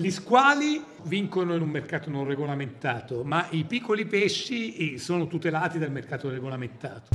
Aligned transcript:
Gli 0.00 0.10
squali 0.10 0.82
vincono 1.02 1.54
in 1.54 1.60
un 1.60 1.68
mercato 1.68 2.08
non 2.08 2.24
regolamentato, 2.24 3.22
ma 3.22 3.46
i 3.50 3.64
piccoli 3.64 4.06
pesci 4.06 4.96
sono 4.96 5.26
tutelati 5.26 5.78
dal 5.78 5.90
mercato 5.90 6.30
regolamentato. 6.30 7.10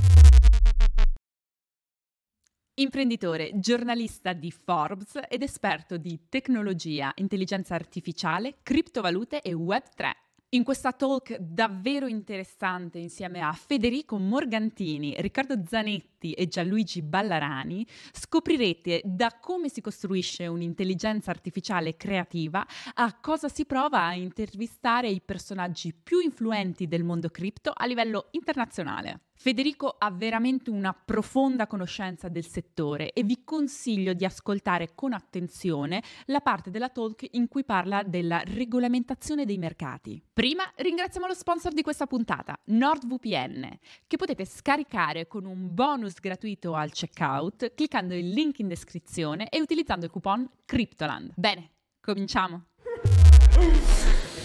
Imprenditore, 2.76 3.54
giornalista 3.56 4.34
di 4.34 4.52
Forbes 4.52 5.20
ed 5.28 5.42
esperto 5.42 5.98
di 5.98 6.28
tecnologia, 6.30 7.12
intelligenza 7.16 7.74
artificiale, 7.74 8.58
criptovalute 8.62 9.42
e 9.42 9.54
Web3. 9.54 10.25
In 10.56 10.64
questa 10.64 10.94
talk 10.94 11.36
davvero 11.36 12.08
interessante 12.08 12.98
insieme 12.98 13.42
a 13.42 13.52
Federico 13.52 14.18
Morgantini, 14.18 15.14
Riccardo 15.18 15.62
Zanetti 15.68 16.32
e 16.32 16.48
Gianluigi 16.48 17.02
Ballarani 17.02 17.86
scoprirete 18.14 19.02
da 19.04 19.38
come 19.42 19.68
si 19.68 19.82
costruisce 19.82 20.48
un'intelligenza 20.48 21.30
artificiale 21.30 21.98
creativa 21.98 22.66
a 22.94 23.20
cosa 23.20 23.50
si 23.50 23.66
prova 23.66 24.06
a 24.06 24.16
intervistare 24.16 25.10
i 25.10 25.20
personaggi 25.20 25.94
più 25.94 26.20
influenti 26.20 26.88
del 26.88 27.04
mondo 27.04 27.28
cripto 27.28 27.74
a 27.76 27.86
livello 27.86 28.28
internazionale. 28.32 29.25
Federico 29.38 29.96
ha 29.98 30.10
veramente 30.12 30.70
una 30.70 30.94
profonda 30.94 31.68
conoscenza 31.68 32.30
del 32.30 32.46
settore 32.46 33.12
e 33.12 33.24
vi 33.24 33.44
consiglio 33.44 34.14
di 34.14 34.26
ascoltare 34.26 34.96
con 34.96 35.14
attenzione 35.14 36.02
la 36.26 36.40
parte 36.40 36.72
della 36.72 36.90
talk 36.90 37.28
in 37.32 37.48
cui 37.48 37.64
parla 37.66 38.02
della 38.02 38.42
regolamentazione 38.46 39.46
dei 39.46 39.58
mercati. 39.58 40.24
Prima 40.34 40.64
ringraziamo 40.76 41.28
lo 41.28 41.34
sponsor 41.34 41.74
di 41.74 41.82
questa 41.82 42.08
puntata, 42.08 42.58
NordVPN, 42.66 43.78
che 44.08 44.18
potete 44.18 44.46
scaricare 44.46 45.28
con 45.28 45.46
un 45.46 45.74
bonus 45.74 46.20
gratuito 46.20 46.74
al 46.74 46.92
checkout 46.92 47.74
cliccando 47.76 48.16
il 48.16 48.30
link 48.30 48.60
in 48.60 48.68
descrizione 48.68 49.50
e 49.50 49.60
utilizzando 49.60 50.06
il 50.06 50.12
coupon 50.12 50.50
Cryptoland. 50.66 51.34
Bene, 51.36 51.72
cominciamo. 52.00 52.68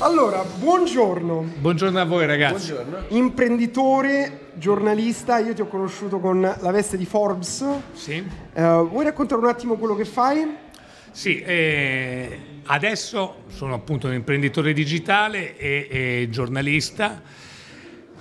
Allora, 0.03 0.43
buongiorno. 0.43 1.57
Buongiorno 1.59 2.01
a 2.01 2.05
voi 2.07 2.25
ragazzi. 2.25 2.73
Buongiorno. 2.73 3.05
Imprenditore, 3.09 4.53
giornalista, 4.55 5.39
io 5.41 5.53
ti 5.53 5.61
ho 5.61 5.67
conosciuto 5.67 6.21
con 6.21 6.41
la 6.41 6.71
veste 6.71 6.97
di 6.97 7.05
Forbes. 7.05 7.67
Sì. 7.93 8.25
Uh, 8.55 8.89
vuoi 8.89 9.05
raccontare 9.05 9.43
un 9.43 9.49
attimo 9.49 9.77
quello 9.77 9.95
che 9.95 10.07
fai? 10.07 10.57
Sì, 11.11 11.43
eh, 11.43 12.39
adesso 12.65 13.43
sono 13.49 13.75
appunto 13.75 14.07
un 14.07 14.15
imprenditore 14.15 14.73
digitale 14.73 15.59
e, 15.59 15.87
e 15.91 16.29
giornalista 16.31 17.21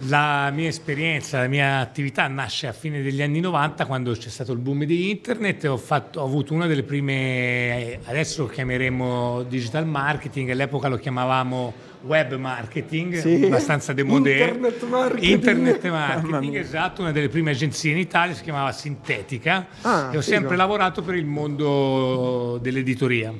la 0.03 0.49
mia 0.51 0.67
esperienza, 0.69 1.39
la 1.39 1.47
mia 1.47 1.79
attività 1.79 2.27
nasce 2.27 2.67
a 2.67 2.71
fine 2.71 3.01
degli 3.01 3.21
anni 3.21 3.39
90 3.39 3.85
quando 3.85 4.13
c'è 4.13 4.29
stato 4.29 4.51
il 4.53 4.59
boom 4.59 4.85
di 4.85 5.09
internet 5.09 5.65
ho, 5.65 5.77
fatto, 5.77 6.21
ho 6.21 6.25
avuto 6.25 6.53
una 6.53 6.67
delle 6.67 6.83
prime, 6.83 7.99
adesso 8.05 8.43
lo 8.43 8.47
chiameremo 8.47 9.43
digital 9.43 9.85
marketing, 9.85 10.51
all'epoca 10.51 10.87
lo 10.87 10.97
chiamavamo 10.97 11.87
web 12.03 12.33
marketing, 12.35 13.17
sì. 13.17 13.45
abbastanza 13.45 13.91
demodé. 13.91 14.39
Internet 14.39 14.83
marketing. 14.85 15.31
Internet 15.33 15.89
marketing, 15.89 16.55
esatto, 16.55 17.01
una 17.01 17.11
delle 17.11 17.27
prime 17.27 17.51
agenzie 17.51 17.91
in 17.91 17.97
Italia 17.97 18.33
si 18.33 18.43
chiamava 18.43 18.71
Sintetica 18.71 19.67
ah, 19.81 20.03
e 20.05 20.17
ho 20.17 20.21
figo. 20.21 20.21
sempre 20.21 20.55
lavorato 20.55 21.01
per 21.01 21.15
il 21.15 21.25
mondo 21.25 22.57
dell'editoria. 22.61 23.33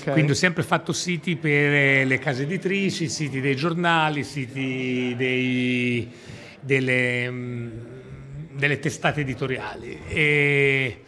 Okay. 0.00 0.12
Quindi 0.14 0.32
ho 0.32 0.34
sempre 0.34 0.62
fatto 0.62 0.92
siti 0.92 1.36
per 1.36 1.72
eh, 1.72 2.04
le 2.04 2.18
case 2.18 2.44
editrici, 2.44 3.08
siti 3.08 3.40
dei 3.40 3.54
giornali, 3.54 4.24
siti 4.24 5.14
dei, 5.16 6.10
delle, 6.60 7.30
mm, 7.30 7.70
delle, 8.52 8.78
testate 8.78 9.20
editoriali. 9.20 10.00
E 10.08 11.02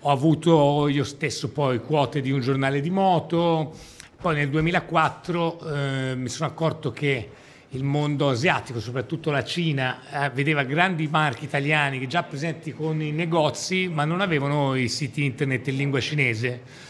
ho 0.00 0.10
avuto 0.10 0.88
io 0.88 1.04
stesso 1.04 1.50
poi 1.50 1.80
quote 1.80 2.20
di 2.20 2.30
un 2.30 2.40
giornale 2.40 2.80
di 2.80 2.90
moto. 2.90 3.74
Poi 4.20 4.34
nel 4.34 4.50
2004 4.50 5.60
eh, 5.60 6.14
mi 6.14 6.28
sono 6.28 6.48
accorto 6.48 6.92
che 6.92 7.30
il 7.70 7.84
mondo 7.84 8.28
asiatico, 8.28 8.80
soprattutto 8.80 9.30
la 9.30 9.44
Cina, 9.44 10.26
eh, 10.26 10.30
vedeva 10.30 10.62
grandi 10.64 11.08
marchi 11.08 11.44
italiani 11.44 12.06
già 12.06 12.22
presenti 12.22 12.72
con 12.72 13.00
i 13.00 13.12
negozi, 13.12 13.88
ma 13.88 14.04
non 14.04 14.20
avevano 14.20 14.74
i 14.74 14.88
siti 14.88 15.24
internet 15.24 15.68
in 15.68 15.76
lingua 15.76 16.00
cinese 16.00 16.88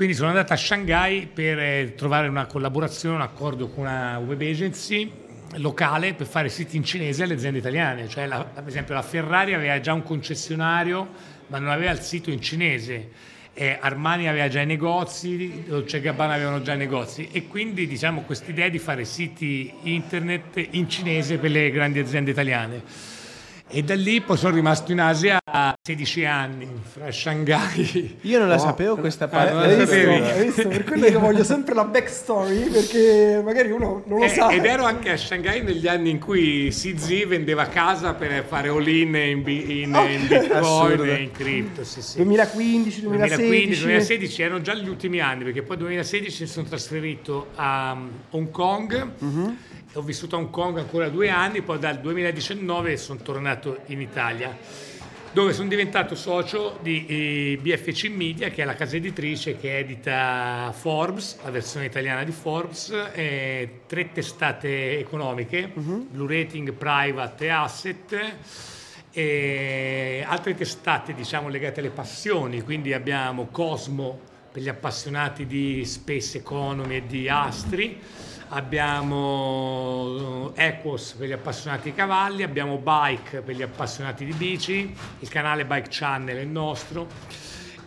quindi 0.00 0.16
sono 0.16 0.30
andato 0.30 0.54
a 0.54 0.56
Shanghai 0.56 1.28
per 1.30 1.58
eh, 1.58 1.92
trovare 1.94 2.26
una 2.26 2.46
collaborazione, 2.46 3.16
un 3.16 3.20
accordo 3.20 3.68
con 3.68 3.84
una 3.84 4.16
web 4.16 4.40
agency 4.40 5.12
locale 5.56 6.14
per 6.14 6.26
fare 6.26 6.48
siti 6.48 6.78
in 6.78 6.84
cinese 6.84 7.24
alle 7.24 7.34
aziende 7.34 7.58
italiane. 7.58 8.08
Cioè, 8.08 8.26
la, 8.26 8.42
per 8.44 8.66
esempio, 8.66 8.94
la 8.94 9.02
Ferrari 9.02 9.52
aveva 9.52 9.78
già 9.78 9.92
un 9.92 10.02
concessionario, 10.02 11.06
ma 11.48 11.58
non 11.58 11.68
aveva 11.68 11.90
il 11.90 12.00
sito 12.00 12.30
in 12.30 12.40
cinese. 12.40 13.10
Eh, 13.52 13.76
Armani 13.78 14.26
aveva 14.26 14.48
già 14.48 14.62
i 14.62 14.66
negozi, 14.66 15.64
Dolce 15.66 16.00
Gabbana 16.00 16.32
avevano 16.32 16.62
già 16.62 16.72
i 16.72 16.78
negozi 16.78 17.28
e 17.30 17.46
quindi 17.46 17.86
diciamo 17.86 18.22
questa 18.22 18.50
idea 18.50 18.70
di 18.70 18.78
fare 18.78 19.04
siti 19.04 19.70
internet 19.82 20.66
in 20.70 20.88
cinese 20.88 21.36
per 21.36 21.50
le 21.50 21.70
grandi 21.70 21.98
aziende 21.98 22.30
italiane 22.30 23.18
e 23.72 23.82
da 23.82 23.94
lì 23.94 24.20
poi 24.20 24.36
sono 24.36 24.54
rimasto 24.54 24.90
in 24.90 25.00
Asia 25.00 25.40
16 25.80 26.24
anni, 26.24 26.68
fra 26.82 27.10
Shanghai. 27.12 28.18
Io 28.22 28.38
non 28.40 28.48
la 28.48 28.56
oh, 28.56 28.58
sapevo 28.58 28.96
questa 28.96 29.28
parte. 29.28 29.52
Ah, 29.52 30.42
visto? 30.42 30.66
Per 30.66 30.84
quello 30.84 31.06
che 31.06 31.16
voglio 31.16 31.44
sempre 31.44 31.74
la 31.74 31.84
backstory, 31.84 32.68
perché 32.68 33.40
magari 33.44 33.70
uno 33.70 34.02
non 34.06 34.18
lo 34.18 34.24
eh, 34.24 34.28
sa. 34.28 34.48
Ed 34.48 34.64
ero 34.64 34.84
anche 34.84 35.12
a 35.12 35.16
Shanghai 35.16 35.62
negli 35.62 35.86
anni 35.86 36.10
in 36.10 36.18
cui 36.18 36.68
CZ 36.70 37.26
vendeva 37.26 37.66
casa 37.66 38.14
per 38.14 38.44
fare 38.44 38.68
all-in 38.68 39.14
in, 39.14 39.44
in, 39.46 39.94
oh, 39.94 40.04
in 40.04 40.26
Bitcoin 40.26 41.04
e 41.04 41.22
in 41.22 41.30
cripto. 41.30 41.84
Sì, 41.84 42.02
sì. 42.02 42.16
2015, 42.16 43.00
2016. 43.02 43.46
2015, 43.46 43.82
2016 43.82 44.42
erano 44.42 44.60
già 44.62 44.74
gli 44.74 44.88
ultimi 44.88 45.20
anni, 45.20 45.44
perché 45.44 45.62
poi 45.62 45.76
nel 45.76 45.86
2016 45.86 46.42
mi 46.42 46.48
sono 46.48 46.66
trasferito 46.66 47.48
a 47.54 47.96
Hong 48.30 48.50
Kong. 48.50 49.10
Uh-huh 49.18 49.56
ho 49.94 50.02
vissuto 50.02 50.36
a 50.36 50.38
Hong 50.38 50.50
Kong 50.50 50.78
ancora 50.78 51.08
due 51.08 51.30
anni, 51.30 51.62
poi 51.62 51.78
dal 51.78 51.98
2019 52.00 52.96
sono 52.96 53.20
tornato 53.20 53.80
in 53.86 54.00
Italia, 54.00 54.56
dove 55.32 55.52
sono 55.52 55.68
diventato 55.68 56.14
socio 56.14 56.78
di 56.80 57.06
eh, 57.06 57.58
BFC 57.60 58.08
Media, 58.08 58.50
che 58.50 58.62
è 58.62 58.64
la 58.64 58.74
casa 58.74 58.96
editrice 58.96 59.56
che 59.56 59.78
edita 59.78 60.72
Forbes, 60.76 61.38
la 61.42 61.50
versione 61.50 61.86
italiana 61.86 62.22
di 62.22 62.30
Forbes, 62.30 62.90
eh, 63.12 63.80
tre 63.86 64.12
testate 64.12 64.98
economiche, 64.98 65.72
uh-huh. 65.74 66.06
Blue 66.10 66.28
Rating, 66.28 66.72
Private 66.72 67.44
e 67.44 67.48
Asset. 67.48 68.34
E 69.12 70.24
altre 70.24 70.54
testate 70.54 71.14
diciamo 71.14 71.48
legate 71.48 71.80
alle 71.80 71.90
passioni, 71.90 72.60
quindi 72.60 72.92
abbiamo 72.92 73.48
Cosmo 73.50 74.20
per 74.52 74.62
gli 74.62 74.68
appassionati 74.68 75.46
di 75.46 75.84
space 75.84 76.38
economy 76.38 76.96
e 76.96 77.06
di 77.06 77.28
astri, 77.28 78.00
abbiamo 78.50 80.50
eh, 80.54 80.66
Equos 80.66 81.12
per 81.12 81.28
gli 81.28 81.32
appassionati 81.32 81.90
di 81.90 81.94
cavalli, 81.94 82.42
abbiamo 82.42 82.76
Bike 82.76 83.42
per 83.42 83.54
gli 83.54 83.62
appassionati 83.62 84.24
di 84.24 84.32
bici, 84.32 84.94
il 85.18 85.28
canale 85.28 85.64
Bike 85.64 85.88
Channel 85.90 86.36
è 86.36 86.40
il 86.40 86.48
nostro 86.48 87.06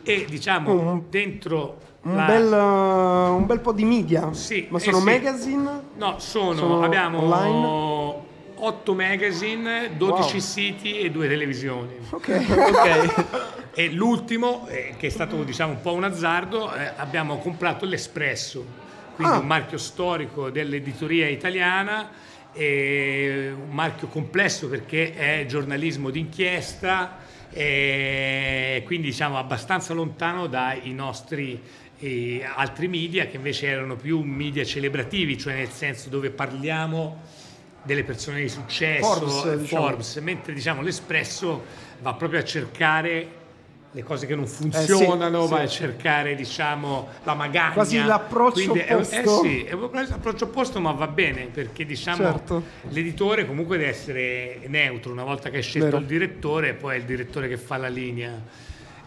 e 0.03 0.25
diciamo 0.29 0.71
oh, 0.71 1.05
dentro 1.09 1.77
un, 2.01 2.15
la... 2.15 2.25
bel, 2.25 2.51
uh, 2.51 3.35
un, 3.35 3.45
bel, 3.45 3.59
po' 3.59 3.71
di 3.71 3.85
media. 3.85 4.33
Sì, 4.33 4.67
Ma 4.69 4.79
sono 4.79 4.97
eh 4.97 4.99
sì. 4.99 5.05
magazine? 5.05 5.81
No, 5.95 6.19
sono, 6.19 6.53
sono 6.53 6.83
abbiamo 6.83 7.21
online? 7.21 8.31
8 8.55 8.93
magazine, 8.93 9.97
12 9.97 10.31
wow. 10.31 10.39
siti 10.39 10.99
e 10.99 11.11
2 11.11 11.27
televisioni. 11.27 11.95
Ok, 12.11 12.29
ok. 12.47 13.25
e 13.75 13.91
l'ultimo, 13.91 14.67
eh, 14.67 14.95
che 14.97 15.07
è 15.07 15.09
stato 15.09 15.43
diciamo 15.43 15.73
un 15.73 15.81
po' 15.81 15.93
un 15.93 16.05
azzardo, 16.05 16.73
eh, 16.73 16.93
abbiamo 16.95 17.39
comprato 17.39 17.85
l'Espresso 17.85 18.82
quindi 19.15 19.33
ah. 19.33 19.39
un 19.39 19.47
marchio 19.47 19.77
storico 19.77 20.49
dell'editoria 20.49 21.27
italiana, 21.27 22.09
un 22.55 23.69
marchio 23.71 24.07
complesso 24.07 24.67
perché 24.69 25.13
è 25.15 25.45
giornalismo 25.47 26.09
d'inchiesta, 26.09 27.17
quindi 27.49 29.07
diciamo 29.07 29.37
abbastanza 29.37 29.93
lontano 29.93 30.47
dai 30.47 30.91
nostri 30.93 31.59
eh, 32.03 32.43
altri 32.43 32.89
media 32.89 33.27
che 33.27 33.37
invece 33.37 33.67
erano 33.67 33.95
più 33.95 34.19
media 34.21 34.65
celebrativi, 34.65 35.37
cioè 35.37 35.55
nel 35.55 35.69
senso 35.69 36.09
dove 36.09 36.31
parliamo 36.31 37.21
delle 37.81 38.03
persone 38.03 38.41
di 38.41 38.49
successo, 38.49 39.05
Forbes, 39.05 39.55
diciamo. 39.55 39.85
Forbes 39.87 40.15
mentre 40.17 40.53
diciamo 40.53 40.81
l'Espresso 40.81 41.63
va 42.01 42.13
proprio 42.13 42.39
a 42.41 42.43
cercare 42.43 43.41
le 43.95 44.03
cose 44.03 44.25
che 44.25 44.35
non 44.35 44.47
funzionano, 44.47 45.43
eh 45.43 45.45
sì, 45.45 45.49
vai 45.51 45.67
sì. 45.67 45.83
a 45.83 45.87
cercare 45.87 46.35
diciamo 46.35 47.07
la 47.23 47.35
magagna. 47.35 47.73
Quasi 47.73 48.03
l'approccio 48.03 48.71
Quindi 48.71 48.79
opposto. 48.91 49.15
È, 49.15 49.19
eh 49.19 49.27
sì, 49.27 49.63
è 49.63 49.75
l'approccio 49.75 50.45
opposto 50.45 50.79
ma 50.79 50.91
va 50.91 51.07
bene 51.07 51.45
perché 51.45 51.85
diciamo 51.85 52.17
certo. 52.17 52.63
l'editore 52.89 53.45
comunque 53.45 53.77
deve 53.77 53.89
essere 53.89 54.61
neutro, 54.65 55.11
una 55.11 55.23
volta 55.23 55.49
che 55.49 55.57
hai 55.57 55.63
scelto 55.63 55.85
Vero. 55.85 55.99
il 55.99 56.05
direttore 56.05 56.73
poi 56.73 56.95
è 56.95 56.97
il 56.97 57.05
direttore 57.05 57.47
che 57.47 57.57
fa 57.57 57.77
la 57.77 57.87
linea 57.87 58.41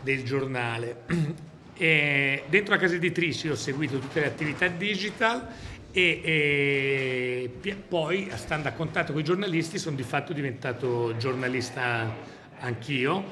del 0.00 0.22
giornale. 0.22 1.02
E 1.78 2.44
dentro 2.48 2.72
la 2.72 2.80
casa 2.80 2.94
editrice 2.94 3.50
ho 3.50 3.54
seguito 3.54 3.98
tutte 3.98 4.20
le 4.20 4.26
attività 4.28 4.66
digital 4.66 5.46
e, 5.92 7.50
e 7.60 7.76
poi 7.86 8.30
stando 8.34 8.68
a 8.68 8.70
contatto 8.70 9.12
con 9.12 9.20
i 9.20 9.24
giornalisti 9.24 9.76
sono 9.76 9.94
di 9.94 10.02
fatto 10.02 10.32
diventato 10.32 11.14
giornalista 11.18 12.10
anch'io, 12.60 13.24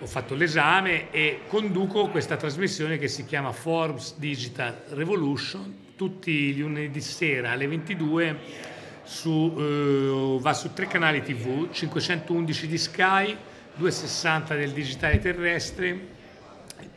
ho 0.00 0.06
fatto 0.06 0.34
l'esame 0.34 1.10
e 1.10 1.40
conduco 1.46 2.08
questa 2.08 2.36
trasmissione 2.36 2.96
che 2.96 3.06
si 3.06 3.26
chiama 3.26 3.52
Forbes 3.52 4.16
Digital 4.16 4.84
Revolution 4.90 5.88
tutti 6.00 6.54
gli 6.54 6.60
lunedì 6.60 7.02
sera 7.02 7.50
alle 7.50 7.68
22 7.68 8.38
su, 9.02 9.54
eh, 9.58 10.38
va 10.40 10.54
su 10.54 10.72
tre 10.72 10.86
canali 10.86 11.20
tv, 11.20 11.68
511 11.70 12.66
di 12.66 12.78
Sky, 12.78 13.36
260 13.74 14.54
del 14.54 14.70
digitale 14.70 15.18
terrestre 15.18 16.08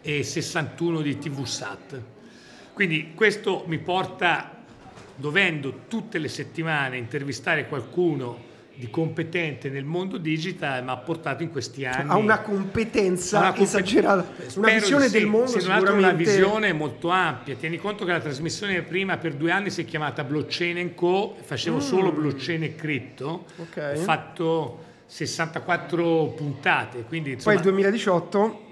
e 0.01 0.23
61 0.23 1.01
di 1.01 1.17
TV 1.17 1.43
Sat. 1.43 2.01
Quindi 2.71 3.11
questo 3.13 3.65
mi 3.67 3.79
porta, 3.79 4.63
dovendo 5.15 5.81
tutte 5.89 6.17
le 6.17 6.29
settimane 6.29 6.95
intervistare 6.95 7.67
qualcuno 7.67 8.51
di 8.75 8.89
competente 8.89 9.69
nel 9.69 9.83
mondo 9.83 10.17
digital, 10.17 10.83
ma 10.83 10.93
ha 10.93 10.97
portato 10.97 11.43
in 11.43 11.51
questi 11.51 11.85
anni. 11.85 12.09
Ha 12.09 12.15
una 12.15 12.39
competenza 12.39 13.39
una 13.39 13.55
esagerata, 13.55 14.25
una 14.55 14.73
visione 14.73 15.07
sì, 15.07 15.19
del 15.19 15.27
mondo. 15.27 15.47
Se 15.47 15.59
sicuramente... 15.59 15.91
una 15.91 16.11
visione 16.11 16.73
molto 16.73 17.09
ampia. 17.09 17.55
Tieni 17.55 17.77
conto 17.77 18.03
che 18.03 18.11
la 18.11 18.19
trasmissione 18.19 18.81
prima 18.81 19.17
per 19.17 19.35
due 19.35 19.51
anni 19.51 19.69
si 19.69 19.81
è 19.81 19.85
chiamata 19.85 20.23
Blockchain 20.23 20.95
Co. 20.95 21.35
Facevo 21.39 21.77
mm. 21.77 21.79
solo 21.79 22.11
blockchain 22.11 22.63
e 22.63 22.75
cripto. 22.75 23.45
Okay. 23.57 23.97
Ho 23.97 24.01
fatto 24.01 24.83
64 25.05 26.33
puntate. 26.35 27.03
Quindi, 27.03 27.33
insomma, 27.33 27.55
Poi 27.55 27.63
il 27.63 27.69
2018 27.69 28.62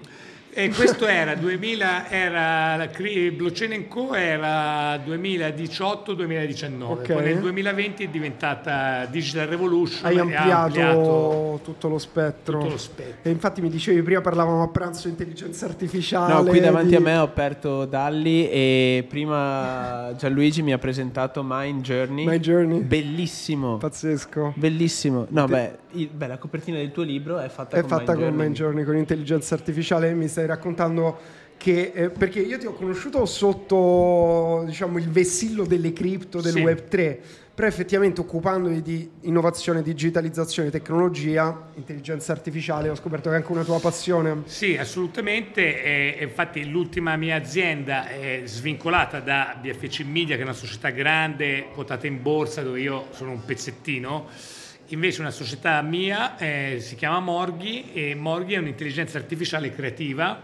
e 0.54 0.68
questo 0.68 1.06
era 1.06 1.34
2000, 1.34 2.10
era 2.10 2.76
la 2.76 2.86
Blockchain 2.86 3.88
Co 3.88 4.14
era 4.14 4.96
2018-2019, 4.96 6.82
okay. 6.82 7.14
poi 7.16 7.24
nel 7.24 7.40
2020 7.40 8.04
è 8.04 8.08
diventata 8.08 9.06
Digital 9.06 9.46
Revolution. 9.46 10.04
Hai 10.04 10.18
ampliato, 10.18 10.50
ampliato 10.52 11.60
tutto, 11.64 11.88
lo 11.88 11.98
spettro. 11.98 12.58
tutto 12.58 12.72
lo 12.72 12.78
spettro. 12.78 13.20
E 13.22 13.30
infatti 13.30 13.62
mi 13.62 13.70
dicevi 13.70 14.02
prima 14.02 14.20
parlavamo 14.20 14.62
a 14.62 14.68
pranzo 14.68 15.04
di 15.04 15.10
intelligenza 15.10 15.64
artificiale. 15.64 16.34
No, 16.34 16.44
qui 16.44 16.60
davanti 16.60 16.88
di... 16.88 16.96
a 16.96 17.00
me 17.00 17.16
ho 17.16 17.22
aperto 17.22 17.86
Dalli 17.86 18.50
e 18.50 19.06
prima 19.08 20.12
Gianluigi 20.18 20.60
mi 20.62 20.72
ha 20.74 20.78
presentato 20.78 21.42
Mind 21.42 21.82
Journey. 21.82 22.26
Mind 22.26 22.42
Journey. 22.42 22.80
Bellissimo. 22.80 23.78
Pazzesco. 23.78 24.52
Bellissimo. 24.56 25.26
No, 25.30 25.46
Te... 25.46 25.52
beh, 25.52 25.78
il, 25.92 26.08
beh, 26.08 26.26
la 26.26 26.38
copertina 26.38 26.78
del 26.78 26.92
tuo 26.92 27.02
libro 27.02 27.38
è 27.38 27.48
fatta 27.48 27.76
è 27.76 27.80
con 27.80 27.88
fatta 27.88 28.14
Mind 28.14 28.28
con. 28.28 28.36
Mind 28.36 28.54
Journey, 28.54 28.84
con 28.84 28.96
intelligenza 28.96 29.54
artificiale. 29.54 30.12
Mi 30.14 30.28
stai 30.28 30.46
raccontando 30.46 31.18
che, 31.62 31.92
eh, 31.94 32.10
perché 32.10 32.40
io 32.40 32.58
ti 32.58 32.66
ho 32.66 32.72
conosciuto 32.72 33.24
sotto 33.24 34.64
diciamo, 34.66 34.98
il 34.98 35.08
vessillo 35.08 35.64
delle 35.64 35.92
cripto 35.92 36.40
del 36.40 36.54
sì. 36.54 36.60
Web 36.60 36.88
3, 36.88 37.20
però 37.54 37.68
effettivamente 37.68 38.20
occupandoti 38.20 38.82
di 38.82 39.08
innovazione, 39.20 39.80
digitalizzazione, 39.82 40.70
tecnologia, 40.70 41.68
intelligenza 41.74 42.32
artificiale, 42.32 42.88
ho 42.88 42.96
scoperto 42.96 43.28
che 43.28 43.36
è 43.36 43.38
anche 43.38 43.52
una 43.52 43.62
tua 43.62 43.78
passione. 43.78 44.42
Sì, 44.46 44.76
assolutamente, 44.76 45.84
e, 46.18 46.24
infatti 46.24 46.68
l'ultima 46.68 47.14
mia 47.14 47.36
azienda 47.36 48.08
è 48.08 48.42
svincolata 48.44 49.20
da 49.20 49.56
BFC 49.60 50.00
Media, 50.00 50.34
che 50.34 50.40
è 50.40 50.44
una 50.44 50.54
società 50.54 50.90
grande, 50.90 51.68
quotata 51.72 52.08
in 52.08 52.20
borsa, 52.22 52.62
dove 52.62 52.80
io 52.80 53.06
sono 53.10 53.30
un 53.30 53.44
pezzettino. 53.44 54.28
Invece 54.92 55.22
una 55.22 55.30
società 55.30 55.80
mia 55.80 56.36
eh, 56.36 56.76
si 56.80 56.96
chiama 56.96 57.18
Morghi 57.18 57.92
e 57.94 58.14
Morghi 58.14 58.52
è 58.52 58.58
un'intelligenza 58.58 59.16
artificiale 59.16 59.72
creativa 59.72 60.42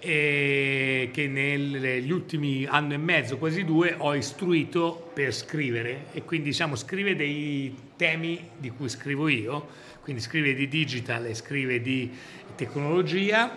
eh, 0.00 1.10
che 1.12 1.28
negli 1.28 2.10
ultimi 2.10 2.66
anno 2.68 2.94
e 2.94 2.96
mezzo, 2.96 3.38
quasi 3.38 3.64
due, 3.64 3.94
ho 3.96 4.12
istruito 4.16 5.10
per 5.14 5.32
scrivere. 5.32 6.06
E 6.12 6.24
quindi 6.24 6.48
diciamo 6.48 6.74
scrive 6.74 7.14
dei 7.14 7.76
temi 7.94 8.48
di 8.58 8.70
cui 8.70 8.88
scrivo 8.88 9.28
io, 9.28 9.68
quindi 10.02 10.20
scrive 10.20 10.52
di 10.54 10.66
digital 10.66 11.24
e 11.26 11.34
scrive 11.34 11.80
di 11.80 12.10
tecnologia 12.56 13.56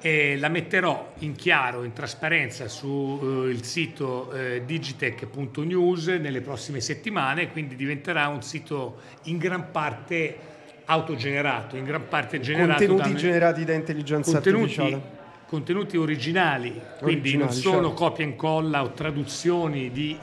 e 0.00 0.36
la 0.38 0.48
metterò 0.48 1.12
in 1.18 1.34
chiaro, 1.34 1.84
in 1.84 1.92
trasparenza 1.92 2.68
sul 2.68 3.54
uh, 3.54 3.62
sito 3.62 4.32
uh, 4.32 4.64
digitech.news 4.64 6.06
nelle 6.06 6.40
prossime 6.40 6.80
settimane, 6.80 7.50
quindi 7.50 7.76
diventerà 7.76 8.28
un 8.28 8.42
sito 8.42 9.00
in 9.24 9.38
gran 9.38 9.70
parte 9.70 10.36
autogenerato, 10.84 11.76
in 11.76 11.84
gran 11.84 12.08
parte 12.08 12.40
generato 12.40 12.86
contenuti 12.86 13.12
da, 13.12 13.18
generati 13.18 13.64
da 13.64 13.72
intelligenza 13.74 14.36
artificiale. 14.36 15.17
Contenuti 15.48 15.96
originali, 15.96 16.78
quindi 16.98 17.20
originali, 17.20 17.38
non 17.38 17.52
sono 17.54 17.88
certo. 17.88 17.94
copia 17.94 18.22
e 18.22 18.28
incolla 18.28 18.82
o 18.82 18.92
traduzioni 18.92 19.90
di 19.90 20.18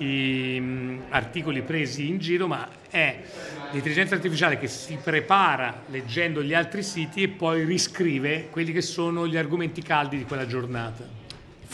um, 0.60 1.01
articoli 1.10 1.63
presi 1.63 2.07
in 2.07 2.19
giro, 2.19 2.45
ma 2.45 2.69
è 2.92 3.24
l'intelligenza 3.72 4.13
artificiale 4.13 4.60
che 4.60 4.68
si 4.68 5.00
prepara 5.04 5.81
leggendo 5.88 6.44
gli 6.44 6.54
altri 6.54 6.83
siti 6.83 7.24
e 7.24 7.30
poi 7.30 7.66
riscrive 7.66 8.50
quelli 8.51 8.72
che 8.72 8.81
sono 8.81 9.27
gli 9.27 9.36
argomenti 9.36 9.81
caldi 9.81 10.18
di 10.18 10.25
quella 10.25 10.45
giornata. 10.45 11.25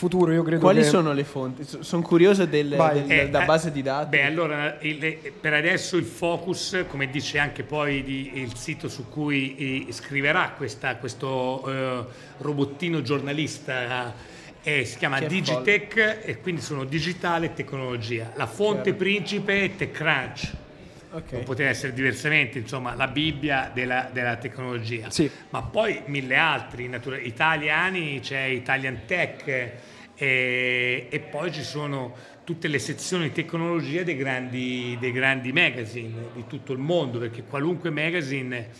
Futuro, 0.02 0.32
io 0.32 0.42
credo 0.42 0.62
Quali 0.62 0.80
che... 0.80 0.86
sono 0.86 1.12
le 1.12 1.22
fonti? 1.22 1.64
Sono 1.64 2.02
curioso 2.02 2.44
del, 2.44 2.70
del, 2.70 3.04
eh, 3.08 3.30
da 3.30 3.44
base 3.44 3.70
di 3.70 3.82
dati. 3.82 4.08
Beh, 4.08 4.24
allora, 4.24 4.78
il, 4.80 5.16
per 5.40 5.52
adesso 5.52 5.96
il 5.96 6.02
focus, 6.02 6.86
come 6.88 7.08
dice 7.08 7.38
anche 7.38 7.62
poi 7.62 8.02
di, 8.02 8.32
il 8.40 8.56
sito 8.56 8.88
su 8.88 9.08
cui 9.08 9.86
scriverà 9.92 10.54
questa, 10.56 10.96
questo 10.96 11.28
uh, 11.64 12.04
robottino 12.38 13.00
giornalista, 13.00 14.12
eh, 14.64 14.84
si 14.84 14.98
chiama 14.98 15.20
Digitech 15.20 16.22
e 16.24 16.40
quindi 16.40 16.62
sono 16.62 16.82
digitale 16.82 17.46
e 17.46 17.52
tecnologia. 17.52 18.32
La 18.34 18.48
fonte 18.48 18.82
Chiaro. 18.82 18.98
principe 18.98 19.62
è 19.62 19.76
TechCrunch 19.76 20.52
okay. 21.12 21.32
non 21.32 21.44
poteva 21.44 21.70
essere 21.70 21.92
diversamente, 21.92 22.58
insomma, 22.58 22.94
la 22.94 23.08
Bibbia 23.08 23.70
della, 23.72 24.08
della 24.12 24.36
tecnologia. 24.36 25.10
Sì. 25.10 25.30
Ma 25.50 25.62
poi 25.62 26.02
mille 26.06 26.36
altri, 26.36 26.88
natura- 26.88 27.18
italiani, 27.18 28.20
c'è 28.20 28.44
Italian 28.44 29.02
Tech 29.06 29.46
e, 30.14 31.06
e, 31.08 31.20
poi 31.20 31.52
ci 31.52 31.62
sono 31.62 32.14
tutte 32.44 32.68
le 32.68 32.78
sezioni 32.78 33.24
di 33.24 33.32
tecnologia 33.32 34.02
dei 34.02 34.16
grandi, 34.16 34.96
dei 34.98 35.12
grandi 35.12 35.52
magazine 35.52 36.28
di 36.34 36.44
tutto 36.46 36.72
il 36.72 36.78
mondo, 36.78 37.18
perché 37.18 37.44
qualunque 37.44 37.90
magazine 37.90 38.70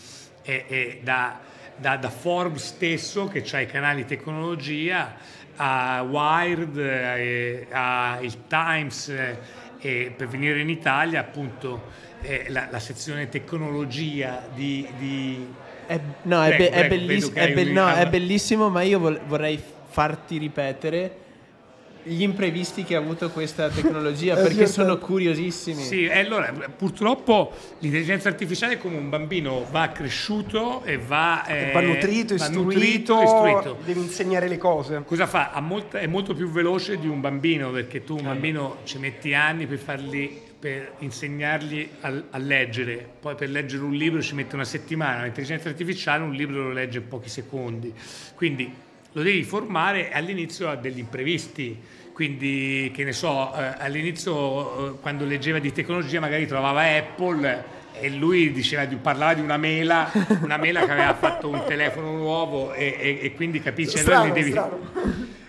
è, 0.43 0.65
è 0.67 0.99
da, 1.03 1.41
da, 1.77 1.97
da, 1.97 2.11
Forbes 2.11 2.65
stesso, 2.65 3.29
che 3.29 3.45
ha 3.53 3.61
i 3.61 3.67
canali 3.67 4.05
tecnologia, 4.05 5.17
a 5.57 6.03
Wired, 6.03 6.77
eh, 6.77 7.67
a, 7.71 8.13
a 8.15 8.21
il 8.21 8.47
Times, 8.47 9.09
eh, 9.09 9.39
e 9.85 10.15
per 10.17 10.29
venire 10.29 10.61
in 10.61 10.71
Italia 10.71 11.21
appunto 11.21 12.11
eh, 12.23 12.47
la, 12.49 12.69
la, 12.71 12.79
sezione 12.79 13.29
tecnologia 13.29 14.47
di... 14.55 14.87
di... 14.99 15.47
È, 15.87 16.01
no, 16.23 16.45
prego, 16.45 16.55
è, 16.55 16.57
be- 16.57 16.71
prego, 16.71 16.75
è, 16.75 16.89
belliss- 16.89 17.33
è, 17.33 17.53
be- 17.53 17.65
no, 17.65 17.93
è 17.93 18.09
bellissimo, 18.09 18.69
ma 18.69 18.83
io 18.83 18.99
vol- 18.99 19.21
vorrei 19.27 19.61
farti 19.89 20.39
ripetere 20.39 21.21
gli 22.05 22.23
imprevisti 22.23 22.83
che 22.83 22.97
ha 22.97 22.99
avuto 22.99 23.31
questa 23.31 23.69
tecnologia 23.69 24.35
perché 24.41 24.67
sono 24.67 24.99
curiosissimi. 24.99 25.83
Sì, 25.83 26.05
e 26.05 26.19
allora 26.19 26.53
purtroppo 26.77 27.53
l'intelligenza 27.79 28.29
artificiale 28.29 28.79
come 28.79 28.97
un 28.97 29.09
bambino 29.09 29.67
va 29.71 29.91
cresciuto 29.91 30.83
e 30.85 30.99
va, 30.99 31.45
eh, 31.47 31.71
va 31.73 31.81
nutrito, 31.81 32.37
va 32.37 32.45
istruito, 32.45 32.63
nutrito, 32.63 33.23
istruito, 33.23 33.79
devi 33.85 34.01
insegnare 34.01 34.49
le 34.49 34.59
cose. 34.59 35.03
Cosa 35.05 35.27
fa? 35.27 35.53
Molta, 35.61 35.99
è 35.99 36.07
molto 36.07 36.35
più 36.35 36.49
veloce 36.51 36.99
di 36.99 37.07
un 37.07 37.21
bambino 37.21 37.71
perché 37.71 38.03
tu 38.03 38.17
un 38.17 38.25
bambino 38.25 38.79
ci 38.85 38.99
metti 38.99 39.35
anni 39.35 39.67
per 39.67 39.79
farli 39.79 40.51
per 40.63 40.93
insegnargli 40.99 41.89
a, 42.03 42.23
a, 42.31 42.39
leggere, 42.39 43.05
poi 43.19 43.35
per 43.35 43.51
leggere 43.51 43.83
un 43.83 43.95
libro 43.95 44.23
ci 44.23 44.37
mette 44.37 44.55
una 44.55 44.65
settimana, 44.65 45.25
l'intelligenza 45.25 45.69
artificiale 45.69 46.23
un 46.23 46.31
libro 46.31 46.63
lo 46.63 46.71
legge 46.71 46.99
in 46.99 47.09
pochi 47.09 47.29
secondi, 47.29 47.93
quindi 48.37 48.73
lo 49.11 49.23
devi 49.23 49.43
formare 49.43 50.13
all'inizio 50.13 50.69
ha 50.69 50.77
degli 50.77 51.01
imprevisti, 51.01 51.77
quindi 52.13 52.93
che 52.95 53.03
ne 53.03 53.11
so, 53.11 53.53
eh, 53.57 53.75
all'inizio 53.77 54.95
eh, 54.95 55.01
quando 55.01 55.25
leggeva 55.25 55.59
di 55.59 55.73
tecnologia 55.73 56.21
magari 56.21 56.47
trovava 56.47 56.83
Apple 56.83 57.65
e 57.99 58.11
lui 58.11 58.53
diceva, 58.53 58.87
parlava 58.99 59.35
di 59.35 59.41
una 59.41 59.57
mela, 59.57 60.13
una 60.43 60.59
mela 60.59 60.85
che 60.85 60.93
aveva 60.93 61.15
fatto 61.15 61.49
un 61.49 61.65
telefono 61.67 62.13
nuovo 62.13 62.73
e, 62.73 62.97
e, 63.01 63.19
e 63.21 63.35
quindi 63.35 63.61
capisci, 63.61 63.99
strano, 63.99 64.33
allora 64.33 64.41
devi, 64.41 64.57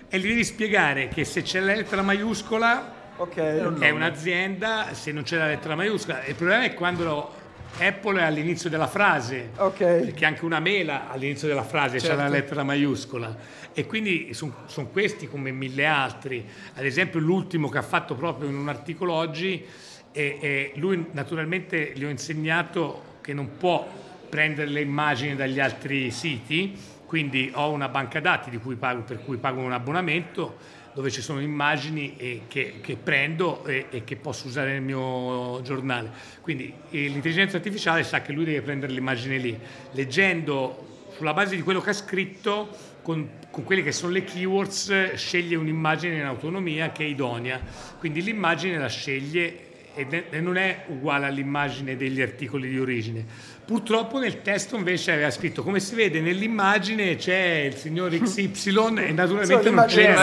e 0.09 0.17
gli 0.17 0.27
devi 0.27 0.43
spiegare 0.43 1.07
che 1.07 1.23
se 1.23 1.43
c'è 1.43 1.59
la 1.59 1.75
lettera 1.75 2.01
maiuscola 2.01 3.01
okay. 3.17 3.59
è 3.79 3.89
un'azienda, 3.89 4.93
se 4.93 5.11
non 5.11 5.23
c'è 5.23 5.37
la 5.37 5.47
lettera 5.47 5.75
maiuscola, 5.75 6.25
il 6.25 6.35
problema 6.35 6.63
è 6.63 6.73
quando 6.73 7.41
Apple 7.79 8.19
è 8.19 8.23
all'inizio 8.23 8.69
della 8.69 8.87
frase, 8.87 9.49
okay. 9.57 10.01
perché 10.05 10.25
anche 10.25 10.45
una 10.45 10.59
mela 10.59 11.09
all'inizio 11.09 11.47
della 11.47 11.63
frase 11.63 11.99
certo. 11.99 12.15
c'è 12.15 12.21
la 12.21 12.29
lettera 12.29 12.63
maiuscola 12.63 13.35
e 13.73 13.87
quindi 13.87 14.33
sono 14.33 14.53
son 14.67 14.91
questi 14.91 15.27
come 15.27 15.51
mille 15.51 15.85
altri. 15.85 16.45
Ad 16.75 16.85
esempio 16.85 17.19
l'ultimo 17.19 17.69
che 17.69 17.79
ha 17.79 17.83
fatto 17.83 18.13
proprio 18.15 18.47
in 18.49 18.55
un 18.55 18.69
articolo 18.69 19.13
oggi, 19.13 19.65
e, 20.11 20.37
e 20.39 20.71
lui 20.75 21.07
naturalmente 21.11 21.93
gli 21.95 22.05
ho 22.05 22.09
insegnato 22.09 23.17
che 23.21 23.33
non 23.33 23.57
può 23.57 23.87
prendere 24.29 24.69
le 24.69 24.81
immagini 24.81 25.35
dagli 25.35 25.59
altri 25.59 26.11
siti, 26.11 26.77
quindi 27.07 27.51
ho 27.53 27.71
una 27.71 27.89
banca 27.89 28.19
dati 28.19 28.55
cui 28.57 28.75
pago, 28.75 29.01
per 29.01 29.23
cui 29.23 29.37
pago 29.37 29.61
un 29.61 29.71
abbonamento 29.71 30.57
dove 30.93 31.09
ci 31.11 31.21
sono 31.21 31.41
immagini 31.41 32.15
e 32.17 32.41
che, 32.47 32.75
che, 32.81 32.95
prendo 32.95 33.65
e, 33.65 33.87
e, 33.89 34.03
che 34.03 34.15
posso 34.15 34.47
usare 34.47 34.73
nel 34.73 34.81
mio 34.81 35.61
giornale. 35.63 36.11
Quindi 36.41 36.73
l'intelligenza 36.89 37.57
artificiale 37.57 38.03
sa 38.03 38.21
che 38.21 38.31
lui 38.31 38.45
deve 38.45 38.61
prendere 38.61 38.93
l'immagine 38.93 39.37
lì. 39.37 39.59
Leggendo 39.91 41.07
sulla 41.15 41.33
base 41.33 41.55
di 41.55 41.61
quello 41.61 41.81
che 41.81 41.89
ha 41.91 41.93
scritto, 41.93 42.69
con, 43.01 43.29
con 43.51 43.63
quelle 43.63 43.83
che 43.83 43.91
sono 43.91 44.11
le 44.11 44.23
keywords, 44.23 45.13
sceglie 45.15 45.55
un'immagine 45.55 46.15
in 46.15 46.23
autonomia 46.23 46.91
che 46.91 47.03
è 47.03 47.07
idonea. 47.07 47.61
Quindi 47.97 48.21
l'immagine 48.21 48.77
la 48.77 48.87
sceglie 48.87 49.71
e 49.95 50.39
non 50.39 50.57
è 50.57 50.85
uguale 50.87 51.25
all'immagine 51.25 51.95
degli 51.95 52.21
articoli 52.21 52.69
di 52.69 52.79
origine. 52.79 53.25
Purtroppo 53.65 54.19
nel 54.19 54.41
testo 54.41 54.75
invece 54.75 55.13
aveva 55.13 55.31
scritto 55.31 55.63
come 55.63 55.79
si 55.79 55.95
vede 55.95 56.19
nell'immagine 56.19 57.15
c'è 57.15 57.63
il 57.67 57.75
signor 57.75 58.11
XY 58.17 58.95
e 58.97 59.11
naturalmente 59.11 59.69
non 59.69 59.85
c'è. 59.85 60.11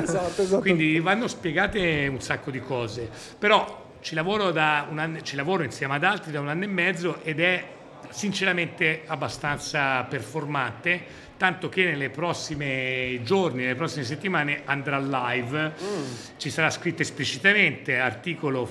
Esatto, 0.00 0.42
esatto. 0.42 0.60
Quindi 0.60 0.98
vanno 1.00 1.28
spiegate 1.28 2.06
un 2.08 2.20
sacco 2.20 2.50
di 2.50 2.60
cose. 2.60 3.08
Però 3.38 3.88
ci 4.00 4.14
lavoro, 4.14 4.52
anno, 4.54 5.20
ci 5.22 5.36
lavoro 5.36 5.62
insieme 5.62 5.94
ad 5.94 6.04
altri 6.04 6.32
da 6.32 6.40
un 6.40 6.48
anno 6.48 6.64
e 6.64 6.68
mezzo 6.68 7.22
ed 7.22 7.40
è 7.40 7.64
sinceramente 8.10 9.02
abbastanza 9.06 10.02
performante 10.04 11.28
tanto 11.40 11.70
che 11.70 11.94
nei 11.94 12.10
prossimi 12.10 13.22
giorni, 13.24 13.62
nelle 13.62 13.74
prossime 13.74 14.04
settimane 14.04 14.60
andrà 14.66 14.98
live, 14.98 15.72
mm. 15.82 16.02
ci 16.36 16.50
sarà 16.50 16.68
scritto 16.68 17.00
esplicitamente 17.00 17.98
articolo 17.98 18.68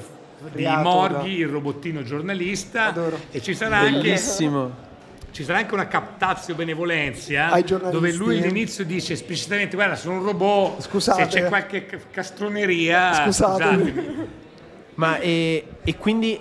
di 0.53 0.67
Morghi, 0.67 1.39
il 1.39 1.47
robottino 1.47 2.03
giornalista 2.03 2.89
Adoro. 2.89 3.19
e 3.31 3.41
ci 3.41 3.55
sarà 3.55 3.81
Bellissimo. 3.81 4.61
anche 4.61 4.87
ci 5.31 5.43
sarà 5.43 5.59
anche 5.59 5.73
una 5.73 5.87
captazio 5.87 6.53
benevolenza 6.53 7.59
dove 7.91 8.11
lui 8.13 8.37
all'inizio 8.41 8.83
dice 8.83 9.13
esplicitamente 9.13 9.75
guarda 9.75 9.95
sono 9.95 10.17
un 10.17 10.23
robot 10.23 10.81
Scusate. 10.81 11.23
se 11.23 11.27
c'è 11.27 11.47
qualche 11.47 11.87
castroneria 12.11 13.13
Scusate. 13.13 13.63
scusatemi 13.63 14.27
ma 14.95 15.17
e, 15.19 15.65
e 15.83 15.97
quindi 15.97 16.39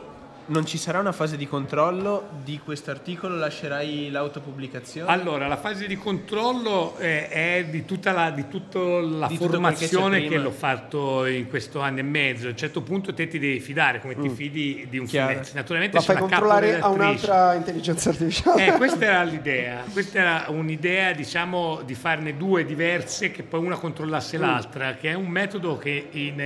non 0.49 0.67
ci 0.67 0.78
sarà 0.78 0.99
una 0.99 1.12
fase 1.12 1.37
di 1.37 1.47
controllo 1.47 2.28
di 2.43 2.61
questo 2.62 2.90
articolo? 2.90 3.37
Lascerai 3.37 4.11
l'autopubblicazione? 4.11 5.11
Allora, 5.11 5.47
la 5.47 5.57
fase 5.57 5.87
di 5.87 5.97
controllo 5.97 6.97
è, 6.97 7.28
è 7.28 7.67
di 7.69 7.85
tutta 7.85 8.12
la, 8.12 8.31
di 8.31 8.49
tutta 8.49 8.78
la 8.78 9.26
di 9.26 9.37
formazione 9.37 10.21
che, 10.21 10.28
che 10.28 10.38
l'ho 10.38 10.50
fatto 10.50 11.26
in 11.26 11.49
questo 11.49 11.81
anno 11.81 11.99
e 11.99 12.02
mezzo. 12.02 12.47
A 12.47 12.50
un 12.50 12.57
certo 12.57 12.83
punto 12.83 13.12
te 13.12 13.26
ti 13.28 13.38
devi 13.38 13.61
fidare, 13.61 14.00
come 14.00 14.14
ti 14.14 14.28
mm. 14.28 14.35
fidi 14.35 14.87
di 14.88 14.99
un 14.99 15.07
freelance. 15.07 15.52
Naturalmente 15.55 15.97
la 15.97 16.02
fai 16.02 16.17
controllare 16.17 16.81
a 16.81 16.88
un'altra 16.88 17.55
intelligenza 17.55 18.11
artificiale. 18.11 18.67
Eh, 18.67 18.73
questa 18.73 19.05
era 19.05 19.23
l'idea. 19.25 19.85
Questa 19.93 20.19
era 20.19 20.45
un'idea, 20.49 21.12
diciamo, 21.12 21.83
di 21.85 21.95
farne 21.95 22.37
due 22.37 22.64
diverse 22.64 23.31
che 23.31 23.43
poi 23.43 23.64
una 23.64 23.76
controllasse 23.76 24.38
mm. 24.38 24.40
l'altra, 24.40 24.95
che 24.95 25.11
è 25.11 25.14
un 25.14 25.28
metodo 25.28 25.76
che 25.76 26.09
in 26.11 26.40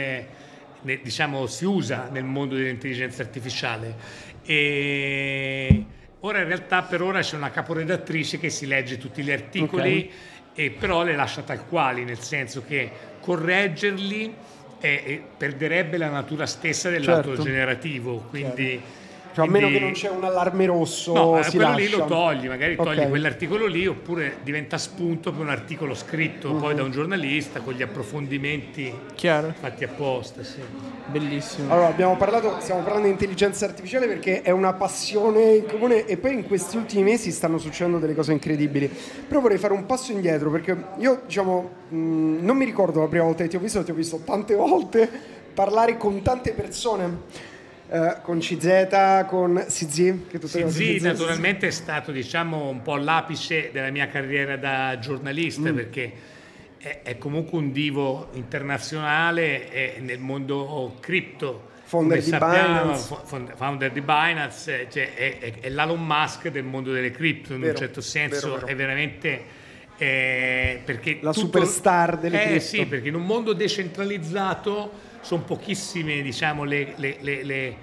eh, 0.84 1.00
diciamo, 1.02 1.46
si 1.46 1.64
usa 1.64 2.08
nel 2.10 2.24
mondo 2.24 2.54
dell'intelligenza 2.54 3.22
artificiale. 3.22 3.94
E 4.44 5.84
ora 6.20 6.40
in 6.40 6.46
realtà 6.46 6.82
per 6.82 7.02
ora 7.02 7.20
c'è 7.20 7.36
una 7.36 7.50
caporedattrice 7.50 8.38
che 8.38 8.50
si 8.50 8.66
legge 8.66 8.98
tutti 8.98 9.22
gli 9.22 9.30
articoli 9.30 10.10
okay. 10.10 10.66
e 10.66 10.70
però 10.70 11.02
le 11.02 11.14
lascia 11.14 11.42
tal 11.42 11.66
quali, 11.66 12.04
nel 12.04 12.18
senso 12.18 12.64
che 12.66 12.90
correggerli 13.20 14.34
eh, 14.80 15.22
perderebbe 15.36 15.96
la 15.96 16.08
natura 16.08 16.46
stessa 16.46 16.90
dell'atto 16.90 17.28
certo. 17.28 17.42
generativo. 17.42 18.16
Quindi 18.28 18.70
certo 18.70 19.01
cioè, 19.32 19.46
a 19.46 19.50
meno 19.50 19.68
che 19.68 19.80
non 19.80 19.92
c'è 19.92 20.10
un 20.10 20.24
allarme 20.24 20.66
rosso, 20.66 21.12
no, 21.12 21.42
si 21.42 21.56
quello 21.56 21.70
lascia. 21.70 21.84
lì 21.84 21.90
lo 21.90 22.04
togli, 22.04 22.48
magari 22.48 22.76
togli 22.76 22.98
okay. 22.98 23.08
quell'articolo 23.08 23.66
lì, 23.66 23.86
oppure 23.86 24.36
diventa 24.42 24.76
spunto 24.76 25.32
per 25.32 25.40
un 25.40 25.48
articolo 25.48 25.94
scritto 25.94 26.50
uh-huh. 26.50 26.60
poi 26.60 26.74
da 26.74 26.82
un 26.82 26.90
giornalista 26.90 27.60
con 27.60 27.72
gli 27.72 27.82
approfondimenti 27.82 28.92
Chiaro. 29.14 29.54
fatti 29.58 29.84
apposta. 29.84 30.42
Sì. 30.42 30.60
Bellissimo. 31.06 31.72
Allora, 31.72 31.88
abbiamo 31.88 32.16
parlato, 32.16 32.56
stiamo 32.60 32.82
parlando 32.82 33.06
di 33.06 33.12
intelligenza 33.12 33.64
artificiale 33.64 34.06
perché 34.06 34.42
è 34.42 34.50
una 34.50 34.74
passione 34.74 35.54
in 35.54 35.66
comune 35.66 36.04
e 36.04 36.16
poi 36.16 36.34
in 36.34 36.46
questi 36.46 36.76
ultimi 36.76 37.02
mesi 37.02 37.30
stanno 37.30 37.58
succedendo 37.58 37.98
delle 37.98 38.14
cose 38.14 38.32
incredibili. 38.32 38.90
Però 39.26 39.40
vorrei 39.40 39.58
fare 39.58 39.72
un 39.72 39.86
passo 39.86 40.12
indietro 40.12 40.50
perché 40.50 40.76
io, 40.98 41.22
diciamo, 41.24 41.70
mh, 41.88 41.96
non 42.40 42.56
mi 42.56 42.64
ricordo 42.64 43.00
la 43.00 43.08
prima 43.08 43.24
volta 43.24 43.42
che 43.42 43.48
ti 43.48 43.56
ho 43.56 43.60
visto, 43.60 43.82
ti 43.82 43.90
ho 43.90 43.94
visto 43.94 44.20
tante 44.24 44.54
volte 44.54 45.08
parlare 45.54 45.96
con 45.96 46.22
tante 46.22 46.52
persone 46.52 47.50
eh, 47.92 48.16
con 48.22 48.38
CZ, 48.38 49.26
con 49.26 49.66
CZ. 49.68 50.14
Che 50.26 50.38
CZ 50.38 51.02
naturalmente 51.02 51.66
è 51.66 51.70
stato 51.70 52.10
diciamo, 52.10 52.70
un 52.70 52.80
po' 52.80 52.96
l'apice 52.96 53.68
della 53.70 53.90
mia 53.90 54.08
carriera 54.08 54.56
da 54.56 54.98
giornalista 54.98 55.70
mm. 55.70 55.74
perché 55.74 56.12
è, 56.78 57.00
è, 57.02 57.18
comunque 57.18 57.58
un 57.58 57.70
divo 57.70 58.30
internazionale 58.32 59.98
nel 60.00 60.20
mondo 60.20 60.96
cripto. 61.00 61.68
Founder 61.84 62.18
di 62.18 62.24
sappiamo, 62.24 62.80
Binance. 62.80 63.54
Founder 63.56 63.92
di 63.92 64.00
Binance, 64.00 64.86
cioè 64.90 65.12
è, 65.14 65.38
è, 65.38 65.52
è, 65.60 65.68
l'Elon 65.68 66.02
Musk 66.02 66.48
del 66.48 66.64
mondo 66.64 66.92
delle 66.92 67.10
cripto 67.10 67.52
in 67.52 67.60
vero, 67.60 67.72
un 67.72 67.76
certo 67.76 68.00
senso, 68.00 68.46
vero, 68.46 68.54
vero. 68.60 68.66
è 68.68 68.74
veramente... 68.74 69.60
Eh, 69.98 70.80
perché 70.82 71.18
la 71.20 71.32
tutto, 71.32 71.46
superstar 71.46 72.18
delle 72.18 72.42
eh, 72.42 72.46
cripto. 72.46 72.64
Sì, 72.64 72.86
perché 72.86 73.08
in 73.08 73.16
un 73.16 73.26
mondo 73.26 73.52
decentralizzato 73.52 75.10
sono 75.22 75.42
pochissime 75.42 76.20
diciamo, 76.22 76.64
le, 76.64 76.92
le, 76.96 77.16
le, 77.20 77.76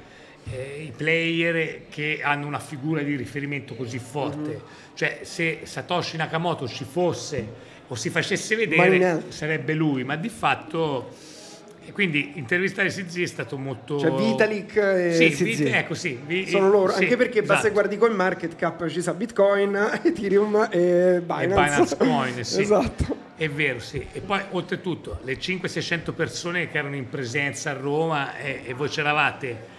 eh, 0.52 0.84
i 0.84 0.94
player 0.96 1.88
che 1.90 2.22
hanno 2.24 2.48
una 2.48 2.60
figura 2.60 3.02
di 3.02 3.16
riferimento 3.16 3.76
così 3.76 4.00
forte. 4.00 4.50
Mm-hmm. 4.50 4.94
Cioè 4.94 5.20
se 5.24 5.62
Satoshi 5.64 6.18
Nakamoto 6.18 6.68
ci 6.68 6.84
fosse 6.84 7.68
o 7.88 7.96
si 7.96 8.10
facesse 8.10 8.56
vedere 8.56 9.24
sarebbe 9.30 9.74
lui, 9.74 10.04
ma 10.04 10.16
di 10.16 10.30
fatto... 10.30 11.29
Quindi 11.92 12.34
intervistare 12.36 12.90
CZ 12.90 13.18
è 13.18 13.26
stato 13.26 13.58
molto... 13.58 14.00
Cioè 14.00 14.12
Vitalik 14.12 14.76
e 14.76 15.32
sì. 15.32 15.44
Vit- 15.44 15.62
ecco, 15.62 15.94
sì, 15.94 16.20
vi- 16.26 16.48
Sono 16.48 16.70
loro, 16.70 16.94
sì, 16.94 17.04
anche 17.04 17.18
perché 17.18 17.40
esatto. 17.40 17.54
basta 17.54 17.70
guardi 17.70 17.98
con 17.98 18.12
market 18.14 18.56
cap, 18.56 18.88
ci 18.88 19.02
sa 19.02 19.14
Bitcoin, 19.14 19.76
Ethereum 20.04 20.68
e 20.72 21.22
Binance. 21.24 21.44
E 21.44 21.48
Binance 21.48 21.98
Coin, 21.98 22.44
sì. 22.46 22.62
esatto. 22.62 23.18
È 23.36 23.50
vero, 23.50 23.80
sì. 23.80 24.06
E 24.12 24.20
poi 24.20 24.42
oltretutto 24.52 25.20
le 25.24 25.38
500-600 25.38 26.14
persone 26.14 26.70
che 26.70 26.78
erano 26.78 26.96
in 26.96 27.08
presenza 27.08 27.72
a 27.72 27.74
Roma 27.74 28.38
e, 28.38 28.64
e 28.66 28.74
voi 28.74 28.90
c'eravate 28.90 29.78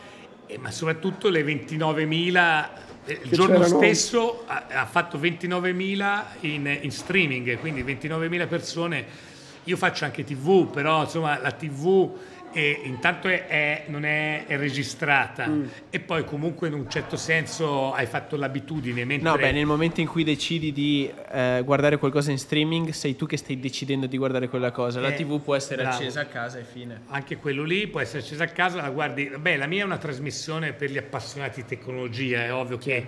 eh, 0.50 0.58
ma 0.58 0.70
soprattutto 0.70 1.28
le 1.28 1.42
29.000 1.42 2.68
eh, 3.04 3.20
il 3.22 3.30
giorno 3.30 3.60
c'erano... 3.60 3.76
stesso 3.76 4.44
ha, 4.46 4.66
ha, 4.68 4.86
fatto 4.86 5.16
29.000 5.18 6.22
in, 6.40 6.78
in, 6.82 6.90
streaming, 6.90 7.58
quindi 7.58 7.82
29.000 7.82 8.48
persone. 8.48 9.28
Io 9.64 9.76
faccio 9.76 10.04
anche 10.04 10.24
TV, 10.24 10.70
però 10.70 11.02
insomma 11.02 11.38
la 11.38 11.52
TV 11.52 12.10
e 12.52 12.80
intanto 12.84 13.28
è, 13.28 13.46
è, 13.46 13.84
non 13.86 14.04
è, 14.04 14.46
è 14.46 14.56
registrata. 14.56 15.46
Mm. 15.46 15.64
e 15.90 16.00
poi 16.00 16.24
comunque 16.24 16.68
in 16.68 16.74
un 16.74 16.90
certo 16.90 17.16
senso 17.16 17.92
hai 17.92 18.06
fatto 18.06 18.36
l'abitudine 18.36 19.04
mentre... 19.04 19.28
no 19.28 19.36
beh 19.36 19.52
nel 19.52 19.66
momento 19.66 20.00
in 20.00 20.06
cui 20.06 20.24
decidi 20.24 20.72
di 20.72 21.10
eh, 21.30 21.62
guardare 21.64 21.98
qualcosa 21.98 22.30
in 22.30 22.38
streaming 22.38 22.90
sei 22.90 23.16
tu 23.16 23.26
che 23.26 23.36
stai 23.36 23.58
decidendo 23.60 24.06
di 24.06 24.16
guardare 24.16 24.48
quella 24.48 24.70
cosa. 24.70 25.00
La 25.00 25.08
eh, 25.08 25.14
tv 25.14 25.40
può 25.40 25.54
essere 25.54 25.82
bravo. 25.82 25.96
accesa 25.96 26.20
a 26.20 26.26
casa 26.26 26.58
e 26.58 26.64
fine. 26.64 27.02
Anche 27.08 27.36
quello 27.36 27.62
lì 27.62 27.86
può 27.86 28.00
essere 28.00 28.20
accesa 28.20 28.44
a 28.44 28.48
casa 28.48 28.80
la 28.80 28.90
guardi. 28.90 29.30
Beh 29.38 29.56
la 29.56 29.66
mia 29.66 29.82
è 29.82 29.84
una 29.84 29.98
trasmissione 29.98 30.72
per 30.72 30.90
gli 30.90 30.98
appassionati 30.98 31.62
di 31.62 31.68
tecnologia 31.68 32.44
è 32.44 32.52
ovvio 32.52 32.78
che 32.78 33.06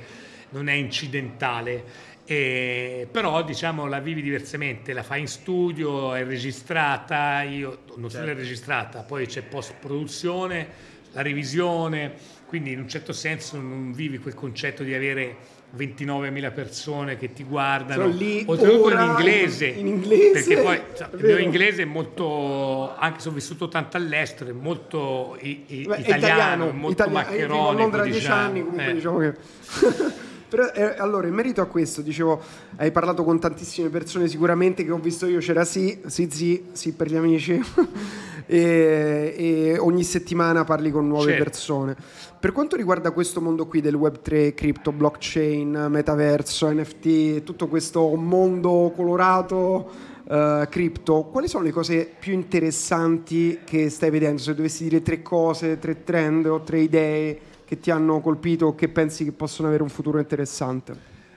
non 0.50 0.68
è 0.68 0.74
incidentale 0.74 2.10
e, 2.24 3.08
però 3.10 3.42
diciamo 3.42 3.86
la 3.86 3.98
vivi 3.98 4.22
diversamente, 4.22 4.92
la 4.92 5.02
fai 5.02 5.20
in 5.20 5.28
studio, 5.28 6.14
è 6.14 6.24
registrata, 6.24 7.42
io 7.42 7.78
non 7.96 8.08
certo. 8.08 8.26
solo 8.26 8.30
è 8.30 8.34
registrata, 8.34 9.00
poi 9.00 9.26
c'è 9.26 9.42
post 9.42 9.74
produzione, 9.80 10.90
la 11.12 11.22
revisione, 11.22 12.14
quindi 12.46 12.72
in 12.72 12.78
un 12.80 12.88
certo 12.88 13.12
senso 13.12 13.56
non 13.56 13.92
vivi 13.92 14.18
quel 14.18 14.34
concetto 14.34 14.82
di 14.82 14.94
avere 14.94 15.36
29.000 15.76 16.52
persone 16.52 17.16
che 17.16 17.32
ti 17.32 17.44
guardano, 17.44 18.06
lì, 18.06 18.44
oltretutto 18.46 18.92
in 18.92 19.00
inglese, 19.00 19.66
in 19.66 19.86
inglese, 19.86 20.32
perché 20.32 20.62
poi 20.62 20.80
cioè, 20.96 21.08
il 21.16 21.24
mio 21.24 21.38
inglese 21.38 21.82
è 21.82 21.86
molto, 21.86 22.94
anche 22.94 23.20
se 23.20 23.30
ho 23.30 23.32
vissuto 23.32 23.68
tanto 23.68 23.96
all'estero, 23.96 24.50
è 24.50 24.52
molto 24.52 25.36
i, 25.40 25.64
i, 25.66 25.84
Beh, 25.84 25.96
italiano, 25.96 26.16
italiano, 26.18 26.70
molto 26.72 27.02
italiano, 27.02 27.30
maccheronico. 27.30 27.54
Io 27.54 27.58
vivo 27.58 27.68
a 27.68 27.72
Londra 27.72 28.02
diciamo. 28.04 28.18
10 28.18 28.30
anni, 28.30 28.60
comunque 28.60 28.86
eh. 28.86 28.94
diciamo 28.94 29.18
che... 29.18 30.20
Però, 30.52 30.66
eh, 30.66 30.96
allora, 30.98 31.26
in 31.28 31.32
merito 31.32 31.62
a 31.62 31.64
questo, 31.64 32.02
dicevo, 32.02 32.38
hai 32.76 32.90
parlato 32.90 33.24
con 33.24 33.40
tantissime 33.40 33.88
persone, 33.88 34.28
sicuramente 34.28 34.84
che 34.84 34.90
ho 34.90 34.98
visto 34.98 35.24
io 35.24 35.38
c'era 35.38 35.64
sì, 35.64 35.98
sì, 36.04 36.28
sì, 36.30 36.64
sì 36.72 36.92
per 36.92 37.10
gli 37.10 37.16
amici, 37.16 37.58
e, 38.44 39.34
e, 39.34 39.78
ogni 39.78 40.04
settimana 40.04 40.64
parli 40.64 40.90
con 40.90 41.08
nuove 41.08 41.30
certo. 41.30 41.44
persone. 41.44 41.96
Per 42.38 42.52
quanto 42.52 42.76
riguarda 42.76 43.12
questo 43.12 43.40
mondo 43.40 43.66
qui 43.66 43.80
del 43.80 43.94
Web3, 43.94 44.52
cripto, 44.52 44.92
blockchain, 44.92 45.86
metaverso, 45.88 46.70
NFT, 46.70 47.44
tutto 47.44 47.66
questo 47.68 48.14
mondo 48.14 48.92
colorato, 48.94 50.10
Uh, 50.22 50.66
cripto, 50.70 51.24
quali 51.24 51.48
sono 51.48 51.64
le 51.64 51.72
cose 51.72 52.08
più 52.18 52.32
interessanti 52.32 53.58
che 53.64 53.90
stai 53.90 54.08
vedendo? 54.08 54.40
Se 54.40 54.54
dovessi 54.54 54.84
dire 54.84 55.02
tre 55.02 55.20
cose, 55.20 55.80
tre 55.80 56.04
trend 56.04 56.46
o 56.46 56.60
tre 56.60 56.78
idee 56.78 57.40
che 57.72 57.80
ti 57.80 57.90
hanno 57.90 58.20
colpito 58.20 58.66
o 58.66 58.74
che 58.74 58.90
pensi 58.90 59.24
che 59.24 59.32
possono 59.32 59.68
avere 59.68 59.82
un 59.82 59.88
futuro 59.88 60.18
interessante? 60.18 60.94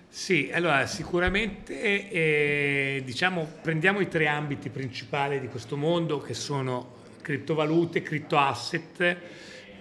Sì, 0.10 0.52
allora 0.54 0.86
sicuramente 0.86 2.10
eh, 2.10 3.02
diciamo, 3.06 3.48
prendiamo 3.62 4.02
i 4.02 4.10
tre 4.10 4.28
ambiti 4.28 4.68
principali 4.68 5.40
di 5.40 5.48
questo 5.48 5.78
mondo 5.78 6.20
che 6.20 6.34
sono 6.34 6.96
criptovalute, 7.22 8.02
criptoasset, 8.02 9.18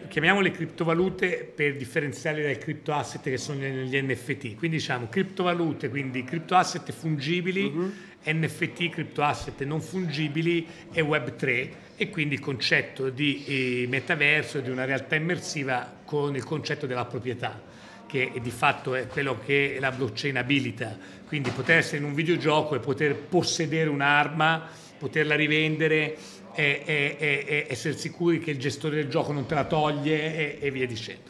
chiamiamole 0.06 0.52
criptovalute 0.52 1.52
per 1.52 1.74
differenziarle 1.74 2.42
dai 2.42 2.58
cripto 2.58 2.92
asset 2.92 3.22
che 3.22 3.36
sono 3.36 3.58
gli 3.60 4.00
NFT. 4.00 4.54
Quindi 4.54 4.76
diciamo 4.76 5.08
criptovalute, 5.08 5.88
quindi 5.88 6.22
cripto 6.22 6.54
asset 6.54 6.92
fungibili, 6.92 7.64
uh-huh. 7.64 7.92
NFT, 8.26 8.88
cripto 8.88 9.22
asset 9.22 9.62
non 9.64 9.80
fungibili 9.80 10.66
e 10.92 11.02
Web3 11.02 11.68
e 11.96 12.10
quindi 12.10 12.34
il 12.34 12.40
concetto 12.40 13.10
di 13.10 13.44
eh, 13.46 13.86
metaverso, 13.88 14.60
di 14.60 14.70
una 14.70 14.84
realtà 14.84 15.14
immersiva 15.14 16.00
con 16.04 16.34
il 16.34 16.44
concetto 16.44 16.86
della 16.86 17.04
proprietà 17.04 17.72
che 18.06 18.30
di 18.40 18.50
fatto 18.50 18.94
è 18.94 19.08
quello 19.08 19.40
che 19.44 19.78
la 19.80 19.90
blockchain 19.90 20.36
abilita, 20.36 20.96
quindi 21.26 21.50
poter 21.50 21.78
essere 21.78 21.96
in 21.96 22.04
un 22.04 22.14
videogioco 22.14 22.76
e 22.76 22.78
poter 22.78 23.16
possedere 23.16 23.90
un'arma, 23.90 24.68
poterla 24.96 25.34
rivendere 25.34 26.16
e, 26.54 26.82
e, 26.84 27.16
e, 27.18 27.66
essere 27.68 27.96
sicuri 27.96 28.38
che 28.38 28.52
il 28.52 28.58
gestore 28.58 28.94
del 28.94 29.08
gioco 29.08 29.32
non 29.32 29.46
te 29.46 29.54
la 29.54 29.64
toglie 29.64 30.60
e, 30.60 30.70
via 30.70 30.86
dicendo. 30.86 31.22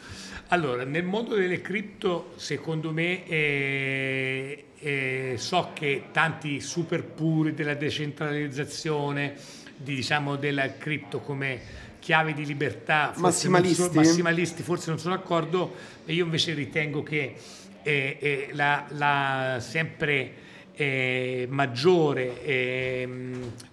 Allora, 0.49 0.83
nel 0.83 1.03
mondo 1.03 1.35
delle 1.35 1.59
cripto, 1.59 2.33
secondo 2.35 2.91
me, 2.91 3.25
eh, 3.25 4.65
eh, 4.77 5.33
so 5.37 5.71
che 5.73 6.03
tanti 6.11 6.59
super 6.61 7.03
puri 7.03 7.55
della 7.55 7.73
decentralizzazione, 7.73 9.33
di, 9.75 9.95
diciamo, 9.95 10.35
della 10.35 10.77
cripto 10.77 11.19
come 11.21 11.59
chiave 11.99 12.33
di 12.33 12.45
libertà, 12.45 13.13
massimalisti. 13.17 13.81
So, 13.81 13.91
massimalisti, 13.93 14.61
forse 14.61 14.91
non 14.91 14.99
sono 14.99 15.15
d'accordo, 15.15 15.73
io 16.05 16.25
invece 16.25 16.53
ritengo 16.53 17.01
che 17.01 17.33
eh, 17.81 18.17
eh, 18.19 18.49
la, 18.51 18.85
la 18.89 19.57
sempre 19.59 20.43
eh, 20.75 21.47
maggiore 21.49 22.43
eh, 22.43 23.09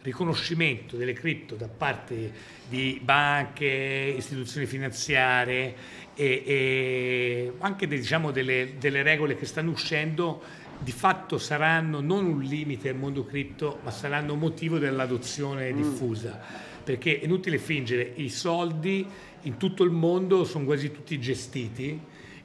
riconoscimento 0.03 0.97
delle 0.97 1.13
cripto 1.13 1.55
da 1.57 1.69
parte 1.69 2.33
di 2.69 2.99
banche, 3.03 4.15
istituzioni 4.17 4.67
finanziarie 4.67 5.75
e, 6.23 6.43
e 6.47 7.53
anche 7.59 7.89
diciamo, 7.89 8.31
delle, 8.31 8.75
delle 8.79 9.03
regole 9.03 9.37
che 9.37 9.45
stanno 9.45 9.73
uscendo 9.73 10.41
di 10.79 10.93
fatto 10.93 11.39
saranno 11.39 12.01
non 12.01 12.25
un 12.27 12.41
limite 12.43 12.89
al 12.89 12.97
mondo 12.97 13.25
cripto, 13.25 13.81
ma 13.83 13.91
saranno 13.91 14.37
motivo 14.37 14.79
dell'adozione 14.79 15.73
mm. 15.73 15.77
diffusa. 15.77 16.41
Perché 16.85 17.21
è 17.21 17.25
inutile 17.25 17.59
fingere, 17.59 18.13
i 18.17 18.29
soldi 18.29 19.07
in 19.43 19.57
tutto 19.57 19.83
il 19.83 19.91
mondo 19.91 20.45
sono 20.45 20.65
quasi 20.65 20.91
tutti 20.93 21.19
gestiti 21.19 22.01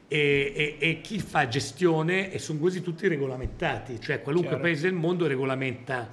e, 0.07 0.53
e, 0.55 0.75
e, 0.79 1.01
chi 1.01 1.19
fa 1.19 1.47
gestione 1.47 2.31
e 2.31 2.39
sono 2.39 2.59
quasi 2.59 2.81
tutti 2.81 3.07
regolamentati, 3.07 3.99
cioè 3.99 4.21
qualunque 4.21 4.51
Chiaro. 4.51 4.63
paese 4.63 4.83
del 4.83 4.93
mondo 4.93 5.27
regolamenta 5.27 6.09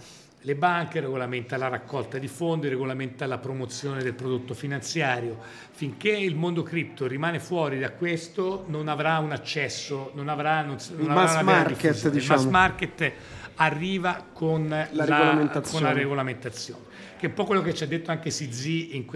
le 0.46 0.54
banche, 0.56 1.00
regolamenta 1.00 1.56
la 1.56 1.68
raccolta 1.68 2.18
di 2.18 2.28
fondi, 2.28 2.68
regolamenta 2.68 3.26
la 3.26 3.38
promozione 3.38 4.02
del 4.02 4.12
prodotto 4.12 4.52
finanziario. 4.52 5.38
Finché 5.70 6.10
il 6.10 6.36
mondo 6.36 6.62
cripto 6.62 7.06
rimane 7.06 7.40
fuori 7.40 7.78
da 7.78 7.92
questo 7.92 8.64
non 8.68 8.88
avrà 8.88 9.18
un 9.18 9.32
accesso, 9.32 10.12
non 10.14 10.28
avrà, 10.28 10.60
non, 10.60 10.76
non 10.96 11.10
avrà 11.10 11.22
mass 11.22 11.42
market, 11.42 12.10
diciamo. 12.10 12.40
Il 12.40 12.46
mass 12.46 12.52
market 12.52 13.12
arriva 13.54 14.26
con 14.32 14.68
la, 14.68 14.86
la, 14.92 15.04
regolamentazione. 15.06 15.70
con 15.70 15.82
la, 15.82 15.92
regolamentazione. 15.98 16.82
che 17.16 17.26
è 17.26 17.28
un 17.28 17.34
po' 17.34 17.44
quello 17.44 17.62
che 17.62 17.72
ci 17.72 17.84
ha 17.84 17.86
detto 17.86 18.10
anche 18.10 18.30
Sizi 18.30 18.96
in, 18.96 19.06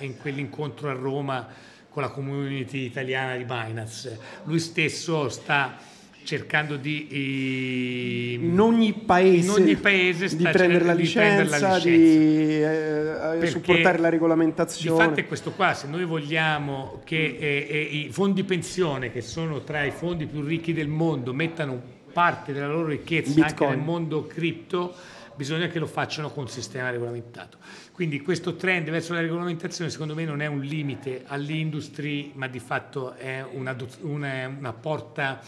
in 0.00 0.18
quell'incontro 0.18 0.90
a 0.90 0.92
Roma 0.92 1.48
con 1.88 2.02
la 2.02 2.10
community 2.10 2.80
italiana 2.84 3.36
di 3.36 3.44
Binance. 3.44 4.18
Lui 4.44 4.58
stesso 4.58 5.30
sta 5.30 5.78
cercando 6.24 6.76
di 6.76 8.33
in 8.54 8.60
ogni 8.60 8.92
paese, 8.92 9.46
in 9.46 9.50
ogni 9.50 9.76
paese 9.76 10.36
di, 10.36 10.44
prendere 10.44 10.84
la, 10.84 10.92
licenza, 10.92 11.78
di, 11.80 11.90
di 11.90 12.62
eh, 12.62 13.46
supportare 13.46 13.98
la 13.98 14.08
regolamentazione. 14.08 15.02
Infatti 15.02 15.20
è 15.22 15.26
questo 15.26 15.50
qua, 15.50 15.74
se 15.74 15.88
noi 15.88 16.04
vogliamo 16.04 17.00
che 17.04 17.36
eh, 17.38 17.66
eh, 17.68 17.80
i 17.80 18.08
fondi 18.12 18.44
pensione, 18.44 19.10
che 19.10 19.22
sono 19.22 19.62
tra 19.62 19.82
i 19.82 19.90
fondi 19.90 20.26
più 20.26 20.42
ricchi 20.42 20.72
del 20.72 20.86
mondo, 20.86 21.34
mettano 21.34 21.82
parte 22.12 22.52
della 22.52 22.68
loro 22.68 22.86
ricchezza 22.86 23.34
Bitcoin. 23.34 23.48
anche 23.50 23.66
nel 23.66 23.84
mondo 23.84 24.26
cripto, 24.26 24.94
bisogna 25.34 25.66
che 25.66 25.80
lo 25.80 25.86
facciano 25.86 26.30
con 26.30 26.44
un 26.44 26.48
sistema 26.48 26.90
regolamentato. 26.90 27.58
Quindi 27.90 28.20
questo 28.20 28.54
trend 28.54 28.88
verso 28.88 29.14
la 29.14 29.20
regolamentazione 29.20 29.90
secondo 29.90 30.14
me 30.14 30.24
non 30.24 30.40
è 30.40 30.46
un 30.46 30.60
limite 30.60 31.24
all'industria, 31.26 32.30
ma 32.34 32.46
di 32.46 32.60
fatto 32.60 33.14
è 33.14 33.44
una, 33.52 33.76
una, 34.02 34.46
una 34.46 34.72
porta 34.72 35.40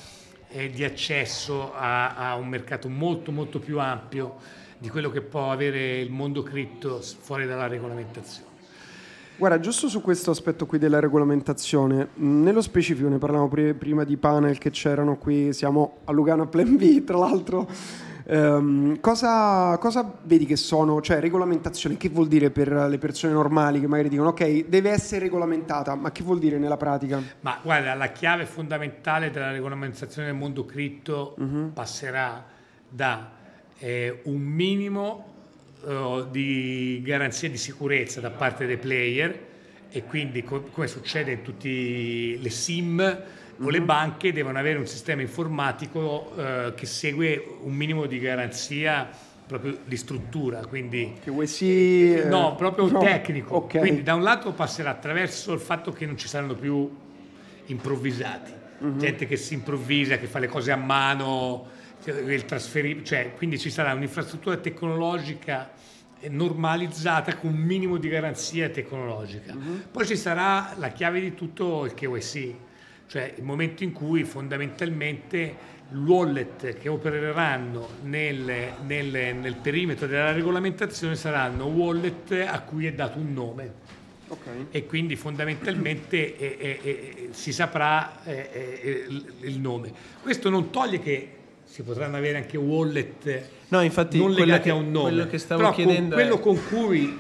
eh, 0.50 0.70
di 0.70 0.84
accesso 0.84 1.72
a, 1.74 2.14
a, 2.14 2.34
un 2.36 2.48
mercato 2.48 2.88
molto 2.88 3.32
molto 3.32 3.58
più 3.58 3.78
ampio 3.78 4.36
di 4.78 4.88
quello 4.88 5.10
che 5.10 5.22
può 5.22 5.50
avere 5.50 6.00
il 6.00 6.10
mondo 6.10 6.42
cripto 6.42 7.00
fuori 7.00 7.46
dalla 7.46 7.66
regolamentazione. 7.66 8.54
Guarda, 9.38 9.60
giusto 9.60 9.88
su 9.88 10.00
questo 10.00 10.30
aspetto 10.30 10.64
qui 10.64 10.78
della 10.78 10.98
regolamentazione, 10.98 12.08
nello 12.14 12.62
specifico 12.62 13.08
ne 13.08 13.18
parlavamo 13.18 13.48
prima 13.76 14.04
di 14.04 14.16
panel 14.16 14.56
che 14.56 14.70
c'erano 14.70 15.18
qui, 15.18 15.52
siamo 15.52 15.98
a 16.04 16.12
Lugano 16.12 16.44
a 16.44 16.46
Plan 16.46 16.76
B, 16.76 17.04
tra 17.04 17.18
l'altro 17.18 17.68
Um, 18.28 18.98
cosa, 18.98 19.78
cosa, 19.78 20.18
vedi 20.24 20.46
che 20.46 20.56
sono, 20.56 21.00
cioè 21.00 21.20
regolamentazione, 21.20 21.96
che 21.96 22.08
vuol 22.08 22.26
dire 22.26 22.50
per 22.50 22.72
le 22.72 22.98
persone 22.98 23.32
normali 23.32 23.78
che 23.78 23.86
magari 23.86 24.08
dicono 24.08 24.30
ok, 24.30 24.66
deve 24.66 24.90
essere 24.90 25.20
regolamentata, 25.20 25.94
ma 25.94 26.10
che 26.10 26.24
vuol 26.24 26.40
dire 26.40 26.58
nella 26.58 26.76
pratica? 26.76 27.22
Ma 27.40 27.60
guarda, 27.62 27.94
la 27.94 28.08
chiave 28.08 28.44
fondamentale 28.44 29.30
della 29.30 29.52
regolamentazione 29.52 30.26
del 30.26 30.36
mondo 30.36 30.64
cripto 30.64 31.36
uh-huh. 31.38 31.72
passerà 31.72 32.44
da 32.88 33.30
eh, 33.78 34.20
un 34.24 34.40
minimo 34.40 35.32
uh, 35.82 36.28
di 36.28 37.00
garanzia 37.04 37.48
di 37.48 37.58
sicurezza 37.58 38.20
da 38.20 38.30
parte 38.30 38.66
dei 38.66 38.78
player 38.78 39.44
e 39.88 40.04
quindi 40.04 40.42
co- 40.42 40.62
come 40.72 40.88
succede 40.88 41.30
in 41.30 41.42
tutte 41.42 41.68
le 41.68 42.50
SIM, 42.50 43.22
o 43.58 43.70
le 43.70 43.78
mhm. 43.80 43.86
banche 43.86 44.32
devono 44.32 44.58
avere 44.58 44.78
un 44.78 44.86
sistema 44.86 45.22
informatico 45.22 46.32
eh, 46.36 46.72
che 46.74 46.86
segue 46.86 47.58
un 47.62 47.72
minimo 47.72 48.06
di 48.06 48.18
garanzia 48.18 49.08
proprio 49.46 49.78
di 49.84 49.96
struttura, 49.96 50.66
quindi 50.66 51.14
sì, 51.44 52.14
eh, 52.14 52.24
no, 52.24 52.56
proprio 52.56 52.90
no, 52.90 52.98
tecnico. 52.98 53.56
Okay. 53.56 53.80
Quindi 53.80 54.02
da 54.02 54.14
un 54.14 54.22
lato 54.22 54.52
passerà 54.52 54.90
attraverso 54.90 55.52
il 55.52 55.60
fatto 55.60 55.92
che 55.92 56.04
non 56.04 56.18
ci 56.18 56.26
saranno 56.26 56.54
più 56.54 56.90
improvvisati, 57.66 58.52
uh-huh. 58.78 58.96
gente 58.96 59.26
che 59.26 59.36
si 59.36 59.54
improvvisa, 59.54 60.18
che 60.18 60.26
fa 60.26 60.40
le 60.40 60.48
cose 60.48 60.72
a 60.72 60.76
mano, 60.76 61.68
il 62.04 62.44
trasferimento, 62.44 63.08
cioè, 63.08 63.34
quindi 63.36 63.58
ci 63.58 63.70
sarà 63.70 63.92
un'infrastruttura 63.92 64.56
tecnologica 64.56 65.70
normalizzata 66.28 67.36
con 67.36 67.52
un 67.52 67.60
minimo 67.60 67.98
di 67.98 68.08
garanzia 68.08 68.68
tecnologica. 68.68 69.54
Uh-huh. 69.54 69.82
Poi 69.92 70.06
ci 70.06 70.16
sarà 70.16 70.74
la 70.76 70.88
chiave 70.88 71.20
di 71.20 71.34
tutto 71.34 71.84
il 71.84 71.94
KYC, 71.94 72.54
cioè 73.06 73.34
il 73.36 73.42
momento 73.42 73.84
in 73.84 73.92
cui 73.92 74.24
fondamentalmente 74.24 75.74
wallet 75.92 76.78
che 76.78 76.88
opereranno 76.88 77.88
nel, 78.02 78.72
nel, 78.84 79.36
nel, 79.36 79.56
perimetro 79.62 80.06
della 80.06 80.32
regolamentazione 80.32 81.14
saranno 81.14 81.66
wallet 81.66 82.44
a 82.46 82.60
cui 82.62 82.86
è 82.86 82.92
dato 82.92 83.18
un 83.18 83.32
nome. 83.32 83.84
Okay. 84.28 84.66
E 84.72 84.86
quindi 84.86 85.14
fondamentalmente 85.14 86.36
eh, 86.36 86.56
eh, 86.58 86.80
eh, 86.82 87.28
si 87.30 87.52
saprà 87.52 88.22
il 88.24 89.58
nome. 89.60 89.92
Questo 90.20 90.50
non 90.50 90.70
toglie 90.70 90.98
che 90.98 91.30
si 91.62 91.82
potranno 91.82 92.16
avere 92.16 92.38
anche 92.38 92.56
wallet 92.56 93.48
no, 93.68 93.82
infatti, 93.82 94.18
non 94.18 94.32
legati 94.32 94.64
che, 94.64 94.70
a 94.70 94.74
un 94.74 94.90
nome, 94.90 95.10
quello 95.10 95.26
che 95.26 95.38
stavo 95.38 95.60
però 95.60 95.72
chiedendo 95.72 96.14
con, 96.14 96.24
quello 96.24 96.38
con 96.38 96.64
cui 96.68 97.18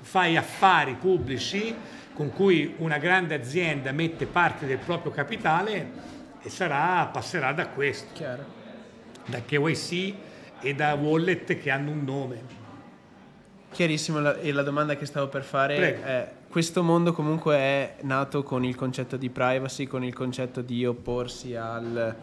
fai 0.00 0.36
affari 0.36 0.96
pubblici 1.00 1.74
con 2.14 2.30
cui 2.30 2.74
una 2.78 2.98
grande 2.98 3.34
azienda 3.34 3.92
mette 3.92 4.26
parte 4.26 4.66
del 4.66 4.78
proprio 4.78 5.10
capitale 5.10 6.12
e 6.40 6.48
sarà, 6.48 7.06
passerà 7.06 7.52
da 7.52 7.68
questo, 7.68 8.12
Chiaro. 8.12 8.44
da 9.26 9.40
KYC 9.40 10.14
e 10.60 10.74
da 10.74 10.94
wallet 10.94 11.58
che 11.58 11.70
hanno 11.70 11.90
un 11.90 12.04
nome. 12.04 12.62
Chiarissimo, 13.70 14.20
la, 14.20 14.38
e 14.38 14.52
la 14.52 14.62
domanda 14.62 14.94
che 14.94 15.04
stavo 15.04 15.26
per 15.28 15.42
fare 15.42 15.74
Prego. 15.74 16.02
è, 16.04 16.32
questo 16.48 16.84
mondo 16.84 17.12
comunque 17.12 17.56
è 17.56 17.96
nato 18.02 18.44
con 18.44 18.64
il 18.64 18.76
concetto 18.76 19.16
di 19.16 19.28
privacy, 19.28 19.86
con 19.86 20.04
il 20.04 20.14
concetto 20.14 20.60
di 20.62 20.86
opporsi 20.86 21.56
al, 21.56 22.14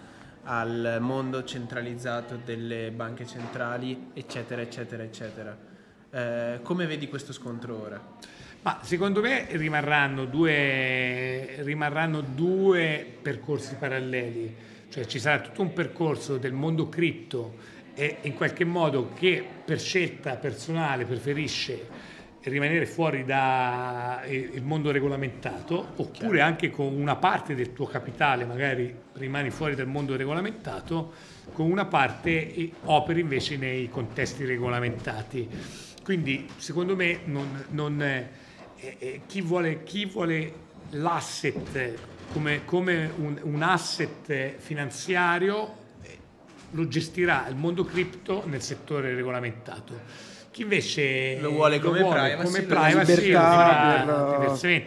al 0.43 0.97
mondo 1.01 1.43
centralizzato 1.43 2.39
delle 2.41 2.91
banche 2.91 3.27
centrali, 3.27 4.11
eccetera, 4.13 4.61
eccetera, 4.61 5.03
eccetera. 5.03 5.57
Eh, 6.09 6.59
come 6.63 6.85
vedi 6.85 7.09
questo 7.09 7.33
scontro 7.33 7.81
ora? 7.81 8.01
Ma 8.63 8.79
secondo 8.83 9.21
me 9.21 9.47
rimarranno 9.49 10.25
due, 10.25 11.63
rimarranno 11.63 12.21
due 12.21 13.03
percorsi 13.19 13.73
paralleli, 13.73 14.55
cioè 14.87 15.03
ci 15.05 15.17
sarà 15.17 15.39
tutto 15.41 15.63
un 15.63 15.73
percorso 15.73 16.37
del 16.37 16.53
mondo 16.53 16.87
cripto 16.87 17.55
e 17.95 18.17
in 18.21 18.35
qualche 18.35 18.63
modo 18.63 19.13
che 19.15 19.43
per 19.65 19.79
scelta 19.79 20.35
personale 20.35 21.05
preferisce 21.05 21.87
rimanere 22.41 22.85
fuori 22.85 23.23
dal 23.23 24.21
mondo 24.61 24.91
regolamentato 24.91 25.93
oppure 25.95 26.41
anche 26.41 26.69
con 26.69 26.93
una 26.93 27.15
parte 27.15 27.55
del 27.55 27.73
tuo 27.73 27.87
capitale 27.87 28.45
magari 28.45 28.95
rimani 29.13 29.49
fuori 29.49 29.73
dal 29.73 29.87
mondo 29.87 30.15
regolamentato 30.15 31.13
con 31.53 31.69
una 31.69 31.85
parte 31.85 32.71
operi 32.85 33.21
invece 33.21 33.57
nei 33.57 33.89
contesti 33.89 34.45
regolamentati. 34.45 35.49
Quindi 36.03 36.47
secondo 36.57 36.95
me 36.95 37.21
non, 37.25 37.65
non 37.69 38.29
eh, 38.81 39.21
chi, 39.27 39.41
vuole, 39.41 39.83
chi 39.83 40.05
vuole 40.05 40.53
l'asset 40.91 41.93
come, 42.33 42.61
come 42.65 43.11
un, 43.17 43.39
un, 43.43 43.61
asset 43.61 44.55
finanziario 44.57 45.79
lo 46.71 46.87
gestirà 46.87 47.47
il 47.49 47.55
mondo 47.55 47.83
cripto 47.83 48.43
nel 48.45 48.61
settore 48.61 49.13
regolamentato. 49.13 50.29
Chi 50.51 50.63
invece 50.63 51.39
lo 51.39 51.51
vuole 51.51 51.79
come 51.79 51.99
lo 51.99 52.05
vuole 52.05 52.35
privacy, 52.35 52.43
come 52.43 52.61
privacy 52.63 53.21
libertà 53.21 54.03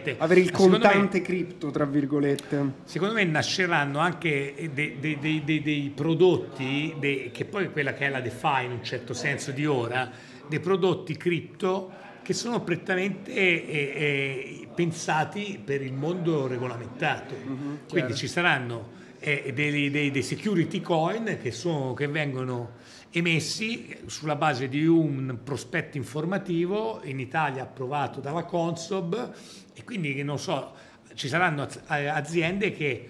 per 0.03 0.15
avere 0.19 0.39
il 0.39 0.51
contante 0.51 1.17
me, 1.17 1.23
cripto, 1.23 1.71
tra 1.71 1.85
virgolette. 1.85 2.71
Secondo 2.83 3.15
me 3.15 3.23
nasceranno 3.23 3.97
anche 3.97 4.69
dei, 4.71 4.99
dei, 4.99 5.17
dei, 5.43 5.61
dei 5.61 5.91
prodotti, 5.95 6.95
che 7.31 7.45
poi 7.45 7.71
quella 7.71 7.93
che 7.93 8.05
è 8.05 8.09
la 8.09 8.21
DeFi 8.21 8.65
in 8.65 8.71
un 8.71 8.83
certo 8.83 9.13
senso 9.13 9.49
di 9.51 9.65
ora, 9.65 10.11
dei 10.47 10.59
prodotti 10.59 11.17
cripto 11.17 12.03
che 12.25 12.33
sono 12.33 12.61
prettamente 12.61 13.31
eh, 13.31 13.65
eh, 13.67 14.67
pensati 14.73 15.61
per 15.63 15.83
il 15.83 15.93
mondo 15.93 16.47
regolamentato. 16.47 17.35
Mm-hmm, 17.35 17.75
Quindi 17.87 18.15
ci 18.15 18.27
saranno 18.27 18.93
eh, 19.19 19.51
dei, 19.53 19.91
dei, 19.91 20.09
dei, 20.09 20.23
security 20.23 20.81
coin 20.81 21.37
che, 21.39 21.51
sono, 21.51 21.93
che 21.93 22.07
vengono 22.07 22.77
emessi 23.11 23.95
sulla 24.07 24.35
base 24.35 24.67
di 24.67 24.87
un 24.87 25.37
prospetto 25.43 25.97
informativo. 25.97 26.99
In 27.03 27.19
Italia 27.19 27.61
approvato 27.61 28.21
dalla 28.21 28.43
Consob. 28.43 29.33
E 29.75 29.83
quindi 29.83 30.23
non 30.23 30.39
so, 30.39 30.73
ci 31.13 31.27
saranno 31.27 31.67
aziende 31.85 32.71
che 32.71 33.09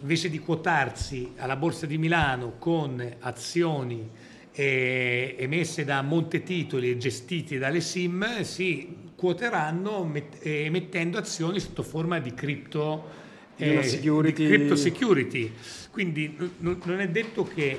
invece 0.00 0.28
di 0.28 0.38
quotarsi 0.38 1.32
alla 1.38 1.56
Borsa 1.56 1.86
di 1.86 1.96
Milano 1.96 2.56
con 2.58 3.16
azioni 3.20 4.10
eh, 4.54 5.34
emesse 5.38 5.84
da 5.84 6.00
Montetitoli 6.02 6.90
e 6.90 6.96
gestiti 6.96 7.58
dalle 7.58 7.80
SIM 7.80 8.42
si 8.42 9.02
quoteranno 9.16 10.04
met- 10.04 10.38
emettendo 10.42 11.18
azioni 11.18 11.58
sotto 11.58 11.82
forma 11.82 12.20
di 12.20 12.32
cripto 12.34 13.22
eh, 13.56 13.82
security. 13.82 14.46
Crypto 14.46 14.76
security. 14.76 15.52
Quindi 15.90 16.36
n- 16.38 16.78
non 16.84 17.00
è 17.00 17.08
detto 17.08 17.44
che 17.44 17.78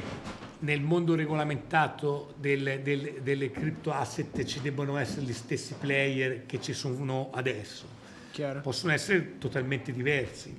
nel 0.59 0.81
mondo 0.81 1.15
regolamentato 1.15 2.33
del, 2.37 2.81
del, 2.83 3.19
delle 3.21 3.51
crypto 3.51 3.91
asset 3.91 4.43
ci 4.43 4.59
debbano 4.61 4.97
essere 4.97 5.21
gli 5.21 5.33
stessi 5.33 5.75
player 5.79 6.45
che 6.45 6.59
ci 6.59 6.73
sono 6.73 7.29
adesso. 7.33 7.85
Chiaro. 8.31 8.61
Possono 8.61 8.91
essere 8.91 9.37
totalmente 9.37 9.91
diversi. 9.91 10.53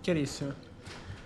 Chiarissimo. 0.00 0.68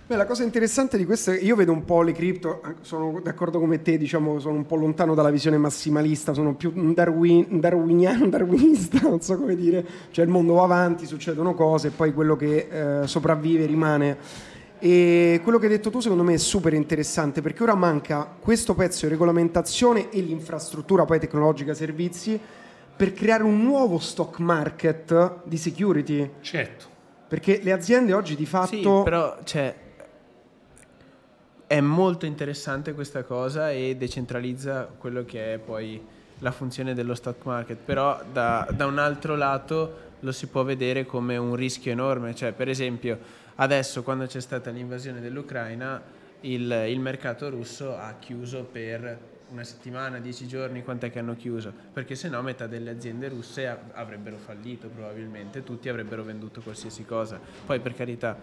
Beh, 0.07 0.17
la 0.17 0.27
cosa 0.27 0.43
interessante 0.43 0.97
di 0.97 1.05
questo 1.05 1.31
è 1.31 1.39
che 1.39 1.43
io 1.43 1.55
vedo 1.55 1.71
un 1.71 1.83
po' 1.83 2.03
le 2.03 2.11
cripto, 2.11 2.61
sono 2.81 3.19
d'accordo 3.23 3.59
come 3.59 3.81
te, 3.81 3.97
diciamo, 3.97 4.37
sono 4.39 4.53
un 4.53 4.67
po' 4.67 4.75
lontano 4.75 5.15
dalla 5.15 5.31
visione 5.31 5.57
massimalista, 5.57 6.31
sono 6.31 6.53
più 6.53 6.71
un, 6.75 6.93
darwin, 6.93 7.59
darwiniano, 7.59 8.25
un 8.25 8.29
darwinista, 8.29 8.99
non 9.01 9.19
so 9.21 9.35
come 9.35 9.55
dire, 9.55 9.83
cioè 10.11 10.23
il 10.23 10.29
mondo 10.29 10.53
va 10.53 10.63
avanti, 10.63 11.07
succedono 11.07 11.55
cose 11.55 11.87
e 11.87 11.89
poi 11.89 12.13
quello 12.13 12.35
che 12.35 13.01
eh, 13.01 13.07
sopravvive 13.07 13.65
rimane. 13.65 14.17
E 14.77 15.39
quello 15.41 15.57
che 15.57 15.65
hai 15.65 15.71
detto 15.71 15.89
tu 15.89 15.99
secondo 16.01 16.21
me 16.21 16.35
è 16.35 16.37
super 16.37 16.75
interessante 16.75 17.41
perché 17.41 17.63
ora 17.63 17.73
manca 17.73 18.31
questo 18.39 18.75
pezzo 18.75 19.07
di 19.07 19.11
regolamentazione 19.11 20.11
e 20.11 20.21
l'infrastruttura 20.21 21.05
poi 21.05 21.17
tecnologica 21.17 21.73
servizi 21.73 22.39
per 22.95 23.11
creare 23.11 23.41
un 23.41 23.63
nuovo 23.63 23.97
stock 23.97 24.37
market 24.37 25.37
di 25.45 25.57
security. 25.57 26.29
Certo. 26.41 26.93
Perché 27.27 27.59
le 27.63 27.71
aziende 27.71 28.13
oggi 28.13 28.35
di 28.35 28.45
fatto... 28.45 28.97
Sì, 28.97 29.03
però 29.03 29.37
cioè, 29.43 29.83
è 31.67 31.79
molto 31.81 32.25
interessante 32.25 32.93
questa 32.93 33.23
cosa 33.23 33.71
e 33.71 33.95
decentralizza 33.97 34.85
quello 34.97 35.25
che 35.25 35.53
è 35.53 35.57
poi 35.57 36.01
la 36.39 36.51
funzione 36.51 36.93
dello 36.93 37.15
stock 37.15 37.45
market, 37.45 37.77
però 37.83 38.21
da, 38.31 38.67
da 38.75 38.85
un 38.85 38.97
altro 38.97 39.35
lato 39.35 40.03
lo 40.19 40.31
si 40.31 40.47
può 40.47 40.63
vedere 40.63 41.05
come 41.05 41.37
un 41.37 41.55
rischio 41.55 41.91
enorme, 41.91 42.35
cioè 42.35 42.51
per 42.51 42.69
esempio 42.69 43.17
adesso 43.55 44.03
quando 44.03 44.25
c'è 44.25 44.41
stata 44.41 44.69
l'invasione 44.69 45.21
dell'Ucraina 45.21 46.01
il, 46.41 46.85
il 46.89 46.99
mercato 46.99 47.49
russo 47.49 47.95
ha 47.95 48.15
chiuso 48.19 48.63
per 48.63 49.33
una 49.51 49.63
settimana, 49.63 50.19
dieci 50.19 50.47
giorni, 50.47 50.83
quant'è 50.83 51.11
che 51.11 51.19
hanno 51.19 51.35
chiuso? 51.35 51.71
Perché 51.93 52.15
se 52.15 52.29
no 52.29 52.41
metà 52.41 52.67
delle 52.67 52.89
aziende 52.89 53.29
russe 53.29 53.67
avrebbero 53.93 54.37
fallito 54.37 54.87
probabilmente, 54.87 55.63
tutti 55.63 55.87
avrebbero 55.87 56.23
venduto 56.23 56.61
qualsiasi 56.61 57.05
cosa. 57.05 57.39
Poi 57.65 57.79
per 57.79 57.93
carità. 57.93 58.37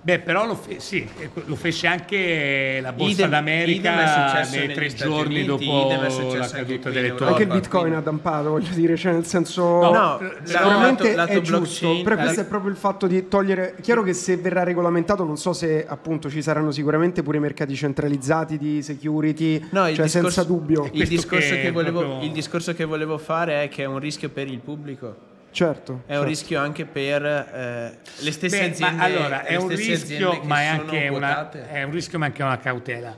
Beh, 0.00 0.18
però 0.18 0.46
lo, 0.46 0.54
fe- 0.54 0.80
sì, 0.80 1.08
lo 1.46 1.56
fece 1.56 1.86
anche 1.86 2.78
la 2.82 2.92
Borsa 2.92 3.12
idem, 3.12 3.30
d'America 3.30 4.42
idem 4.42 4.66
nei 4.66 4.74
tre 4.74 4.88
giorni 4.88 5.42
Uniti, 5.42 5.66
dopo 5.66 5.88
la 6.36 6.48
caduta 6.48 6.90
delle 6.90 7.14
torri. 7.14 7.30
Anche 7.30 7.42
il 7.42 7.48
Bitcoin 7.48 7.82
quindi... 7.82 7.98
ha 7.98 8.02
dampato, 8.02 8.50
voglio 8.50 8.74
dire, 8.74 8.96
cioè 8.96 9.12
nel 9.12 9.26
senso... 9.26 9.62
No, 9.62 9.90
no 9.90 10.20
sicuramente 10.42 11.14
lato, 11.14 11.16
lato 11.16 11.32
è 11.32 11.40
giusto, 11.40 12.02
però 12.02 12.16
questo 12.16 12.40
è 12.42 12.44
proprio 12.44 12.70
il 12.70 12.76
fatto 12.76 13.06
di 13.06 13.26
togliere... 13.26 13.76
Chiaro 13.80 14.02
che 14.02 14.12
se 14.12 14.36
verrà 14.36 14.62
regolamentato, 14.62 15.24
non 15.24 15.36
so 15.36 15.52
se 15.52 15.86
appunto 15.86 16.28
ci 16.28 16.42
saranno 16.42 16.70
sicuramente 16.70 17.22
pure 17.22 17.38
mercati 17.38 17.74
centralizzati 17.74 18.58
di 18.58 18.82
security, 18.82 19.66
no, 19.70 19.92
cioè 19.94 20.08
senza 20.08 20.41
senza 20.42 20.44
dubbio. 20.44 20.90
Il 20.92 21.08
discorso, 21.08 21.54
che 21.54 21.70
volevo, 21.70 22.00
proprio... 22.00 22.26
il 22.26 22.32
discorso, 22.32 22.74
che 22.74 22.84
volevo, 22.84 23.18
fare 23.18 23.64
è 23.64 23.68
che 23.68 23.82
è 23.82 23.86
un 23.86 23.98
rischio 23.98 24.28
per 24.28 24.48
il 24.48 24.58
pubblico. 24.58 25.30
Certo. 25.50 26.02
È 26.06 26.08
certo. 26.08 26.22
un 26.22 26.28
rischio 26.28 26.60
anche 26.60 26.84
per 26.86 27.24
eh, 27.24 27.98
le 28.18 28.32
stesse 28.32 28.58
Beh, 28.58 28.70
aziende. 28.70 29.02
allora, 29.02 29.44
è 29.44 29.56
un, 29.56 29.68
rischio, 29.68 30.40
ma 30.44 30.62
è, 30.62 30.66
anche 30.66 31.08
una, 31.08 31.50
è 31.50 31.82
un 31.82 31.90
rischio, 31.90 32.18
ma 32.18 32.26
anche 32.26 32.42
una 32.42 32.58
cautela. 32.58 33.14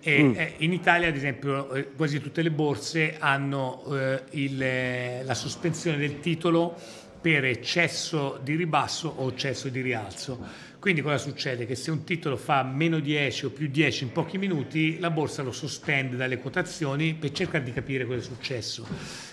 E, 0.00 0.22
mm. 0.22 0.32
eh, 0.36 0.54
in 0.58 0.72
Italia, 0.72 1.08
ad 1.08 1.16
esempio, 1.16 1.72
eh, 1.72 1.88
quasi 1.96 2.20
tutte 2.20 2.42
le 2.42 2.50
borse 2.50 3.16
hanno 3.18 3.82
eh, 3.90 4.22
il, 4.30 4.62
eh, 4.62 5.22
la 5.24 5.34
sospensione 5.34 5.96
del 5.96 6.20
titolo 6.20 6.76
per 7.20 7.44
eccesso 7.44 8.38
di 8.42 8.54
ribasso 8.54 9.12
o 9.16 9.28
eccesso 9.28 9.68
di 9.68 9.80
rialzo. 9.80 10.66
Quindi 10.80 11.02
cosa 11.02 11.18
succede? 11.18 11.66
Che 11.66 11.74
se 11.74 11.90
un 11.90 12.04
titolo 12.04 12.36
fa 12.36 12.62
meno 12.62 13.00
10 13.00 13.46
o 13.46 13.50
più 13.50 13.66
10 13.68 14.04
in 14.04 14.12
pochi 14.12 14.38
minuti, 14.38 15.00
la 15.00 15.10
borsa 15.10 15.42
lo 15.42 15.50
sospende 15.50 16.14
dalle 16.14 16.38
quotazioni 16.38 17.14
per 17.14 17.32
cercare 17.32 17.64
di 17.64 17.72
capire 17.72 18.06
cosa 18.06 18.18
è 18.18 18.22
successo. 18.22 18.86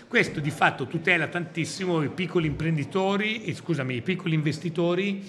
Questo 0.08 0.40
di 0.40 0.50
fatto 0.50 0.88
tutela 0.88 1.28
tantissimo 1.28 2.02
i 2.02 2.10
piccoli 2.10 2.48
imprenditori, 2.48 3.54
scusami, 3.54 3.96
i 3.96 4.02
piccoli 4.02 4.34
investitori 4.34 5.24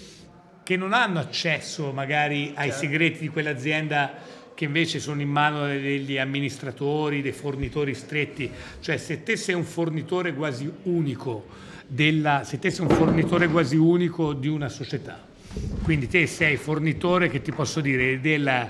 che 0.63 0.77
non 0.77 0.95
hanno 0.95 1.19
accesso 1.19 1.93
magari 1.93 2.53
ai 2.55 2.71
certo. 2.71 2.87
segreti 2.87 3.19
di 3.19 3.29
quell'azienda 3.29 4.15
che 4.55 4.65
invece 4.65 5.01
sono 5.01 5.21
in 5.21 5.29
mano 5.29 5.67
degli 5.67 6.17
amministratori, 6.17 7.21
dei 7.21 7.33
fornitori 7.33 7.93
stretti. 7.93 8.51
Cioè 8.81 8.97
se 8.97 9.23
te 9.23 9.37
sei 9.37 9.55
un 9.55 9.65
fornitore 9.65 10.33
quasi 10.33 10.73
unico, 10.85 11.47
della, 11.87 12.43
se 12.43 12.59
te 12.59 12.71
sei 12.71 12.87
un 12.87 12.95
fornitore 12.95 13.49
quasi 13.49 13.77
unico 13.77 14.33
di 14.33 14.49
una 14.49 14.71
società, 14.71 15.35
quindi 15.83 16.09
te 16.09 16.27
sei 16.27 16.57
fornitore, 16.57 17.29
che 17.29 17.43
ti 17.43 17.53
posso 17.53 17.81
dire, 17.81 18.21
della, 18.21 18.69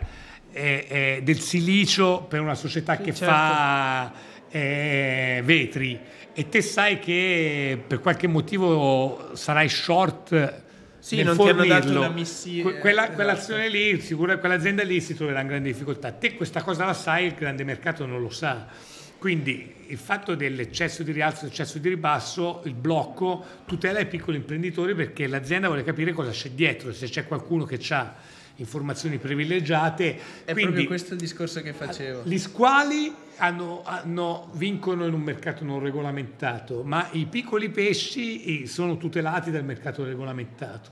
eh, 0.52 0.86
eh, 0.88 1.20
del 1.22 1.40
silicio 1.40 2.26
per 2.28 2.40
una 2.40 2.54
società 2.54 2.96
sì, 2.96 3.02
che 3.02 3.14
certo. 3.14 3.34
fa 3.34 4.12
eh, 4.50 5.42
vetri 5.44 5.98
e 6.32 6.48
te 6.48 6.60
sai 6.60 6.98
che 6.98 7.82
per 7.86 8.00
qualche 8.00 8.26
motivo 8.26 9.30
sarai 9.32 9.68
short 9.70 10.64
sì, 10.98 11.22
non 11.22 11.34
fornirlo. 11.34 11.62
ti 11.62 11.70
hanno 11.70 11.80
dato 11.80 11.98
una 11.98 12.08
missione. 12.08 12.78
quella, 12.78 13.02
esatto. 13.02 13.14
Quell'azione 13.14 13.68
lì, 13.68 14.00
sicura, 14.00 14.38
quell'azienda 14.38 14.82
lì 14.82 15.00
si 15.00 15.14
troverà 15.14 15.40
in 15.40 15.46
grande 15.46 15.70
difficoltà. 15.70 16.10
Te 16.10 16.34
questa 16.34 16.62
cosa 16.62 16.84
la 16.84 16.94
sai, 16.94 17.26
il 17.26 17.34
grande 17.34 17.64
mercato 17.64 18.04
non 18.06 18.20
lo 18.20 18.28
sa. 18.28 18.66
Quindi 19.26 19.74
il 19.88 19.98
fatto 19.98 20.36
dell'eccesso 20.36 21.02
di 21.02 21.10
rialzo, 21.10 21.46
l'eccesso 21.46 21.78
di 21.78 21.88
ribasso, 21.88 22.60
il 22.64 22.74
blocco 22.74 23.44
tutela 23.66 23.98
i 23.98 24.06
piccoli 24.06 24.36
imprenditori 24.36 24.94
perché 24.94 25.26
l'azienda 25.26 25.66
vuole 25.66 25.82
capire 25.82 26.12
cosa 26.12 26.30
c'è 26.30 26.50
dietro, 26.50 26.92
se 26.92 27.08
c'è 27.08 27.26
qualcuno 27.26 27.64
che 27.64 27.80
ha 27.88 28.14
informazioni 28.54 29.18
privilegiate. 29.18 30.16
È 30.44 30.52
Quindi, 30.52 30.62
proprio 30.62 30.86
questo 30.86 31.14
il 31.14 31.18
discorso 31.18 31.60
che 31.60 31.72
facevo. 31.72 32.22
Gli 32.22 32.38
squali 32.38 33.12
hanno, 33.38 33.82
hanno, 33.84 34.48
vincono 34.52 35.04
in 35.04 35.12
un 35.12 35.22
mercato 35.22 35.64
non 35.64 35.80
regolamentato, 35.80 36.84
ma 36.84 37.08
i 37.10 37.26
piccoli 37.26 37.68
pesci 37.68 38.68
sono 38.68 38.96
tutelati 38.96 39.50
dal 39.50 39.64
mercato 39.64 40.04
regolamentato. 40.04 40.90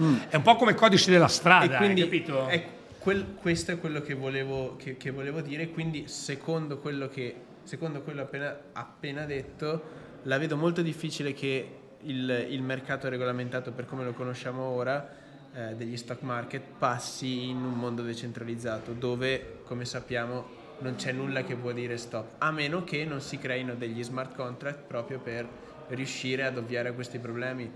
Mm. 0.00 0.16
È 0.30 0.36
un 0.36 0.42
po' 0.42 0.56
come 0.56 0.70
il 0.70 0.78
codice 0.78 1.10
della 1.10 1.28
strada, 1.28 1.74
e 1.74 1.76
quindi, 1.76 2.00
capito? 2.00 2.46
È, 2.46 2.73
quel, 3.04 3.34
questo 3.34 3.70
è 3.70 3.78
quello 3.78 4.00
che 4.00 4.14
volevo, 4.14 4.76
che, 4.76 4.96
che 4.96 5.10
volevo, 5.10 5.42
dire, 5.42 5.68
quindi 5.68 6.08
secondo 6.08 6.78
quello, 6.78 7.06
che, 7.06 7.36
secondo 7.62 8.00
quello 8.00 8.22
appena, 8.22 8.58
appena 8.72 9.26
detto, 9.26 9.82
la 10.22 10.38
vedo 10.38 10.56
molto 10.56 10.80
difficile 10.80 11.34
che 11.34 11.80
il, 12.00 12.46
il 12.48 12.62
mercato 12.62 13.10
regolamentato 13.10 13.72
per 13.72 13.84
come 13.84 14.04
lo 14.04 14.14
conosciamo 14.14 14.62
ora 14.62 15.06
eh, 15.52 15.74
degli 15.74 15.98
stock 15.98 16.22
market 16.22 16.62
passi 16.78 17.50
in 17.50 17.62
un 17.62 17.74
mondo 17.74 18.00
decentralizzato 18.00 18.92
dove, 18.92 19.58
come 19.64 19.84
sappiamo, 19.84 20.62
non 20.78 20.94
c'è 20.94 21.12
nulla 21.12 21.44
che 21.44 21.56
può 21.56 21.72
dire 21.72 21.98
stop, 21.98 22.36
a 22.38 22.50
meno 22.52 22.84
che 22.84 23.04
non 23.04 23.20
si 23.20 23.36
creino 23.36 23.74
degli 23.74 24.02
smart 24.02 24.34
contract 24.34 24.84
proprio 24.86 25.18
per 25.18 25.46
riuscire 25.88 26.44
ad 26.44 26.56
ovviare 26.56 26.88
a 26.88 26.92
questi 26.94 27.18
problemi 27.18 27.70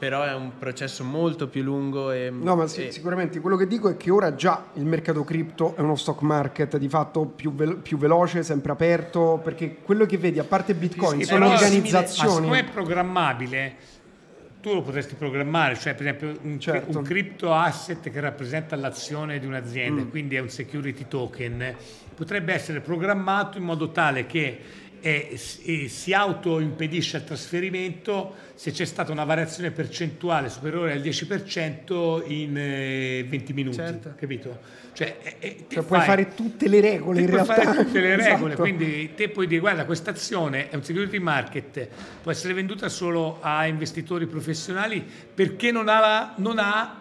però 0.00 0.22
è 0.22 0.32
un 0.32 0.52
processo 0.58 1.04
molto 1.04 1.46
più 1.46 1.62
lungo. 1.62 2.10
E, 2.10 2.30
no, 2.30 2.56
ma 2.56 2.66
sì, 2.66 2.86
e... 2.86 2.90
sicuramente 2.90 3.38
quello 3.38 3.56
che 3.56 3.66
dico 3.66 3.90
è 3.90 3.98
che 3.98 4.10
ora 4.10 4.34
già 4.34 4.68
il 4.74 4.86
mercato 4.86 5.24
cripto 5.24 5.76
è 5.76 5.80
uno 5.82 5.94
stock 5.94 6.22
market 6.22 6.78
di 6.78 6.88
fatto 6.88 7.26
più, 7.26 7.54
ve- 7.54 7.76
più 7.76 7.98
veloce, 7.98 8.42
sempre 8.42 8.72
aperto, 8.72 9.38
perché 9.44 9.76
quello 9.82 10.06
che 10.06 10.16
vedi, 10.16 10.38
a 10.38 10.44
parte 10.44 10.72
Bitcoin, 10.72 11.20
sì, 11.20 11.26
sono 11.26 11.50
organizzazioni. 11.50 12.30
Simile, 12.30 12.48
ma 12.48 12.54
siccome 12.54 12.58
è 12.60 12.72
programmabile, 12.72 13.74
tu 14.62 14.72
lo 14.72 14.80
potresti 14.80 15.16
programmare, 15.16 15.76
cioè 15.76 15.92
per 15.94 16.06
esempio 16.06 16.34
un, 16.44 16.58
certo. 16.58 16.96
un 16.96 17.04
crypto 17.04 17.52
asset 17.52 18.08
che 18.08 18.20
rappresenta 18.20 18.76
l'azione 18.76 19.38
di 19.38 19.44
un'azienda, 19.44 20.04
mm. 20.04 20.08
quindi 20.08 20.36
è 20.36 20.38
un 20.38 20.48
security 20.48 21.08
token, 21.08 21.74
potrebbe 22.14 22.54
essere 22.54 22.80
programmato 22.80 23.58
in 23.58 23.64
modo 23.64 23.90
tale 23.90 24.24
che 24.24 24.60
eh, 25.00 25.36
si 25.88 26.12
autoimpedisce 26.12 27.18
il 27.18 27.24
trasferimento 27.24 28.34
se 28.54 28.70
c'è 28.72 28.84
stata 28.84 29.10
una 29.10 29.24
variazione 29.24 29.70
percentuale 29.70 30.48
superiore 30.48 30.92
al 30.92 31.00
10% 31.00 32.24
in 32.26 32.56
eh, 32.56 33.24
20 33.28 33.52
minuti, 33.52 33.76
certo. 33.76 34.14
capito? 34.16 34.58
Cioè, 34.92 35.16
eh, 35.38 35.64
cioè 35.68 35.84
puoi 35.84 36.00
fare 36.00 36.34
tutte 36.34 36.68
le 36.68 36.80
regole 36.80 37.20
in 37.20 37.26
puoi 37.26 37.44
realtà. 37.44 37.62
fare 37.62 37.84
tutte 37.84 38.00
le 38.00 38.16
regole, 38.16 38.52
esatto. 38.52 38.62
quindi 38.62 39.14
te 39.14 39.28
puoi 39.30 39.46
dire 39.46 39.60
guarda 39.60 39.84
questa 39.86 40.10
azione 40.10 40.68
è 40.68 40.74
un 40.74 40.84
security 40.84 41.18
market, 41.18 41.88
può 42.22 42.30
essere 42.30 42.52
venduta 42.52 42.88
solo 42.88 43.38
a 43.40 43.66
investitori 43.66 44.26
professionali 44.26 45.04
perché 45.34 45.70
non 45.70 45.88
ha, 45.88 46.34
non 46.36 46.58
ha 46.58 46.99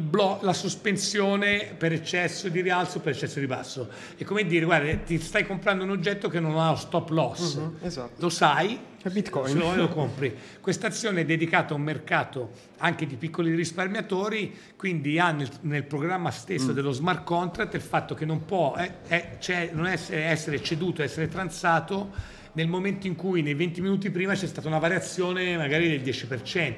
Blo- 0.00 0.38
la 0.42 0.52
sospensione 0.52 1.74
per 1.76 1.92
eccesso 1.92 2.48
di 2.48 2.60
rialzo, 2.60 3.00
per 3.00 3.12
eccesso 3.12 3.40
di 3.40 3.46
basso. 3.46 3.88
È 4.16 4.24
come 4.24 4.44
dire, 4.44 4.64
guarda, 4.64 4.94
ti 4.96 5.18
stai 5.20 5.46
comprando 5.46 5.84
un 5.84 5.90
oggetto 5.90 6.28
che 6.28 6.40
non 6.40 6.58
ha 6.58 6.74
stop 6.76 7.10
loss, 7.10 7.54
uh-huh, 7.54 7.76
esatto. 7.82 8.12
lo 8.16 8.28
sai, 8.28 8.78
è 9.02 9.08
Bitcoin. 9.10 9.48
Se 9.48 9.58
lo, 9.58 9.74
lo 9.74 9.88
compri. 9.92 10.34
Questa 10.60 10.86
azione 10.86 11.20
è 11.20 11.24
dedicata 11.24 11.74
a 11.74 11.76
un 11.76 11.82
mercato 11.82 12.50
anche 12.78 13.06
di 13.06 13.16
piccoli 13.16 13.54
risparmiatori, 13.54 14.56
quindi 14.76 15.18
ha 15.18 15.30
nel, 15.32 15.48
nel 15.62 15.84
programma 15.84 16.30
stesso 16.30 16.72
mm. 16.72 16.74
dello 16.74 16.92
smart 16.92 17.24
contract 17.24 17.74
il 17.74 17.80
fatto 17.80 18.14
che 18.14 18.24
non 18.24 18.44
può 18.44 18.74
eh, 18.76 18.92
eh, 19.08 19.28
cioè, 19.38 19.70
non 19.72 19.86
essere, 19.86 20.22
essere 20.22 20.62
ceduto, 20.62 21.02
essere 21.02 21.28
transato 21.28 22.36
nel 22.52 22.66
momento 22.66 23.06
in 23.06 23.14
cui 23.14 23.42
nei 23.42 23.54
20 23.54 23.80
minuti 23.80 24.10
prima 24.10 24.34
c'è 24.34 24.46
stata 24.46 24.66
una 24.66 24.78
variazione 24.78 25.56
magari 25.56 25.88
del 25.88 26.00
10% 26.00 26.74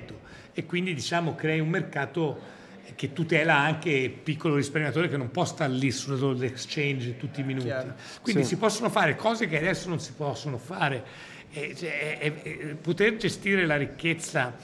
e 0.52 0.66
quindi 0.66 0.92
diciamo 0.94 1.34
crei 1.34 1.60
un 1.60 1.68
mercato 1.68 2.58
che 2.94 3.12
tutela 3.12 3.56
anche 3.56 3.90
il 3.90 4.10
piccolo 4.10 4.56
risparmiatore 4.56 5.08
che 5.08 5.16
non 5.16 5.30
può 5.30 5.44
stare 5.44 5.72
lì 5.72 5.90
sull'exchange 5.90 7.16
tutti 7.16 7.40
i 7.40 7.44
minuti. 7.44 7.66
Chiaro. 7.66 7.94
Quindi 8.22 8.42
sì. 8.42 8.48
si 8.48 8.56
possono 8.56 8.90
fare 8.90 9.16
cose 9.16 9.46
che 9.46 9.58
adesso 9.58 9.88
non 9.88 10.00
si 10.00 10.12
possono 10.12 10.58
fare. 10.58 11.04
E, 11.52 11.74
cioè, 11.74 12.18
e, 12.20 12.40
e, 12.42 12.76
poter 12.80 13.16
gestire 13.16 13.66
la 13.66 13.76
ricchezza 13.76 14.56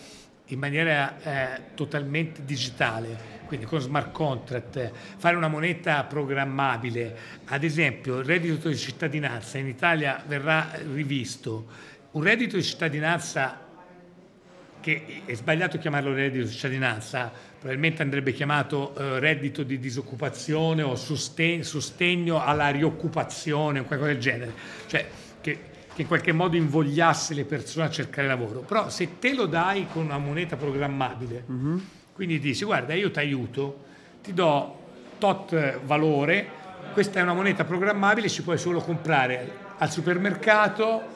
in 0.46 0.58
maniera 0.58 1.20
eh, 1.22 1.60
totalmente 1.74 2.44
digitale, 2.44 3.34
quindi 3.46 3.66
con 3.66 3.80
smart 3.80 4.12
contract, 4.12 4.92
fare 5.16 5.36
una 5.36 5.48
moneta 5.48 6.04
programmabile, 6.04 7.16
ad 7.46 7.64
esempio 7.64 8.18
il 8.18 8.24
reddito 8.24 8.68
di 8.68 8.76
cittadinanza 8.76 9.58
in 9.58 9.66
Italia 9.66 10.22
verrà 10.24 10.70
rivisto, 10.92 11.66
un 12.12 12.22
reddito 12.22 12.56
di 12.56 12.62
cittadinanza 12.62 13.64
che 14.80 15.22
è 15.24 15.34
sbagliato 15.34 15.78
chiamarlo 15.78 16.12
reddito 16.12 16.44
di 16.44 16.50
cittadinanza, 16.52 17.32
probabilmente 17.66 18.02
andrebbe 18.02 18.32
chiamato 18.32 18.94
eh, 18.94 19.18
reddito 19.18 19.64
di 19.64 19.80
disoccupazione 19.80 20.82
o 20.82 20.94
sostegno, 20.94 21.64
sostegno 21.64 22.40
alla 22.40 22.68
rioccupazione 22.68 23.80
o 23.80 23.84
qualcosa 23.84 24.12
del 24.12 24.20
genere, 24.20 24.52
cioè 24.86 25.04
che, 25.40 25.58
che, 25.92 26.02
in 26.02 26.06
qualche 26.06 26.30
modo 26.30 26.54
invogliasse 26.54 27.34
le 27.34 27.44
persone 27.44 27.86
a 27.86 27.90
cercare 27.90 28.28
lavoro. 28.28 28.60
Però 28.60 28.88
se 28.88 29.18
te 29.18 29.34
lo 29.34 29.46
dai 29.46 29.88
con 29.92 30.04
una 30.04 30.18
moneta 30.18 30.54
programmabile, 30.54 31.44
mm-hmm. 31.50 31.78
quindi 32.12 32.38
dici 32.38 32.64
guarda 32.64 32.94
io 32.94 33.10
ti 33.10 33.18
aiuto, 33.18 33.84
ti 34.22 34.32
do 34.32 34.78
tot 35.18 35.80
valore, 35.80 36.48
questa 36.92 37.18
è 37.18 37.22
una 37.22 37.34
moneta 37.34 37.64
programmabile, 37.64 38.28
ci 38.28 38.44
puoi 38.44 38.58
solo 38.58 38.78
comprare 38.78 39.64
al 39.78 39.90
supermercato 39.90 41.14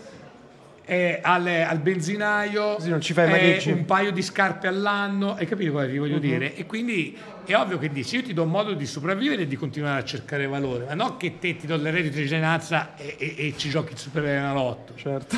eh, 0.85 1.21
al, 1.23 1.47
al, 1.47 1.79
benzinaio, 1.79 2.79
eh, 2.79 3.73
un 3.73 3.85
paio 3.85 4.11
di 4.11 4.23
scarpe 4.23 4.67
all'anno, 4.67 5.35
hai 5.35 5.47
capito 5.47 5.73
cosa 5.73 5.87
ti 5.87 5.99
voglio 5.99 6.15
uh-huh. 6.15 6.21
dire? 6.21 6.55
E 6.57 6.67
quindi 6.67 7.17
è 7.45 7.55
ovvio 7.55 7.79
che 7.79 7.91
dici, 7.91 8.17
io 8.17 8.23
ti 8.23 8.33
do 8.33 8.43
un 8.43 8.51
modo 8.51 8.75
di 8.75 8.87
sopravvivere 8.87 9.43
e 9.43 9.47
di 9.47 9.57
continuare 9.57 10.01
a 10.01 10.05
cercare 10.05 10.47
valore, 10.47 10.87
ma 10.87 10.95
non 10.95 11.17
che 11.17 11.39
te 11.39 11.57
ti 11.57 11.67
do 11.67 11.77
le 11.77 11.91
reddito 11.91 12.17
di 12.17 12.25
cittadinanza 12.25 12.97
e, 12.97 13.17
e, 13.19 13.35
e, 13.37 13.55
ci 13.57 13.69
giochi 13.69 13.93
il 13.93 13.99
super 13.99 14.25
enalotto. 14.25 14.95
Certo. 14.97 15.37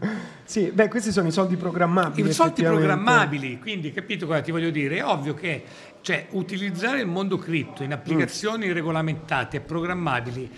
sì, 0.44 0.70
beh, 0.72 0.88
questi 0.88 1.12
sono 1.12 1.28
i 1.28 1.32
soldi 1.32 1.56
programmabili. 1.56 2.28
I 2.28 2.32
soldi 2.32 2.62
programmabili, 2.62 3.58
quindi 3.58 3.92
capito 3.92 4.26
cosa 4.26 4.40
ti 4.40 4.50
voglio 4.50 4.70
dire? 4.70 4.96
È 4.96 5.04
ovvio 5.04 5.34
che 5.34 5.64
cioè, 6.00 6.26
utilizzare 6.30 7.00
il 7.00 7.06
mondo 7.06 7.38
cripto 7.38 7.82
in 7.82 7.92
applicazioni 7.92 8.68
mm. 8.68 8.72
regolamentate 8.72 9.56
e 9.56 9.60
programmabili 9.60 10.50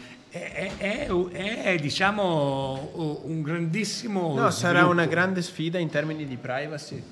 è, 0.43 0.77
è, 0.77 1.07
è, 1.09 1.77
diciamo 1.77 3.21
un 3.25 3.43
grandissimo. 3.43 4.35
No, 4.35 4.51
sarà 4.51 4.87
una 4.87 5.07
grande 5.07 5.43
sfida 5.43 5.79
in 5.79 5.89
termini 5.89 6.27
di 6.27 6.37
privacy. 6.37 7.03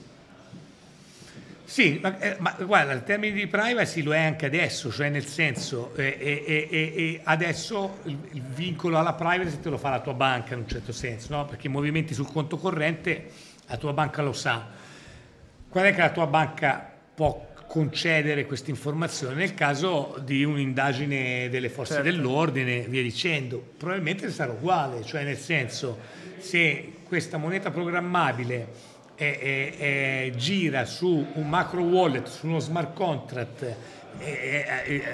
Sì, 1.64 1.98
ma, 2.02 2.18
eh, 2.18 2.37
ma, 2.38 2.54
guarda, 2.60 2.92
in 2.92 3.02
termini 3.04 3.32
di 3.32 3.46
privacy 3.46 4.02
lo 4.02 4.12
è 4.14 4.18
anche 4.18 4.46
adesso, 4.46 4.92
cioè 4.92 5.08
nel 5.08 5.24
senso, 5.24 5.92
eh, 5.96 6.16
eh, 6.20 6.68
eh 6.70 7.20
adesso 7.24 7.98
il, 8.04 8.18
il, 8.32 8.42
vincolo 8.42 8.98
alla 8.98 9.14
privacy 9.14 9.58
te 9.60 9.70
lo 9.70 9.78
fa 9.78 9.90
la 9.90 10.00
tua 10.00 10.12
banca 10.12 10.52
in 10.54 10.60
un 10.60 10.68
certo 10.68 10.92
senso, 10.92 11.34
no? 11.34 11.46
perché 11.46 11.66
i 11.66 11.70
movimenti 11.70 12.12
sul 12.12 12.30
conto 12.30 12.58
corrente 12.58 13.30
la 13.66 13.76
tua 13.78 13.92
banca 13.92 14.22
lo 14.22 14.32
sa. 14.32 14.66
Qual 15.68 15.84
è 15.84 15.92
che 15.94 16.00
la 16.00 16.10
tua 16.10 16.26
banca 16.26 16.92
può 17.14 17.53
concedere 17.66 18.46
questa 18.46 18.70
informazione 18.70 19.35
nel 19.35 19.55
caso 19.55 20.20
di 20.22 20.44
un'indagine 20.44 21.48
delle 21.48 21.68
forze 21.68 21.94
certo. 21.94 22.11
dell'ordine, 22.11 22.81
via 22.88 23.03
dicendo. 23.03 23.62
Probabilmente 23.77 24.31
sarà 24.31 24.53
uguale, 24.53 25.03
cioè 25.05 25.24
nel 25.24 25.38
senso 25.38 25.98
se 26.38 26.92
questa 27.07 27.37
moneta 27.37 27.70
programmabile 27.70 28.68
è, 29.14 29.38
è, 29.38 29.77
è, 29.77 30.31
gira 30.37 30.85
su 30.85 31.27
un 31.35 31.48
macro 31.48 31.83
wallet, 31.83 32.27
su 32.27 32.46
uno 32.46 32.59
smart 32.59 32.94
contract, 32.94 33.77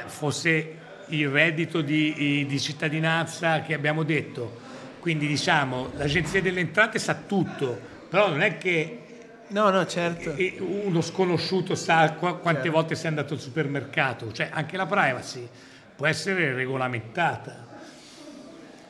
fosse 0.06 0.78
il 1.08 1.28
reddito 1.28 1.80
di, 1.80 2.44
di 2.46 2.60
cittadinanza 2.60 3.62
che 3.62 3.74
abbiamo 3.74 4.02
detto, 4.02 4.58
quindi 5.00 5.26
diciamo 5.26 5.90
l'agenzia 5.96 6.40
delle 6.40 6.60
entrate 6.60 6.98
sa 6.98 7.14
tutto, 7.14 7.78
però 8.08 8.28
non 8.28 8.42
è 8.42 8.58
che 8.58 8.99
No, 9.50 9.70
no, 9.70 9.86
certo. 9.86 10.34
E 10.34 10.56
uno 10.58 11.00
sconosciuto 11.00 11.74
sa 11.74 12.12
qu- 12.12 12.40
quante 12.40 12.62
certo. 12.62 12.70
volte 12.76 12.94
sei 12.94 13.08
andato 13.08 13.34
al 13.34 13.40
supermercato, 13.40 14.32
cioè 14.32 14.48
anche 14.52 14.76
la 14.76 14.86
privacy 14.86 15.48
può 15.96 16.06
essere 16.06 16.54
regolamentata. 16.54 17.68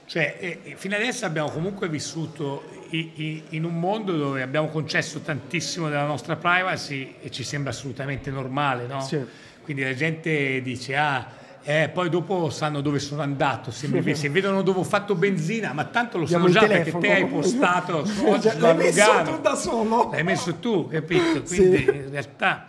Cioè, 0.07 0.75
fino 0.75 0.97
adesso 0.97 1.25
abbiamo 1.25 1.51
comunque 1.51 1.89
vissuto 1.89 2.65
in 2.91 3.65
un 3.65 3.79
mondo 3.79 4.17
dove 4.17 4.43
abbiamo 4.43 4.67
concesso 4.67 5.21
tantissimo 5.21 5.89
della 5.89 6.05
nostra 6.07 6.35
privacy 6.35 7.15
e 7.21 7.31
ci 7.31 7.45
sembra 7.45 7.71
assolutamente 7.71 8.31
normale, 8.31 8.87
no? 8.87 9.01
Sì. 9.01 9.25
Quindi 9.63 9.85
la 9.85 9.95
gente 9.95 10.61
dice, 10.63 10.97
ah, 10.97 11.31
eh, 11.63 11.91
poi 11.93 12.09
dopo 12.09 12.49
sanno 12.49 12.81
dove 12.81 12.99
sono 12.99 13.23
andato, 13.23 13.71
se, 13.71 13.87
mi, 13.89 14.15
se 14.15 14.29
vedono 14.31 14.63
dove 14.63 14.81
ho 14.81 14.85
fatto 14.85 15.15
benzina, 15.15 15.73
ma 15.73 15.85
tanto 15.85 16.19
lo 16.19 16.27
sanno 16.27 16.49
già 16.49 16.67
perché 16.67 16.97
te 16.99 17.13
hai 17.13 17.27
postato 17.27 17.99
oggi 18.25 18.49
L'hai 18.59 18.77
messo 18.77 19.23
tu 19.25 19.41
da 19.41 19.55
solo. 19.55 20.11
L'hai 20.11 20.25
messo 20.25 20.55
tu, 20.55 20.89
capito? 20.89 21.43
Quindi 21.47 21.77
sì. 21.77 21.85
in 21.85 22.11
realtà 22.11 22.67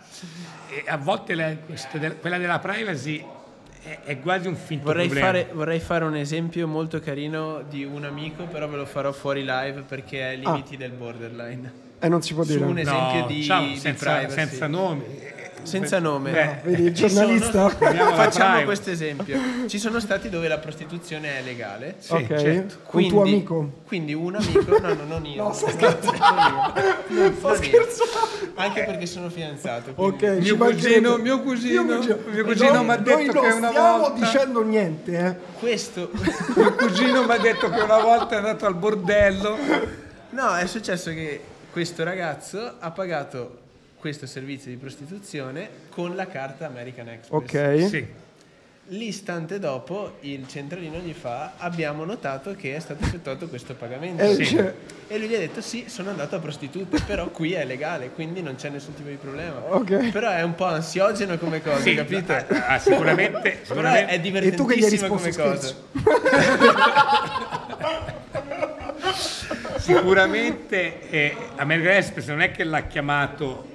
a 0.86 0.96
volte 0.96 1.34
la, 1.34 1.54
quella 2.20 2.38
della 2.38 2.58
privacy 2.58 3.24
è, 3.82 3.98
è, 4.04 4.20
quasi 4.20 4.46
un 4.46 4.56
finto 4.56 4.84
vorrei 4.84 5.06
problema. 5.06 5.26
Fare, 5.26 5.48
vorrei 5.52 5.80
fare 5.80 6.04
un 6.04 6.16
esempio 6.16 6.68
molto 6.68 7.00
carino 7.00 7.62
di 7.68 7.84
un 7.84 8.04
amico, 8.04 8.44
però 8.44 8.68
ve 8.68 8.76
lo 8.76 8.86
farò 8.86 9.10
fuori 9.12 9.40
live 9.40 9.84
perché 9.86 10.20
è 10.20 10.22
ai 10.24 10.38
limiti 10.38 10.74
ah. 10.74 10.78
del 10.78 10.92
borderline. 10.92 11.72
E 11.98 12.06
eh, 12.06 12.08
non 12.08 12.22
si 12.22 12.34
può 12.34 12.44
dire. 12.44 12.58
Su 12.58 12.64
un 12.66 12.78
esempio 12.78 13.20
no, 13.20 13.26
di, 13.26 13.34
diciamo, 13.34 13.66
di 13.66 13.76
senza, 13.76 14.28
senza 14.28 14.66
nomi 14.66 15.04
senza 15.62 15.98
nome. 15.98 16.30
Beh, 16.32 16.58
vedi, 16.64 16.82
il 16.84 16.92
giornalista. 16.92 17.68
Sono, 17.78 18.14
facciamo 18.14 18.64
questo 18.64 18.90
esempio. 18.90 19.38
Ci 19.66 19.78
sono 19.78 20.00
stati 20.00 20.28
dove 20.28 20.48
la 20.48 20.58
prostituzione 20.58 21.38
è 21.38 21.42
legale. 21.42 21.96
Sì, 21.98 22.12
ok. 22.12 22.26
Certo. 22.36 22.74
Quindi, 22.84 23.14
un 23.14 23.14
tuo 23.14 23.22
amico. 23.22 23.72
Quindi 23.86 24.14
un 24.14 24.34
amico, 24.36 24.78
no, 24.78 24.94
no, 24.94 25.04
non 25.04 25.26
io. 25.26 25.42
No, 25.42 25.52
sto 25.52 25.68
scherzando. 25.68 26.22
Non, 27.08 27.36
non 27.40 27.40
Anche 28.54 28.84
perché 28.84 29.06
sono 29.06 29.30
fidanzato. 29.30 29.92
Ok, 29.94 30.22
mio 30.40 30.56
cugino, 30.56 31.16
mio 31.16 31.40
cugino, 31.40 31.82
mio 31.84 31.96
cugino, 31.96 32.18
mio 32.30 32.44
cugino 32.44 32.82
mi 32.82 32.90
ha 32.90 32.96
detto 32.96 33.40
che 33.40 33.50
una 33.50 33.70
volta. 33.70 33.80
Non 33.80 34.16
stiamo 34.16 34.18
dicendo 34.18 34.62
niente, 34.62 35.18
eh. 35.18 35.36
Questo. 35.58 36.10
mio 36.56 36.74
cugino 36.74 37.24
mi 37.24 37.32
ha 37.32 37.38
detto 37.38 37.70
che 37.70 37.80
una 37.80 38.00
volta 38.00 38.34
è 38.34 38.38
andato 38.38 38.66
al 38.66 38.74
bordello. 38.74 39.56
No, 40.30 40.56
è 40.56 40.66
successo 40.66 41.10
che 41.10 41.40
questo 41.70 42.04
ragazzo 42.04 42.74
ha 42.78 42.90
pagato 42.90 43.61
questo 44.02 44.26
servizio 44.26 44.68
di 44.68 44.76
prostituzione 44.78 45.68
con 45.88 46.16
la 46.16 46.26
carta 46.26 46.66
American 46.66 47.06
Express. 47.06 47.40
Ok. 47.40 47.88
Sì. 47.88 48.04
L'istante 48.88 49.60
dopo 49.60 50.16
il 50.22 50.48
centralino 50.48 50.98
gli 50.98 51.12
fa 51.12 51.52
abbiamo 51.56 52.04
notato 52.04 52.56
che 52.56 52.74
è 52.74 52.80
stato 52.80 53.04
effettuato 53.04 53.46
questo 53.46 53.74
pagamento. 53.74 54.24
Eh, 54.24 54.44
sì. 54.44 54.56
E 54.56 55.18
lui 55.18 55.28
gli 55.28 55.36
ha 55.36 55.38
detto 55.38 55.60
sì, 55.60 55.84
sono 55.86 56.10
andato 56.10 56.34
a 56.34 56.40
prostitute, 56.40 57.00
però 57.06 57.28
qui 57.28 57.52
è 57.52 57.64
legale, 57.64 58.10
quindi 58.10 58.42
non 58.42 58.56
c'è 58.56 58.70
nessun 58.70 58.94
tipo 58.94 59.08
di 59.08 59.14
problema. 59.14 59.72
Okay. 59.72 60.10
Però 60.10 60.28
è 60.30 60.42
un 60.42 60.56
po' 60.56 60.64
ansiogeno 60.64 61.38
come 61.38 61.62
cosa, 61.62 61.78
sì, 61.78 61.94
capito? 61.94 62.32
Ah, 62.32 62.80
sicuramente, 62.80 63.60
sicuramente. 63.62 64.12
è 64.14 64.18
divertentissima 64.18 65.06
come 65.06 65.32
cosa. 65.32 65.76
sicuramente 69.78 71.08
eh, 71.08 71.36
American 71.54 71.92
Express 71.92 72.26
non 72.26 72.40
è 72.40 72.50
che 72.50 72.64
l'ha 72.64 72.82
chiamato 72.82 73.70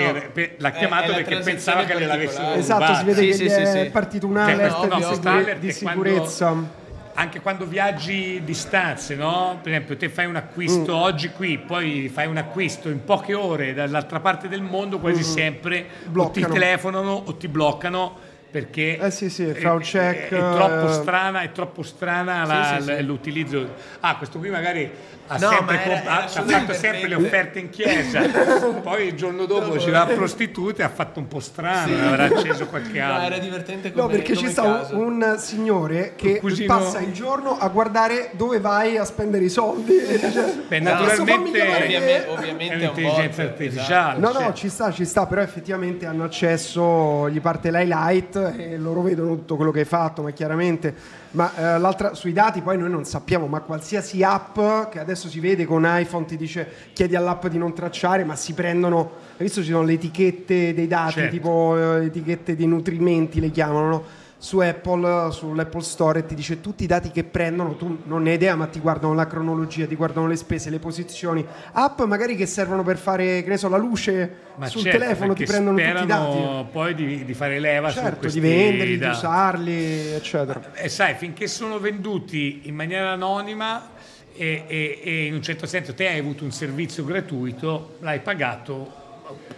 per, 0.00 0.14
no, 0.14 0.30
per, 0.32 0.54
l'ha 0.58 0.70
chiamato 0.70 1.12
è, 1.12 1.16
è 1.16 1.24
perché 1.24 1.42
pensava 1.42 1.84
che 1.84 1.98
gliel'avessero 1.98 2.52
esatto 2.54 2.94
si 2.94 3.04
vede 3.04 3.32
sì, 3.32 3.44
che 3.44 3.50
sì, 3.50 3.66
sì, 3.66 3.78
è 3.78 3.90
partito 3.90 4.26
un 4.26 4.36
alert 4.36 4.74
cioè, 4.74 4.86
no, 4.88 4.96
di, 4.96 5.02
sicure, 5.14 5.58
di 5.58 5.72
sicurezza 5.72 6.46
quando, 6.46 6.82
anche 7.14 7.40
quando 7.40 7.66
viaggi 7.66 8.42
distanze, 8.44 9.14
no? 9.14 9.58
Per 9.62 9.72
esempio, 9.72 9.96
te 9.96 10.08
fai 10.08 10.26
un 10.26 10.36
acquisto 10.36 10.96
mm. 10.96 11.00
oggi 11.00 11.30
qui, 11.30 11.58
poi 11.58 12.10
fai 12.12 12.26
un 12.26 12.36
acquisto 12.36 12.88
in 12.88 13.04
poche 13.04 13.34
ore 13.34 13.72
dall'altra 13.72 14.20
parte 14.20 14.48
del 14.48 14.62
mondo, 14.62 14.98
quasi 14.98 15.20
mm. 15.20 15.34
sempre 15.34 15.86
bloccano. 16.06 16.46
o 16.46 16.48
ti 16.48 16.58
telefonano 16.58 17.22
o 17.24 17.36
ti 17.36 17.48
bloccano 17.48 18.23
perché 18.54 18.98
eh 19.00 19.10
sì, 19.10 19.30
sì, 19.30 19.46
è, 19.46 19.52
check, 19.52 19.96
è, 19.96 20.28
è, 20.28 20.38
troppo 20.38 20.88
eh, 20.88 20.92
strana, 20.92 21.40
è 21.40 21.50
troppo 21.50 21.82
strana 21.82 22.44
la, 22.44 22.76
sì, 22.78 22.84
sì, 22.84 23.02
l'utilizzo. 23.02 23.74
Ah, 23.98 24.16
questo 24.16 24.38
qui 24.38 24.48
magari 24.48 24.88
ha, 25.26 25.38
no, 25.38 25.48
sempre, 25.48 25.82
era, 25.82 26.02
era 26.02 26.22
ha 26.22 26.28
fatto 26.28 26.72
sempre 26.74 27.08
le 27.08 27.16
offerte 27.16 27.58
in 27.58 27.70
chiesa, 27.70 28.20
poi 28.80 29.08
il 29.08 29.14
giorno 29.14 29.46
dopo 29.46 29.76
ci 29.80 29.90
va 29.90 30.02
a 30.02 30.06
prostitute 30.06 30.82
e 30.82 30.84
ha 30.84 30.88
fatto 30.88 31.18
un 31.18 31.26
po' 31.26 31.40
strano, 31.40 31.96
sì. 31.96 32.00
avrà 32.00 32.24
acceso 32.26 32.66
qualche 32.66 33.00
altro. 33.02 33.18
No, 33.22 33.26
era 33.26 33.38
divertente 33.38 33.90
come 33.90 34.02
No, 34.04 34.08
perché 34.08 34.34
come 34.34 34.46
ci 34.46 34.52
sta 34.52 34.86
un, 34.92 35.20
un, 35.20 35.34
signore 35.38 36.12
che 36.14 36.38
cugino... 36.38 36.78
passa 36.78 37.00
il 37.00 37.12
giorno 37.12 37.58
a 37.58 37.66
guardare 37.66 38.30
dove 38.34 38.60
vai 38.60 38.98
a 38.98 39.04
spendere 39.04 39.42
i 39.42 39.48
soldi 39.48 39.96
Beh, 40.68 40.78
naturalmente 40.78 41.60
ovviamente, 41.60 42.26
ovviamente 42.28 42.74
è 42.74 42.76
un'intelligenza 42.76 43.42
artificiale. 43.42 44.20
No, 44.20 44.30
no, 44.30 44.38
cioè. 44.38 44.52
ci 44.52 44.68
sta, 44.68 44.92
ci 44.92 45.04
sta, 45.04 45.26
però 45.26 45.40
effettivamente 45.40 46.06
hanno 46.06 46.22
accesso, 46.22 47.28
gli 47.30 47.40
parte 47.40 47.72
l'highlight 47.72 48.42
e 48.48 48.76
loro 48.76 49.02
vedono 49.02 49.34
tutto 49.36 49.56
quello 49.56 49.70
che 49.70 49.80
hai 49.80 49.84
fatto, 49.84 50.22
ma 50.22 50.30
chiaramente 50.30 50.94
ma 51.34 51.52
eh, 51.56 51.78
l'altra, 51.78 52.14
sui 52.14 52.32
dati 52.32 52.60
poi 52.60 52.78
noi 52.78 52.90
non 52.90 53.04
sappiamo, 53.04 53.46
ma 53.46 53.60
qualsiasi 53.60 54.22
app 54.22 54.58
che 54.90 55.00
adesso 55.00 55.28
si 55.28 55.40
vede 55.40 55.64
con 55.64 55.84
iPhone 55.84 56.24
ti 56.26 56.36
dice 56.36 56.66
chiedi 56.92 57.16
all'app 57.16 57.46
di 57.46 57.58
non 57.58 57.74
tracciare, 57.74 58.24
ma 58.24 58.36
si 58.36 58.52
prendono, 58.52 59.10
hai 59.32 59.44
visto 59.44 59.62
ci 59.62 59.70
sono 59.70 59.82
le 59.82 59.94
etichette 59.94 60.72
dei 60.74 60.86
dati, 60.86 61.12
certo. 61.14 61.30
tipo 61.30 61.76
eh, 61.76 62.04
etichette 62.06 62.54
di 62.54 62.66
nutrimenti 62.66 63.40
le 63.40 63.50
chiamano, 63.50 63.88
no? 63.88 64.04
Su 64.44 64.58
Apple, 64.58 65.32
sull'Apple 65.32 65.80
Store 65.80 66.18
e 66.18 66.26
ti 66.26 66.34
dice 66.34 66.60
tutti 66.60 66.84
i 66.84 66.86
dati 66.86 67.10
che 67.10 67.24
prendono, 67.24 67.76
tu 67.76 68.02
non 68.04 68.26
hai 68.26 68.34
idea, 68.34 68.54
ma 68.54 68.66
ti 68.66 68.78
guardano 68.78 69.14
la 69.14 69.26
cronologia, 69.26 69.86
ti 69.86 69.96
guardano 69.96 70.26
le 70.26 70.36
spese, 70.36 70.68
le 70.68 70.78
posizioni. 70.78 71.42
App 71.72 72.02
magari 72.02 72.36
che 72.36 72.44
servono 72.44 72.82
per 72.82 72.98
fare, 72.98 73.42
che 73.42 73.48
ne 73.48 73.56
so, 73.56 73.70
la 73.70 73.78
luce 73.78 74.36
ma 74.56 74.66
sul 74.66 74.82
certo, 74.82 74.98
telefono, 74.98 75.32
ti 75.32 75.44
prendono 75.46 75.78
tutti 75.78 76.02
i 76.02 76.06
dati. 76.06 76.66
poi 76.70 76.94
di, 76.94 77.24
di 77.24 77.32
fare 77.32 77.58
leva 77.58 77.90
certo, 77.90 78.28
su 78.28 78.34
di 78.34 78.40
venderli, 78.40 78.98
dati. 78.98 79.12
di 79.12 79.16
usarli, 79.16 80.12
eccetera. 80.12 80.74
E 80.74 80.90
sai, 80.90 81.14
finché 81.14 81.46
sono 81.46 81.78
venduti 81.78 82.60
in 82.64 82.74
maniera 82.74 83.12
anonima 83.12 83.92
e, 84.34 84.64
e, 84.66 85.00
e 85.02 85.24
in 85.24 85.32
un 85.32 85.40
certo 85.40 85.64
senso 85.64 85.94
te 85.94 86.06
hai 86.06 86.18
avuto 86.18 86.44
un 86.44 86.52
servizio 86.52 87.02
gratuito, 87.02 87.96
l'hai 88.00 88.20
pagato 88.20 88.92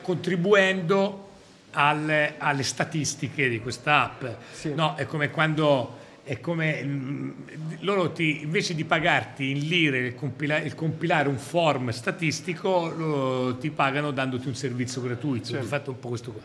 contribuendo 0.01 1.26
alle, 1.77 2.35
alle 2.39 2.63
statistiche 2.63 3.49
di 3.49 3.61
questa 3.61 4.03
app. 4.03 4.25
Sì. 4.53 4.75
No, 4.75 4.95
è 4.97 5.05
come 5.05 5.31
quando 5.31 6.05
è 6.25 6.41
come 6.41 6.83
mm, 6.83 7.31
loro 7.81 8.11
ti, 8.11 8.43
invece 8.43 8.75
di 8.75 8.85
pagarti 8.85 9.51
in 9.51 9.69
lire 9.69 9.99
il, 9.99 10.15
compila, 10.17 10.59
il 10.59 10.75
compilare 10.75 11.29
un 11.29 11.39
form 11.39 11.91
statistico 11.91 13.57
ti 13.61 13.71
pagano 13.71 14.11
dandoti 14.11 14.49
un 14.49 14.57
servizio 14.57 15.01
gratuito. 15.03 15.51
Certo. 15.51 15.67
fatto 15.67 15.91
un 15.91 16.01
po' 16.01 16.09
questo 16.09 16.33
qua. 16.33 16.43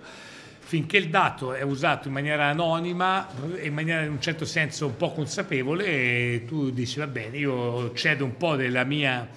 Finché 0.59 0.97
il 0.97 1.09
dato 1.09 1.53
è 1.53 1.63
usato 1.63 2.09
in 2.09 2.13
maniera 2.13 2.45
anonima 2.45 3.27
in 3.63 3.73
maniera 3.73 4.03
in 4.03 4.11
un 4.11 4.21
certo 4.21 4.45
senso 4.45 4.85
un 4.85 4.97
po' 4.97 5.11
consapevole, 5.13 6.45
tu 6.45 6.69
dici 6.69 6.99
va 6.99 7.07
bene, 7.07 7.37
io 7.37 7.91
cedo 7.93 8.23
un 8.23 8.37
po' 8.37 8.55
della 8.55 8.83
mia, 8.83 9.27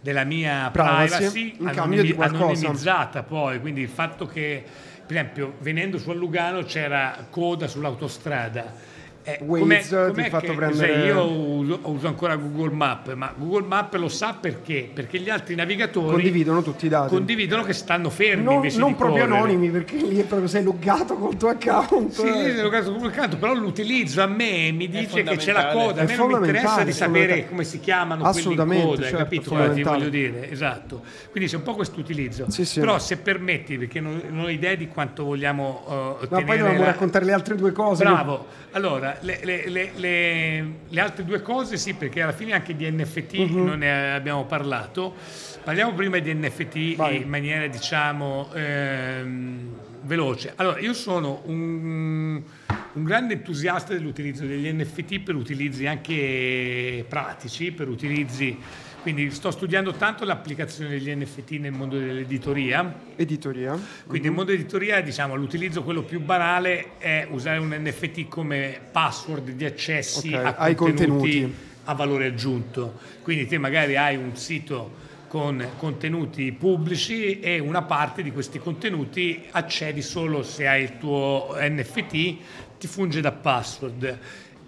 della 0.00 0.24
mia 0.24 0.70
privacy, 0.70 1.56
privacy 1.56 1.78
anonim- 1.80 2.20
anonimizzata 2.20 3.24
poi, 3.24 3.60
quindi 3.60 3.80
il 3.80 3.88
fatto 3.88 4.26
che 4.26 4.64
per 5.06 5.16
esempio 5.16 5.54
venendo 5.60 5.98
su 5.98 6.10
a 6.10 6.14
Lugano 6.14 6.62
c'era 6.62 7.26
coda 7.30 7.66
sull'autostrada 7.66 8.92
eh, 9.26 9.38
Waze 9.42 9.60
com'è, 9.60 10.06
com'è 10.08 10.12
ti 10.12 10.20
ha 10.20 10.28
fatto 10.28 10.46
che, 10.46 10.52
prendere... 10.52 10.94
Sai, 10.94 11.04
io 11.06 11.30
uso, 11.30 11.80
uso, 11.84 12.06
ancora 12.06 12.36
Google 12.36 12.74
Map, 12.74 13.14
ma 13.14 13.32
Google 13.34 13.66
Map 13.66 13.94
lo 13.94 14.08
sa 14.08 14.36
perché? 14.38 14.90
Perché 14.92 15.18
gli 15.18 15.30
altri 15.30 15.54
navigatori 15.54 16.12
condividono 16.12 16.62
tutti 16.62 16.84
i 16.84 16.88
dati. 16.90 17.08
Condividono 17.08 17.62
che 17.62 17.72
stanno 17.72 18.10
fermi 18.10 18.44
non, 18.44 18.54
invece 18.54 18.78
non 18.78 18.90
di 18.90 18.94
proprio 18.96 19.24
correre. 19.24 19.38
anonimi, 19.38 19.70
perché 19.70 19.96
lì 19.96 20.18
è 20.18 20.24
proprio 20.24 20.46
sei 20.46 20.62
loggato 20.62 21.14
col 21.14 21.36
tuo 21.38 21.48
account. 21.48 22.10
Sì, 22.10 22.20
sei 22.20 22.60
loggato 22.60 22.90
col 22.90 23.00
tuo 23.00 23.08
account, 23.08 23.36
però 23.36 23.54
l'utilizzo 23.54 24.22
a 24.22 24.26
me 24.26 24.70
mi 24.72 24.88
dice 24.88 25.22
che 25.22 25.36
c'è 25.36 25.52
la 25.52 25.68
coda. 25.68 26.02
A 26.02 26.04
me 26.04 26.16
non 26.16 26.28
mi 26.28 26.34
interessa 26.34 26.84
di 26.84 26.92
sapere 26.92 27.48
come 27.48 27.64
si 27.64 27.80
chiamano 27.80 28.30
quelli 28.30 28.52
in 28.52 28.82
coda, 28.82 29.02
certo, 29.02 29.16
capito 29.16 29.50
cosa 29.50 29.70
ti 29.70 29.82
voglio 29.82 30.08
dire? 30.10 30.50
Esatto. 30.50 31.02
Quindi 31.30 31.48
c'è 31.48 31.56
un 31.56 31.62
po' 31.62 31.74
questo 31.74 31.98
utilizzo. 31.98 32.50
Sì, 32.50 32.66
sì. 32.66 32.80
Però 32.80 32.98
se 32.98 33.16
permetti, 33.16 33.78
perché 33.78 34.00
non, 34.00 34.20
non 34.28 34.44
ho 34.44 34.48
idea 34.50 34.74
di 34.74 34.86
quanto 34.88 35.24
vogliamo 35.24 35.84
uh, 35.86 35.92
No, 36.28 36.44
poi 36.44 36.58
dobbiamo 36.58 36.78
la... 36.78 36.86
raccontare 36.86 37.24
le 37.24 37.32
altre 37.32 37.54
due 37.54 37.72
cose. 37.72 38.04
Bravo. 38.04 38.46
Allora, 38.72 39.13
le, 39.20 39.40
le, 39.42 39.68
le, 39.68 39.90
le, 39.94 40.64
le, 40.88 41.00
altre 41.00 41.24
due 41.24 41.40
cose 41.42 41.76
sì, 41.76 41.94
perché 41.94 42.22
alla 42.22 42.32
fine 42.32 42.52
anche 42.52 42.74
di 42.74 42.90
NFT 42.90 43.34
uh-huh. 43.34 43.64
non 43.64 43.78
ne 43.78 44.14
abbiamo 44.14 44.44
parlato. 44.44 45.14
Parliamo 45.62 45.92
prima 45.94 46.18
di 46.18 46.34
NFT 46.34 46.96
Vai. 46.96 47.22
in 47.22 47.28
maniera, 47.28 47.66
diciamo, 47.66 48.50
ehm, 48.52 49.68
veloce. 50.02 50.52
Allora, 50.56 50.78
io 50.78 50.92
sono 50.92 51.42
un, 51.46 52.42
un, 52.66 53.04
grande 53.04 53.34
entusiasta 53.34 53.94
dell'utilizzo 53.94 54.44
degli 54.44 54.70
NFT 54.70 55.20
per 55.20 55.34
utilizzi 55.34 55.86
anche 55.86 57.04
pratici, 57.08 57.72
per 57.72 57.88
utilizzi 57.88 58.58
quindi 59.04 59.30
sto 59.32 59.50
studiando 59.50 59.92
tanto 59.92 60.24
l'applicazione 60.24 60.88
degli 60.88 61.14
NFT 61.14 61.50
nel 61.58 61.72
mondo 61.72 61.98
dell'editoria. 61.98 63.00
Editoria. 63.16 63.78
Quindi 64.06 64.28
nel 64.28 64.34
mondo 64.34 64.50
dell'editoria, 64.50 65.02
diciamo, 65.02 65.34
l'utilizzo 65.34 65.82
quello 65.82 66.04
più 66.04 66.22
banale 66.22 66.96
è 66.96 67.28
usare 67.30 67.58
un 67.58 67.76
NFT 67.78 68.28
come 68.28 68.80
password 68.90 69.50
di 69.50 69.66
accessi 69.66 70.32
okay, 70.32 70.46
a 70.46 70.54
contenuti, 70.54 70.76
contenuti 70.76 71.54
a 71.84 71.92
valore 71.92 72.28
aggiunto. 72.28 72.98
Quindi 73.20 73.46
te 73.46 73.58
magari 73.58 73.94
hai 73.96 74.16
un 74.16 74.34
sito 74.36 75.02
con 75.28 75.62
contenuti 75.76 76.50
pubblici 76.52 77.40
e 77.40 77.58
una 77.58 77.82
parte 77.82 78.22
di 78.22 78.32
questi 78.32 78.58
contenuti 78.58 79.44
accedi 79.50 80.00
solo 80.00 80.42
se 80.42 80.66
hai 80.66 80.84
il 80.84 80.96
tuo 80.96 81.54
NFT, 81.58 82.36
ti 82.78 82.86
funge 82.86 83.20
da 83.20 83.32
password. 83.32 84.18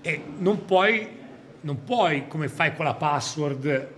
E 0.02 0.22
non 0.36 0.66
puoi, 0.66 1.08
non 1.62 1.84
puoi 1.84 2.28
come 2.28 2.48
fai 2.48 2.74
con 2.74 2.84
la 2.84 2.92
password 2.92 3.94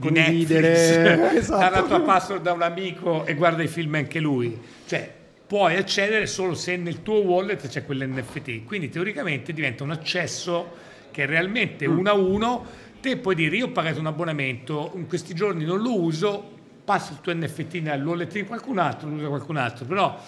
condividere 0.00 1.36
esatto. 1.38 1.74
la 1.74 1.82
tua 1.82 2.00
password 2.00 2.42
da 2.42 2.52
un 2.52 2.62
amico 2.62 3.24
e 3.24 3.34
guarda 3.34 3.62
i 3.62 3.68
film 3.68 3.94
anche 3.94 4.18
lui. 4.18 4.58
Cioè, 4.86 5.18
puoi 5.46 5.76
accedere 5.76 6.26
solo 6.26 6.54
se 6.54 6.76
nel 6.76 7.02
tuo 7.02 7.16
wallet 7.20 7.68
c'è 7.68 7.84
quell'NFT. 7.84 8.64
Quindi 8.64 8.88
teoricamente 8.88 9.52
diventa 9.52 9.84
un 9.84 9.90
accesso 9.90 10.72
che 11.10 11.24
è 11.24 11.26
realmente 11.26 11.88
mm. 11.88 11.98
uno 11.98 12.10
a 12.10 12.14
uno. 12.14 12.66
Te 13.00 13.16
puoi 13.16 13.34
dire 13.34 13.56
io 13.56 13.66
ho 13.66 13.70
pagato 13.70 13.98
un 13.98 14.06
abbonamento, 14.06 14.92
in 14.94 15.06
questi 15.06 15.34
giorni 15.34 15.64
non 15.64 15.80
lo 15.80 15.98
uso, 15.98 16.58
passi 16.84 17.12
il 17.12 17.20
tuo 17.20 17.34
NFT 17.34 17.76
nel 17.76 18.04
wallet 18.04 18.32
di 18.32 18.44
qualcun 18.44 18.78
altro, 18.78 19.08
lo 19.08 19.14
usa 19.14 19.28
qualcun 19.28 19.56
altro, 19.56 19.84
però 19.86 20.18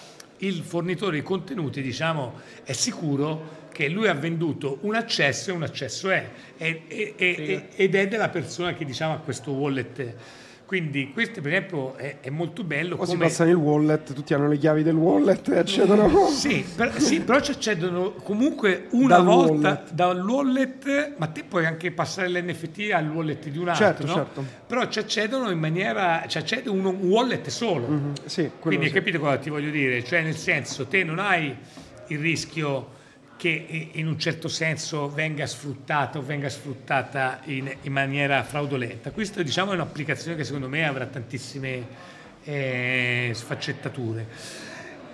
il 0.42 0.62
fornitore 0.62 1.16
di 1.16 1.22
contenuti 1.22 1.82
diciamo 1.82 2.40
è 2.64 2.72
sicuro 2.72 3.60
che 3.72 3.88
lui 3.88 4.08
ha 4.08 4.14
venduto 4.14 4.78
un 4.82 4.94
accesso 4.94 5.50
e 5.50 5.52
un 5.54 5.62
accesso 5.62 6.10
è, 6.10 6.30
è, 6.56 6.82
è, 6.86 7.14
è 7.16 7.68
ed 7.74 7.94
è 7.94 8.08
della 8.08 8.28
persona 8.28 8.74
che 8.74 8.84
diciamo 8.84 9.14
ha 9.14 9.18
questo 9.18 9.52
wallet. 9.52 10.14
Quindi 10.72 11.10
questo 11.12 11.42
per 11.42 11.52
esempio 11.52 11.96
è, 11.96 12.16
è 12.22 12.30
molto 12.30 12.64
bello. 12.64 12.94
O 12.94 12.96
come... 13.00 13.10
si 13.10 13.16
passano 13.18 13.50
il 13.50 13.56
wallet, 13.56 14.14
tutti 14.14 14.32
hanno 14.32 14.48
le 14.48 14.56
chiavi 14.56 14.82
del 14.82 14.94
wallet 14.94 15.46
e 15.50 15.58
accedono. 15.58 16.08
Sì, 16.32 16.64
per, 16.74 16.98
sì 16.98 17.20
però 17.20 17.40
ci 17.40 17.50
accedono 17.50 18.12
comunque 18.12 18.86
una 18.92 19.16
dal 19.16 19.24
volta 19.26 19.68
wallet. 19.68 19.92
dal 19.92 20.26
wallet, 20.26 21.12
ma 21.18 21.26
te 21.26 21.44
puoi 21.44 21.66
anche 21.66 21.90
passare 21.90 22.30
l'NFT 22.30 22.90
al 22.90 23.06
wallet 23.10 23.50
di 23.50 23.58
un 23.58 23.68
altro, 23.68 23.84
certo, 23.84 24.06
no? 24.06 24.14
certo. 24.14 24.44
Però 24.66 24.88
ci 24.88 24.98
accedono 24.98 25.50
in 25.50 25.58
maniera, 25.58 26.24
ci 26.26 26.38
accede 26.38 26.70
un, 26.70 26.86
wallet 26.86 27.48
solo. 27.48 27.88
Mm-hmm, 27.88 28.12
sì, 28.24 28.50
Quindi 28.58 28.86
sì. 28.86 28.92
hai 28.92 28.98
capito 28.98 29.18
cosa 29.18 29.36
ti 29.36 29.50
voglio 29.50 29.70
dire? 29.70 30.02
Cioè 30.02 30.22
nel 30.22 30.36
senso, 30.36 30.86
te 30.86 31.04
non 31.04 31.18
hai 31.18 31.54
il 32.06 32.18
rischio 32.18 33.00
che 33.42 33.88
in 33.90 34.06
un 34.06 34.20
certo 34.20 34.46
senso 34.46 35.10
venga 35.10 35.48
sfruttata 35.48 36.20
o 36.20 36.22
venga 36.22 36.48
sfruttata 36.48 37.40
in, 37.46 37.74
in 37.82 37.92
maniera 37.92 38.44
fraudolenta. 38.44 39.10
Questa 39.10 39.42
diciamo, 39.42 39.72
è 39.72 39.74
un'applicazione 39.74 40.36
che 40.36 40.44
secondo 40.44 40.68
me 40.68 40.86
avrà 40.86 41.06
tantissime 41.06 41.84
eh, 42.44 43.32
sfaccettature. 43.34 44.28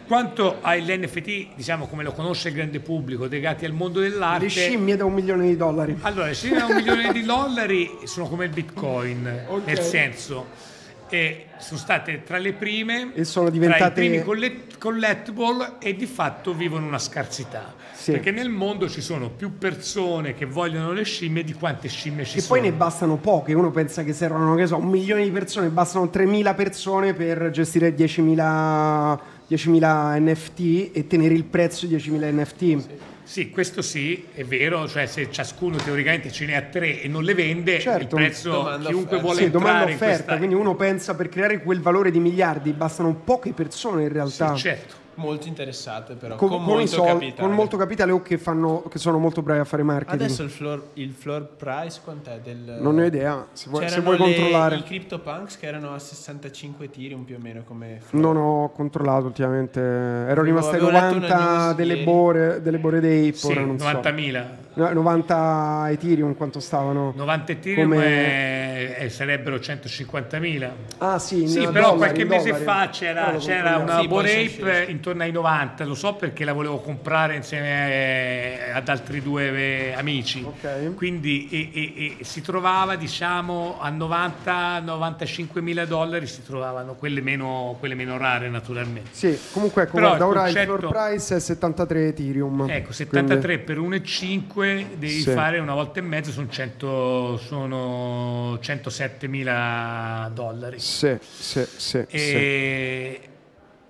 Quanto 0.06 0.58
agli 0.60 0.92
NFT, 0.92 1.54
diciamo 1.54 1.86
come 1.86 2.02
lo 2.02 2.12
conosce 2.12 2.48
il 2.48 2.54
grande 2.56 2.80
pubblico, 2.80 3.24
legati 3.24 3.64
al 3.64 3.72
mondo 3.72 4.00
dell'arte... 4.00 4.44
Le 4.44 4.50
scimmie 4.50 4.96
da 4.96 5.06
un 5.06 5.14
milione 5.14 5.46
di 5.46 5.56
dollari. 5.56 5.96
Allora, 6.02 6.26
le 6.26 6.34
scimmie 6.34 6.58
da 6.58 6.66
un 6.66 6.74
milione 6.74 7.12
di 7.12 7.22
dollari 7.22 7.90
sono 8.04 8.28
come 8.28 8.44
il 8.44 8.50
bitcoin, 8.50 9.44
okay. 9.46 9.74
nel 9.74 9.82
senso 9.82 10.76
e 11.16 11.46
sono 11.58 11.78
state 11.78 12.22
tra 12.22 12.38
le 12.38 12.52
prime 12.52 13.12
e 13.14 13.24
sono 13.24 13.50
diventate 13.50 13.92
tra 13.94 14.02
i 14.04 14.22
primi 14.22 14.62
collectible 14.78 15.74
e 15.80 15.94
di 15.96 16.06
fatto 16.06 16.54
vivono 16.54 16.86
una 16.86 16.98
scarsità 16.98 17.74
sì. 17.92 18.12
perché 18.12 18.30
nel 18.30 18.48
mondo 18.48 18.88
ci 18.88 19.00
sono 19.00 19.30
più 19.30 19.58
persone 19.58 20.34
che 20.34 20.46
vogliono 20.46 20.92
le 20.92 21.02
scimmie 21.02 21.44
di 21.44 21.52
quante 21.52 21.88
scimmie 21.88 22.24
ci 22.24 22.38
e 22.38 22.40
sono 22.40 22.58
e 22.58 22.60
poi 22.60 22.70
ne 22.70 22.76
bastano 22.76 23.16
poche 23.16 23.54
uno 23.54 23.70
pensa 23.70 24.04
che 24.04 24.12
servono 24.12 24.54
che 24.54 24.66
so, 24.66 24.76
un 24.76 24.88
milione 24.88 25.24
di 25.24 25.30
persone 25.30 25.68
bastano 25.68 26.10
3.000 26.12 26.54
persone 26.54 27.14
per 27.14 27.50
gestire 27.50 27.94
10.000 27.94 29.18
10.000 29.50 30.20
NFT 30.20 30.96
e 30.96 31.06
tenere 31.06 31.32
il 31.32 31.44
prezzo 31.44 31.86
di 31.86 31.96
10.000 31.96 32.34
NFT 32.34 32.58
sì. 32.58 32.86
Sì, 33.28 33.50
questo 33.50 33.82
sì, 33.82 34.24
è 34.32 34.42
vero, 34.42 34.88
cioè 34.88 35.04
se 35.04 35.30
ciascuno 35.30 35.76
teoricamente 35.76 36.32
ce 36.32 36.46
ne 36.46 36.56
ha 36.56 36.62
tre 36.62 37.02
e 37.02 37.08
non 37.08 37.24
le 37.24 37.34
vende, 37.34 37.78
certo. 37.78 38.00
il 38.00 38.06
prezzo 38.06 38.50
domanda 38.50 38.88
chiunque 38.88 39.16
offerta. 39.16 39.22
vuole 39.22 39.42
sì, 39.42 39.50
domanda 39.50 39.84
offerta, 39.84 40.06
questa... 40.06 40.36
quindi 40.38 40.54
uno 40.54 40.74
pensa 40.76 41.14
per 41.14 41.28
creare 41.28 41.62
quel 41.62 41.82
valore 41.82 42.10
di 42.10 42.20
miliardi 42.20 42.72
bastano 42.72 43.14
poche 43.14 43.52
persone 43.52 44.04
in 44.04 44.12
realtà. 44.12 44.54
Sì, 44.54 44.62
certo 44.62 45.07
molto 45.18 45.48
interessate 45.48 46.14
però 46.14 46.36
con, 46.36 46.48
con, 46.48 46.58
con 46.58 46.66
molto 46.66 46.86
sol- 46.86 47.06
capitale 47.06 47.48
con 47.48 47.54
molto 47.54 47.76
capitale 47.76 48.12
o 48.12 48.22
che, 48.22 48.38
fanno, 48.38 48.82
che, 48.82 48.98
sono 48.98 49.18
molto 49.18 49.42
bravi 49.42 49.60
a 49.60 49.64
fare 49.64 49.82
marketing 49.82 50.22
adesso 50.22 50.42
il 50.42 50.50
floor, 50.50 50.90
il 50.94 51.12
floor 51.12 51.56
price 51.56 52.00
quant'è? 52.02 52.40
Del... 52.40 52.78
non 52.80 52.94
ne 52.94 53.02
ho 53.02 53.06
idea 53.06 53.46
se 53.52 53.68
vuoi, 53.68 53.88
se 53.88 54.00
vuoi 54.00 54.16
le, 54.16 54.24
controllare 54.24 54.76
i 54.76 54.82
CryptoPunks 54.82 55.58
che 55.58 55.66
erano 55.66 55.92
a 55.92 55.98
65 55.98 56.86
Ethereum 56.86 57.24
più 57.24 57.36
o 57.36 57.38
meno 57.38 57.62
come 57.64 57.98
floor. 58.00 58.24
non 58.24 58.36
ho 58.36 58.70
controllato 58.70 59.26
ultimamente 59.26 59.80
ero 59.80 60.42
rimasto 60.42 60.74
ai 60.74 60.80
90 60.80 61.72
delle 61.74 62.04
bore, 62.04 62.62
delle 62.62 62.78
bore 62.78 63.00
dei 63.00 63.32
sì, 63.34 63.48
90.000 63.48 64.30
so. 64.32 64.67
90 64.78 65.88
Ethereum 65.90 66.34
quanto 66.34 66.60
stavano? 66.60 67.12
90 67.16 67.52
Ethereum 67.52 67.90
come... 67.90 68.96
è, 68.96 69.08
sarebbero 69.08 69.56
150.000. 69.56 70.70
Ah 70.98 71.18
sì, 71.18 71.46
sì 71.48 71.66
però 71.66 71.92
dollari, 71.92 71.96
qualche 71.96 72.24
mese 72.24 72.50
dollari. 72.50 72.64
fa 72.64 72.88
c'era, 72.90 73.36
c'era 73.38 73.76
una 73.78 74.00
sì, 74.00 74.06
Borape 74.06 74.86
intorno 74.88 75.22
ai 75.22 75.32
90, 75.32 75.84
lo 75.84 75.94
so 75.94 76.14
perché 76.14 76.44
la 76.44 76.52
volevo 76.52 76.78
comprare 76.78 77.36
insieme 77.36 78.72
ad 78.72 78.88
altri 78.88 79.20
due 79.22 79.94
amici. 79.94 80.44
Okay. 80.44 80.94
Quindi 80.94 81.48
e, 81.50 81.70
e, 81.72 82.16
e 82.18 82.24
si 82.24 82.40
trovava 82.40 82.96
diciamo 82.96 83.78
a 83.80 83.90
90-95 83.90 85.60
mila 85.60 85.84
dollari 85.84 86.26
si 86.26 86.42
trovavano 86.44 86.94
quelle 86.94 87.20
meno, 87.20 87.76
quelle 87.78 87.94
meno, 87.94 88.16
rare 88.16 88.48
naturalmente. 88.48 89.10
Sì, 89.12 89.38
comunque 89.52 89.82
ecco, 89.82 89.98
guarda, 89.98 90.16
il 90.16 90.22
ora 90.22 90.40
concetto... 90.42 90.72
il 90.74 90.78
floor 90.78 91.08
price 91.08 91.36
è 91.36 91.40
73 91.40 92.06
Ethereum. 92.08 92.66
Ecco, 92.68 92.92
73 92.92 93.64
quindi... 93.64 93.98
per 93.98 94.00
1,5 94.00 94.67
devi 94.74 95.20
sì. 95.20 95.30
fare 95.30 95.58
una 95.58 95.74
volta 95.74 96.00
e 96.00 96.02
mezzo, 96.02 96.30
sono, 96.30 96.48
100, 96.48 97.36
sono 97.38 98.58
107 98.60 99.26
mila 99.28 100.30
dollari. 100.32 100.78
Sì, 100.78 101.16
sì, 101.20 101.64
sì. 101.76 102.04
E... 102.08 103.20
sì. 103.22 103.28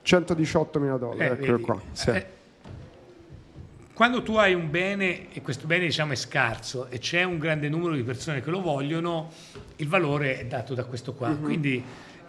118 0.02 0.80
mila 0.80 0.96
dollari, 0.96 1.40
eh, 1.40 1.42
eccolo 1.42 1.60
qua. 1.60 1.82
Sì. 1.92 2.10
Eh, 2.10 2.26
quando 3.98 4.22
tu 4.22 4.36
hai 4.36 4.54
un 4.54 4.70
bene 4.70 5.32
e 5.32 5.42
questo 5.42 5.66
bene 5.66 5.84
diciamo 5.86 6.12
è 6.12 6.16
scarso 6.16 6.86
e 6.88 6.98
c'è 6.98 7.24
un 7.24 7.36
grande 7.36 7.68
numero 7.68 7.94
di 7.94 8.04
persone 8.04 8.40
che 8.40 8.48
lo 8.48 8.60
vogliono, 8.60 9.30
il 9.76 9.88
valore 9.88 10.38
è 10.38 10.46
dato 10.46 10.74
da 10.74 10.84
questo 10.84 11.14
qua. 11.14 11.30
Mm-hmm. 11.30 11.42
Quindi 11.42 11.84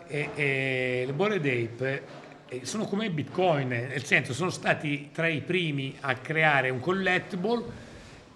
eh, 0.07 0.29
eh, 0.33 1.03
le 1.05 1.13
Bored 1.13 1.45
Ape 1.45 2.03
eh, 2.49 2.65
sono 2.65 2.85
come 2.85 3.11
Bitcoin, 3.11 3.67
nel 3.67 4.03
senso 4.03 4.33
sono 4.33 4.49
stati 4.49 5.09
tra 5.13 5.27
i 5.27 5.41
primi 5.41 5.95
a 5.99 6.15
creare 6.15 6.71
un 6.71 6.79
collectible 6.79 7.63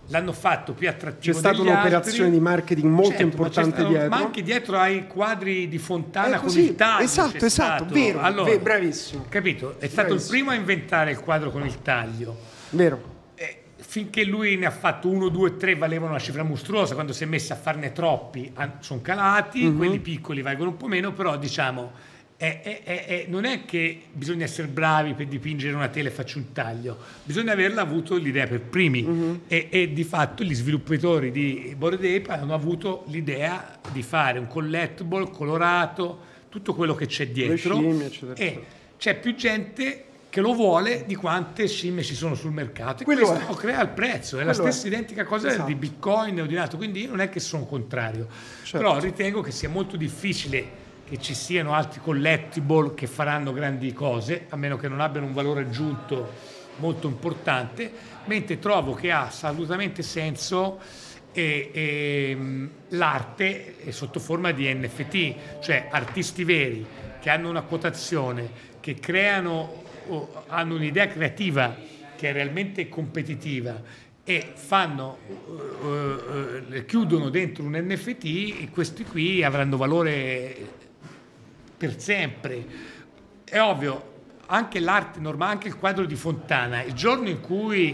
l'hanno 0.08 0.34
fatto 0.34 0.74
più 0.74 0.90
attrattivo 0.90 1.34
c'è 1.34 1.40
stata 1.40 1.62
un'operazione 1.62 2.26
altri. 2.26 2.32
di 2.32 2.40
marketing 2.40 2.92
molto 2.92 3.10
certo, 3.12 3.24
importante 3.24 3.82
ma 3.82 3.88
dietro. 3.88 4.10
Ma 4.10 4.18
anche 4.18 4.42
dietro 4.42 4.78
ai 4.78 5.08
quadri 5.08 5.68
di 5.68 5.78
Fontana 5.78 6.40
con 6.40 6.50
il 6.58 6.76
taglio 6.76 7.04
esatto 7.06 7.46
esatto 7.46 7.86
vero, 7.94 8.20
allora, 8.20 8.50
vero 8.50 8.62
bravissimo. 8.62 9.26
capito? 9.30 9.80
È 9.80 9.88
stato 9.88 10.10
bravissimo. 10.10 10.36
il 10.36 10.44
primo 10.44 10.52
a 10.52 10.56
inventare 10.56 11.12
il 11.12 11.20
quadro 11.20 11.52
con 11.52 11.66
il 11.66 11.82
taglio 11.82 12.38
vero. 12.72 13.12
Eh, 13.36 13.62
finché 13.78 14.26
lui 14.26 14.58
ne 14.58 14.66
ha 14.66 14.72
fatto 14.72 15.10
uno, 15.10 15.30
due, 15.30 15.58
tre 15.58 15.76
valevano 15.76 16.12
una 16.12 16.20
cifra 16.20 16.44
mostruosa. 16.44 16.94
Quando 16.94 17.14
si 17.14 17.24
è 17.24 17.26
messo 17.26 17.54
a 17.54 17.56
farne 17.56 17.92
troppi 17.92 18.52
sono 18.80 19.02
calati 19.02 19.64
mm-hmm. 19.64 19.78
quelli 19.78 20.00
piccoli 20.00 20.42
valgono 20.42 20.72
un 20.72 20.78
po' 20.78 20.88
meno 20.88 21.14
però 21.14 21.38
diciamo 21.38 21.92
è, 22.38 22.84
è, 22.84 23.06
è, 23.06 23.26
non 23.28 23.46
è 23.46 23.66
che 23.66 24.02
bisogna 24.12 24.44
essere 24.44 24.68
bravi 24.68 25.14
per 25.14 25.28
dipingere 25.28 25.74
una 25.74 25.88
tela 25.88 26.10
e 26.10 26.12
faccio 26.12 26.40
un 26.40 26.52
taglio, 26.52 26.98
bisogna 27.24 27.54
averla 27.54 27.82
avuto 27.82 28.16
l'idea 28.16 28.48
per 28.48 28.62
primi. 28.62 29.04
Uh-huh. 29.04 29.42
e, 29.48 29.68
e, 29.70 29.94
di 29.94 30.04
fatto 30.04 30.44
gli 30.44 30.54
sviluppatori 30.54 31.32
di 31.32 31.74
Bored 31.78 32.04
Ape 32.04 32.32
hanno 32.32 32.54
avuto 32.54 33.04
l'idea 33.08 33.80
di 33.92 34.02
fare 34.02 34.40
un 34.40 34.48
collectible 34.48 35.30
colorato, 35.30 36.32
tutto 36.50 36.74
quello 36.74 36.96
che 36.96 37.06
c'è 37.06 37.28
dietro. 37.28 37.76
scimmie, 37.76 38.06
eccetera, 38.06 38.36
e 38.36 38.64
c'è 38.98 39.18
più 39.20 39.36
gente 39.36 40.06
che 40.30 40.42
lo 40.42 40.54
vuole 40.54 41.04
di 41.06 41.14
quante 41.14 41.68
scimmie 41.68 42.04
ci 42.04 42.16
sono 42.16 42.34
sul 42.34 42.52
mercato. 42.52 43.04
E 43.04 43.06
quello 43.06 43.28
questo 43.28 43.54
crea 43.54 43.82
il 43.82 43.90
prezzo, 43.90 44.38
è 44.38 44.44
quello 44.44 44.48
la 44.48 44.54
stessa 44.54 44.88
identica 44.88 45.24
cosa 45.26 45.48
esatto. 45.48 45.68
di 45.68 45.76
Bitcoin 45.76 46.42
o 46.42 46.46
di 46.48 46.58
altro, 46.58 46.78
quindi 46.78 47.04
io 47.04 47.10
non 47.10 47.22
è 47.22 47.30
che 47.30 47.40
sono 47.40 47.66
contrario, 47.66 48.28
certo. 48.64 48.78
però 48.78 49.00
ritengo 49.00 49.42
che 49.42 49.52
sia 49.52 49.70
molto 49.70 49.96
difficile 49.96 50.82
che 51.14 51.22
ci 51.22 51.36
siano 51.36 51.74
altri 51.74 52.00
collectible 52.02 52.96
che 52.96 53.06
faranno 53.06 53.54
grandi 53.54 53.94
cose, 53.94 54.48
a 54.50 54.56
meno 54.56 54.78
che 54.78 54.88
non 54.88 55.00
abbiano 55.00 55.28
un 55.28 55.34
valore 55.34 55.62
aggiunto 55.62 56.32
molto 56.78 57.08
importante, 57.08 57.92
mentre 58.26 58.58
trovo 58.58 58.96
che 58.96 59.12
ha 59.12 59.28
assolutamente 59.28 60.02
senso 60.02 60.80
e, 61.32 61.70
e, 61.72 62.38
l'arte 62.90 63.76
sotto 63.90 64.20
forma 64.20 64.50
di 64.54 64.74
NFT, 64.74 65.60
cioè 65.62 65.88
artisti 65.92 66.44
veri 66.44 66.84
che 67.22 67.30
hanno 67.30 67.48
una 67.48 67.62
quotazione, 67.62 68.50
che 68.80 68.96
creano, 68.96 69.84
hanno 70.48 70.74
un'idea 70.74 71.06
creativa 71.06 71.78
che 72.16 72.30
è 72.30 72.34
realmente 72.34 72.90
competitiva 72.90 73.80
e 74.24 74.54
fanno, 74.56 75.20
uh, 75.28 76.74
uh, 76.74 76.86
chiudono 76.88 77.30
dentro 77.30 77.64
un 77.64 77.74
NFT 77.78 78.24
e 78.62 78.70
questi 78.72 79.04
qui 79.04 79.44
avranno 79.44 79.78
valore 79.78 80.82
per 81.84 82.00
sempre. 82.00 82.66
È 83.44 83.60
ovvio, 83.60 84.12
anche 84.46 84.80
l'arte 84.80 85.20
normale, 85.20 85.52
anche 85.52 85.68
il 85.68 85.76
quadro 85.76 86.06
di 86.06 86.16
Fontana, 86.16 86.82
il 86.82 86.94
giorno 86.94 87.28
in 87.28 87.42
cui 87.42 87.94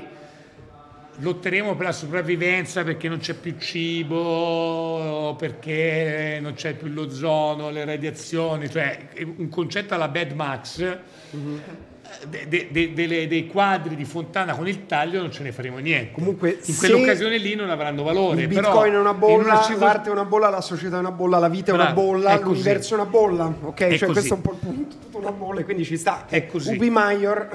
lotteremo 1.22 1.76
per 1.76 1.88
la 1.88 1.92
sopravvivenza 1.92 2.84
perché 2.84 3.10
non 3.10 3.18
c'è 3.18 3.34
più 3.34 3.56
cibo, 3.58 5.36
perché 5.40 6.38
non 6.40 6.54
c'è 6.54 6.76
più 6.76 6.90
l'ozono, 6.90 7.72
le 7.72 7.84
radiazioni, 7.84 8.70
cioè 8.70 9.10
un 9.38 9.50
concetto 9.50 9.96
alla 9.96 10.08
Bad 10.08 10.34
Max, 10.34 10.98
mm-hmm 11.36 11.89
de, 12.28 12.70
de, 12.72 12.94
de, 12.94 13.28
dei 13.28 13.48
quadri 13.48 13.96
di 13.96 14.06
Fontana 14.06 14.56
con 14.56 14.68
il 14.68 14.86
taglio 14.86 15.22
non 15.22 15.32
ce 15.32 15.44
ne 15.44 15.52
faremo 15.52 15.78
niente. 15.78 16.12
Comunque, 16.12 16.60
in 16.64 16.78
quell'occasione 16.78 17.38
lì 17.38 17.56
non 17.56 17.70
avranno 17.70 18.04
valore. 18.04 18.42
Il 18.42 18.48
bitcoin 18.48 18.94
è 18.94 18.98
una 18.98 19.14
bolla, 19.14 19.44
una 19.44 19.78
l'arte 19.78 20.10
è 20.10 20.12
una 20.12 20.26
bolla, 20.26 20.50
la 20.50 20.62
società 20.62 20.98
è 20.98 21.00
una 21.00 21.12
bolla, 21.12 21.38
la 21.38 21.50
vita 21.50 21.72
è 21.72 21.74
una 21.74 21.92
bolla, 21.92 22.38
è 22.38 22.42
l'universo 22.42 22.96
è 22.96 23.00
una 23.00 23.10
bolla. 23.10 23.54
Ok, 23.62 23.80
è 23.82 23.98
cioè 23.98 24.08
così. 24.08 24.12
questo 24.12 24.34
è 24.34 24.38
un 24.38 24.42
po' 24.42 24.52
il 24.52 24.58
punto, 24.58 24.96
tutta 25.02 25.18
una 25.18 25.32
bolla, 25.32 25.64
quindi 25.64 25.86
ci 25.86 25.98
sta. 25.98 26.26
È 26.28 26.46
così. 26.46 26.76
Ubi 26.76 26.90
Maior 26.90 27.50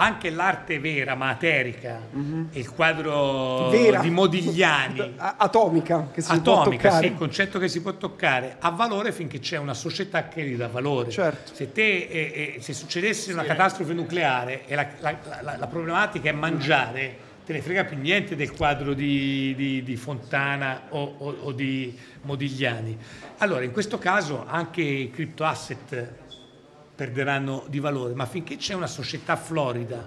anche 0.00 0.30
l'arte 0.30 0.78
vera, 0.78 1.14
materica, 1.14 2.00
mm-hmm. 2.14 2.44
il 2.52 2.70
quadro 2.70 3.68
vera. 3.68 4.00
di 4.00 4.10
Modigliani, 4.10 5.14
atomica, 5.18 6.08
che 6.12 6.20
si 6.20 6.30
atomica, 6.30 6.60
può 6.60 6.70
toccare. 6.70 7.06
sì, 7.06 7.12
il 7.12 7.18
concetto 7.18 7.58
che 7.58 7.68
si 7.68 7.82
può 7.82 7.92
toccare, 7.94 8.56
ha 8.60 8.70
valore 8.70 9.10
finché 9.10 9.40
c'è 9.40 9.58
una 9.58 9.74
società 9.74 10.28
che 10.28 10.44
gli 10.44 10.56
dà 10.56 10.68
valore. 10.68 11.10
Certo. 11.10 11.52
Se, 11.52 11.72
te, 11.72 11.82
eh, 11.82 12.54
eh, 12.56 12.60
se 12.60 12.72
succedesse 12.72 13.22
sì. 13.22 13.32
una 13.32 13.42
catastrofe 13.42 13.92
nucleare 13.92 14.66
e 14.66 14.74
la, 14.76 14.86
la, 15.00 15.16
la, 15.40 15.56
la, 15.58 15.66
problematica 15.66 16.28
è 16.28 16.32
mangiare, 16.32 17.16
te 17.44 17.52
ne 17.52 17.60
frega 17.60 17.84
più 17.84 17.98
niente 17.98 18.36
del 18.36 18.52
quadro 18.52 18.94
di, 18.94 19.52
di, 19.56 19.82
di 19.82 19.96
Fontana 19.96 20.82
o, 20.90 21.14
o, 21.18 21.36
o 21.42 21.52
di 21.52 21.98
Modigliani. 22.22 22.96
Allora, 23.38 23.64
in 23.64 23.72
questo 23.72 23.98
caso 23.98 24.44
anche 24.46 24.80
i 24.80 25.10
crypto 25.10 25.44
asset 25.44 26.26
perderanno 26.98 27.64
di 27.68 27.78
valore, 27.78 28.12
ma 28.14 28.26
finché 28.26 28.56
c'è 28.56 28.74
una 28.74 28.88
società 28.88 29.36
florida 29.36 30.04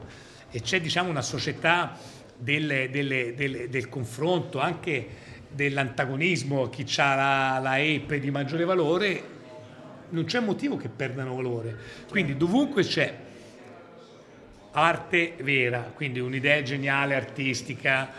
e 0.49 0.59
c'è 0.59 0.81
diciamo, 0.81 1.09
una 1.09 1.21
società 1.21 1.97
delle, 2.35 2.89
delle, 2.89 3.33
delle, 3.33 3.69
del 3.69 3.87
confronto, 3.87 4.59
anche 4.59 5.07
dell'antagonismo, 5.47 6.67
chi 6.67 6.85
ha 6.97 7.15
la, 7.15 7.59
la 7.61 7.71
ape 7.75 8.19
di 8.19 8.29
maggiore 8.29 8.65
valore, 8.65 9.23
non 10.09 10.25
c'è 10.25 10.41
motivo 10.41 10.75
che 10.75 10.89
perdano 10.89 11.33
valore. 11.33 11.77
Quindi 12.09 12.35
dovunque 12.35 12.83
c'è 12.83 13.17
arte 14.71 15.35
vera, 15.39 15.93
quindi 15.95 16.19
un'idea 16.19 16.61
geniale 16.61 17.15
artistica, 17.15 18.11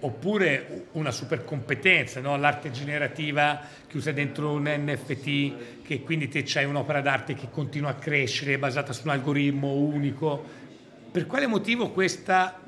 oppure 0.00 0.88
una 0.92 1.10
super 1.10 1.44
competenza, 1.44 2.20
no? 2.20 2.36
l'arte 2.36 2.70
generativa 2.70 3.58
chiusa 3.86 4.12
dentro 4.12 4.52
un 4.52 4.64
NFT, 4.64 5.77
che 5.88 6.02
quindi 6.02 6.28
te 6.28 6.42
c'hai 6.44 6.66
un'opera 6.66 7.00
d'arte 7.00 7.32
che 7.32 7.48
continua 7.50 7.88
a 7.88 7.94
crescere, 7.94 8.58
basata 8.58 8.92
su 8.92 9.04
un 9.04 9.12
algoritmo 9.12 9.72
unico. 9.72 10.44
Per 11.10 11.24
quale 11.24 11.46
motivo 11.46 11.92
questa 11.92 12.60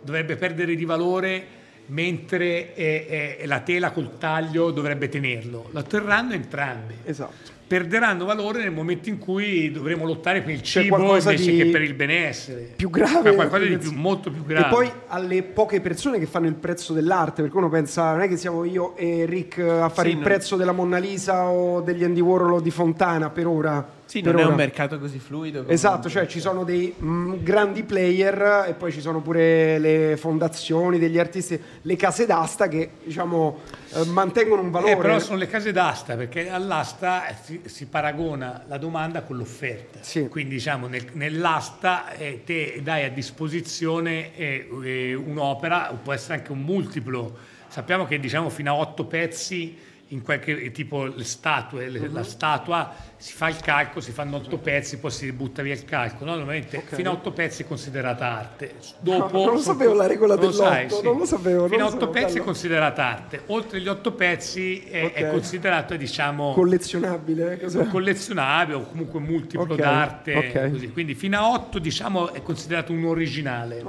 dovrebbe 0.00 0.36
perdere 0.36 0.76
di 0.76 0.84
valore 0.84 1.58
mentre 1.86 2.72
eh, 2.76 3.38
eh, 3.40 3.46
la 3.46 3.58
tela 3.62 3.90
col 3.90 4.18
taglio 4.18 4.70
dovrebbe 4.70 5.08
tenerlo. 5.08 5.70
Lo 5.72 5.82
terranno 5.82 6.34
entrambi. 6.34 6.94
Esatto 7.04 7.59
perderanno 7.70 8.24
valore 8.24 8.64
nel 8.64 8.72
momento 8.72 9.08
in 9.10 9.18
cui 9.18 9.70
dovremo 9.70 10.04
lottare 10.04 10.40
per 10.40 10.50
il 10.50 10.60
cibo 10.60 11.16
invece 11.16 11.54
che 11.54 11.66
per 11.66 11.82
il 11.82 11.94
benessere. 11.94 12.72
Più 12.74 12.90
grave. 12.90 13.32
qualcosa 13.32 13.64
di 13.64 13.78
più, 13.78 13.92
molto 13.92 14.32
più 14.32 14.44
grave. 14.44 14.66
E 14.66 14.68
poi 14.68 14.90
alle 15.06 15.44
poche 15.44 15.80
persone 15.80 16.18
che 16.18 16.26
fanno 16.26 16.48
il 16.48 16.56
prezzo 16.56 16.92
dell'arte, 16.92 17.42
perché 17.42 17.56
uno 17.56 17.68
pensa, 17.68 18.10
non 18.10 18.22
è 18.22 18.28
che 18.28 18.36
siamo 18.36 18.64
io 18.64 18.96
e 18.96 19.24
Rick 19.24 19.60
a 19.60 19.88
fare 19.88 20.08
sì, 20.08 20.14
il 20.14 20.20
no. 20.20 20.24
prezzo 20.24 20.56
della 20.56 20.72
Monna 20.72 20.98
Lisa 20.98 21.44
o 21.44 21.80
degli 21.80 22.02
Andy 22.02 22.18
Warhol 22.18 22.54
o 22.54 22.60
di 22.60 22.72
Fontana 22.72 23.30
per 23.30 23.46
ora. 23.46 23.98
Sì, 24.10 24.22
non 24.22 24.34
ora. 24.34 24.42
è 24.42 24.46
un 24.48 24.54
mercato 24.56 24.98
così 24.98 25.20
fluido. 25.20 25.68
Esatto, 25.68 26.10
cioè 26.10 26.26
ci 26.26 26.40
sono 26.40 26.64
dei 26.64 26.92
mh, 26.98 27.06
mm, 27.06 27.34
grandi 27.44 27.84
player 27.84 28.64
e 28.66 28.74
poi 28.74 28.90
ci 28.90 29.00
sono 29.00 29.20
pure 29.20 29.78
le 29.78 30.16
fondazioni 30.16 30.98
degli 30.98 31.16
artisti, 31.16 31.60
le 31.82 31.94
case 31.94 32.26
d'asta 32.26 32.66
che 32.66 32.90
diciamo 33.04 33.60
eh, 33.94 34.04
mantengono 34.06 34.62
un 34.62 34.72
valore. 34.72 34.94
Eh, 34.94 34.96
però 34.96 35.20
sono 35.20 35.38
le 35.38 35.46
case 35.46 35.70
d'asta 35.70 36.16
perché 36.16 36.50
all'asta 36.50 37.22
si, 37.40 37.60
si 37.66 37.86
paragona 37.86 38.64
la 38.66 38.78
domanda 38.78 39.22
con 39.22 39.36
l'offerta. 39.36 40.00
Sì. 40.02 40.26
Quindi 40.26 40.56
diciamo 40.56 40.88
nel, 40.88 41.06
nell'asta 41.12 42.10
eh, 42.14 42.42
te 42.44 42.80
dai 42.82 43.04
a 43.04 43.10
disposizione 43.10 44.34
eh, 44.34 44.68
eh 44.82 45.14
un'opera, 45.14 45.96
può 46.02 46.12
essere 46.12 46.34
anche 46.34 46.50
un 46.50 46.62
multiplo. 46.62 47.36
Sappiamo 47.68 48.06
che 48.06 48.18
diciamo 48.18 48.48
fino 48.48 48.72
a 48.72 48.74
otto 48.74 49.04
pezzi 49.04 49.88
in 50.12 50.22
qualche 50.22 50.70
tipo 50.72 51.04
le 51.04 51.24
statue, 51.24 51.88
le, 51.88 51.98
uh-huh. 51.98 52.12
la 52.12 52.22
statua 52.24 52.94
si 53.16 53.32
fa 53.32 53.48
il 53.48 53.56
calco, 53.56 54.00
si 54.00 54.12
fanno 54.12 54.36
otto 54.36 54.58
pezzi, 54.58 54.98
poi 54.98 55.10
si 55.10 55.30
butta 55.32 55.62
via 55.62 55.74
il 55.74 55.84
calco. 55.84 56.24
No? 56.24 56.34
Normalmente 56.34 56.78
okay. 56.78 56.96
fino 56.96 57.10
a 57.10 57.12
otto 57.12 57.32
pezzi 57.32 57.62
è 57.62 57.66
considerata 57.66 58.26
arte. 58.26 58.74
Dopo, 58.98 59.38
no, 59.38 59.44
non 59.44 59.54
lo 59.54 59.60
sapevo 59.60 59.94
la 59.94 60.06
regola 60.06 60.36
dell'otto, 60.36 60.56
sai, 60.56 60.90
sì. 60.90 61.02
non 61.02 61.18
lo 61.18 61.26
sapevo. 61.26 61.68
Fino 61.68 61.84
a 61.84 61.88
otto 61.88 62.08
pezzi 62.08 62.32
bello. 62.32 62.40
è 62.40 62.44
considerata 62.44 63.04
arte. 63.04 63.42
Oltre 63.46 63.80
gli 63.80 63.88
otto 63.88 64.12
pezzi 64.12 64.84
è, 64.84 65.04
okay. 65.04 65.22
è 65.22 65.30
considerato, 65.30 65.96
diciamo... 65.96 66.52
Collezionabile? 66.52 67.58
Cos'è? 67.60 67.86
Collezionabile 67.86 68.78
o 68.78 68.82
comunque 68.86 69.20
multiplo 69.20 69.74
okay. 69.74 69.76
d'arte. 69.76 70.90
Quindi 70.92 71.14
fino 71.14 71.38
a 71.38 71.50
otto, 71.50 71.78
diciamo, 71.78 72.32
è 72.32 72.42
considerato 72.42 72.92
un 72.92 73.04
originale. 73.04 73.84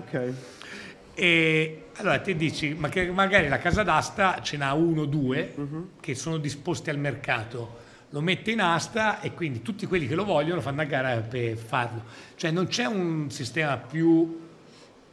E 1.13 1.83
allora 1.97 2.19
ti 2.19 2.35
dici, 2.35 2.73
ma 2.73 2.89
che 2.89 3.11
magari 3.11 3.47
la 3.47 3.57
casa 3.57 3.83
d'asta 3.83 4.41
ce 4.41 4.57
n'ha 4.57 4.73
uno 4.73 5.01
o 5.01 5.05
due 5.05 5.53
uh-huh. 5.55 5.89
che 5.99 6.15
sono 6.15 6.37
disposti 6.37 6.89
al 6.89 6.97
mercato, 6.97 7.79
lo 8.09 8.21
mette 8.21 8.51
in 8.51 8.61
asta 8.61 9.21
e 9.21 9.33
quindi 9.33 9.61
tutti 9.61 9.85
quelli 9.85 10.07
che 10.07 10.15
lo 10.15 10.25
vogliono 10.25 10.61
fanno 10.61 10.81
a 10.81 10.85
gara 10.85 11.17
per 11.17 11.57
farlo. 11.57 12.03
Cioè 12.35 12.51
non 12.51 12.67
c'è 12.67 12.85
un 12.85 13.29
sistema 13.29 13.77
più, 13.77 14.39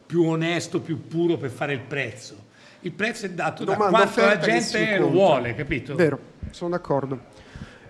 più 0.05 0.23
onesto, 0.23 0.79
più 0.81 1.07
puro 1.07 1.37
per 1.37 1.49
fare 1.49 1.73
il 1.73 1.81
prezzo. 1.81 2.47
Il 2.81 2.91
prezzo 2.91 3.25
è 3.25 3.29
dato 3.31 3.65
Domanda, 3.65 3.85
da 3.85 4.09
quanto 4.09 4.21
la 4.25 4.37
gente 4.37 4.97
lo 4.97 5.09
vuole, 5.09 5.53
capito? 5.53 5.95
Vero, 5.95 6.19
sono 6.51 6.71
d'accordo. 6.71 7.19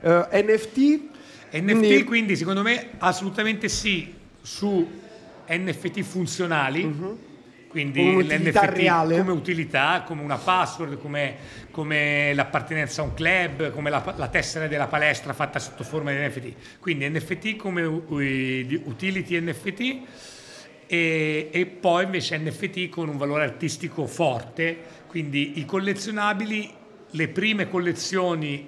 Uh, 0.02 0.28
eh, 0.30 0.44
NFT? 0.44 0.78
NFT 1.52 1.62
quindi... 1.62 2.04
quindi 2.04 2.36
secondo 2.36 2.62
me 2.64 2.90
assolutamente 2.98 3.70
sì 3.70 4.14
su 4.42 4.88
NFT 5.48 6.02
funzionali. 6.02 6.84
Uh-huh 6.84 7.28
quindi 7.70 8.24
l'NFT 8.24 8.58
reale. 8.72 9.18
come 9.20 9.32
utilità, 9.32 10.04
come 10.04 10.24
una 10.24 10.38
password, 10.38 10.98
come, 10.98 11.36
come 11.70 12.34
l'appartenenza 12.34 13.02
a 13.02 13.06
un 13.06 13.14
club, 13.14 13.72
come 13.72 13.92
la, 13.92 14.16
la, 14.18 14.28
tessera 14.28 14.68
della 14.68 14.88
palestra 14.88 15.34
fatta 15.34 15.60
sotto 15.60 15.84
forma 15.84 16.12
di 16.12 16.18
NFT. 16.18 16.80
Quindi 16.80 17.08
NFT 17.08 17.56
come 17.58 17.84
utility 17.84 19.40
NFT 19.40 20.02
e, 20.88 21.50
e 21.52 21.66
poi 21.68 22.06
invece 22.06 22.40
NFT 22.40 22.90
con 22.90 23.08
un 23.08 23.18
valore 23.18 23.44
artistico 23.44 24.08
forte, 24.08 24.76
quindi 25.06 25.60
i 25.60 25.66
collezionabili, 25.66 26.74
le 27.12 27.28
prime 27.28 27.70
collezioni 27.70 28.68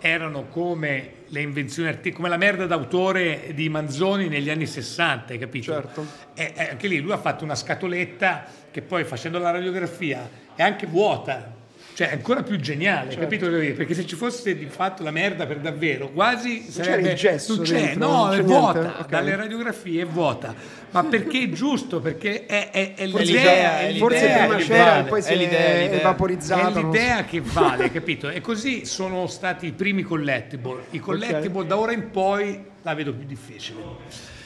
erano 0.00 0.44
come 0.46 1.12
le 1.26 1.40
invenzioni 1.40 1.88
artistiche, 1.88 2.16
come 2.16 2.28
la 2.28 2.36
merda 2.36 2.66
d'autore 2.66 3.52
di 3.54 3.68
Manzoni 3.68 4.28
negli 4.28 4.50
anni 4.50 4.66
60, 4.66 5.32
hai 5.32 5.38
capito? 5.38 5.72
Certo. 5.72 6.06
E, 6.34 6.52
anche 6.70 6.88
lì 6.88 7.00
lui 7.00 7.12
ha 7.12 7.18
fatto 7.18 7.44
una 7.44 7.54
scatoletta 7.54 8.46
che 8.70 8.82
poi 8.82 9.04
facendo 9.04 9.38
la 9.38 9.50
radiografia 9.50 10.28
è 10.54 10.62
anche 10.62 10.86
vuota, 10.86 11.54
cioè 11.98 12.10
è 12.10 12.12
ancora 12.12 12.44
più 12.44 12.60
geniale, 12.60 13.10
certo. 13.10 13.22
capito? 13.22 13.48
Perché 13.48 13.92
se 13.92 14.06
ci 14.06 14.14
fosse 14.14 14.56
di 14.56 14.66
fatto 14.66 15.02
la 15.02 15.10
merda 15.10 15.46
per 15.46 15.58
davvero, 15.58 16.10
quasi 16.10 16.60
non 16.60 16.70
sarebbe... 16.70 17.10
il 17.10 17.16
gesso 17.16 17.56
non 17.56 17.64
c'è, 17.64 17.72
dentro, 17.72 18.08
no, 18.08 18.24
non 18.26 18.34
è 18.34 18.42
vuota, 18.44 18.78
okay. 18.78 19.06
dalle 19.08 19.34
radiografie 19.34 20.02
è 20.02 20.06
vuota, 20.06 20.54
ma 20.92 21.02
perché 21.02 21.42
è 21.42 21.48
giusto? 21.48 21.98
Perché 21.98 22.46
è, 22.46 22.70
è, 22.70 22.94
è 22.94 23.08
forse 23.08 23.24
l'idea, 23.24 23.80
è 23.80 23.94
forse 23.96 24.26
l'idea 24.28 24.46
prima 24.46 24.62
c'era 24.62 24.84
vale. 24.84 25.00
e 25.00 25.08
poi 25.08 25.22
si 25.22 25.32
è, 25.32 25.34
l'idea, 25.34 25.90
è 25.90 26.00
vaporizzato. 26.00 26.78
È 26.78 26.82
l'idea 26.82 27.24
che 27.24 27.40
vale, 27.40 27.90
capito? 27.90 28.28
E 28.28 28.40
così 28.40 28.84
sono 28.84 29.26
stati 29.26 29.66
i 29.66 29.72
primi 29.72 30.02
collectible. 30.02 30.84
I 30.90 31.00
collectible 31.00 31.62
okay. 31.62 31.66
da 31.66 31.78
ora 31.78 31.90
in 31.90 32.10
poi 32.12 32.64
la 32.80 32.94
vedo 32.94 33.12
più 33.12 33.26
difficile. 33.26 34.37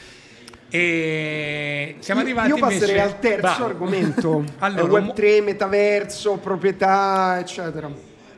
E 0.74 1.96
siamo 1.98 2.22
arrivati 2.22 2.48
io, 2.48 2.56
passerei 2.56 2.96
invece... 2.96 3.00
al 3.00 3.20
terzo 3.20 3.40
Bravo. 3.40 3.64
argomento 3.66 4.44
allora, 4.60 5.02
Web3, 5.02 5.42
metaverso, 5.42 6.38
proprietà 6.38 7.38
eccetera 7.38 7.90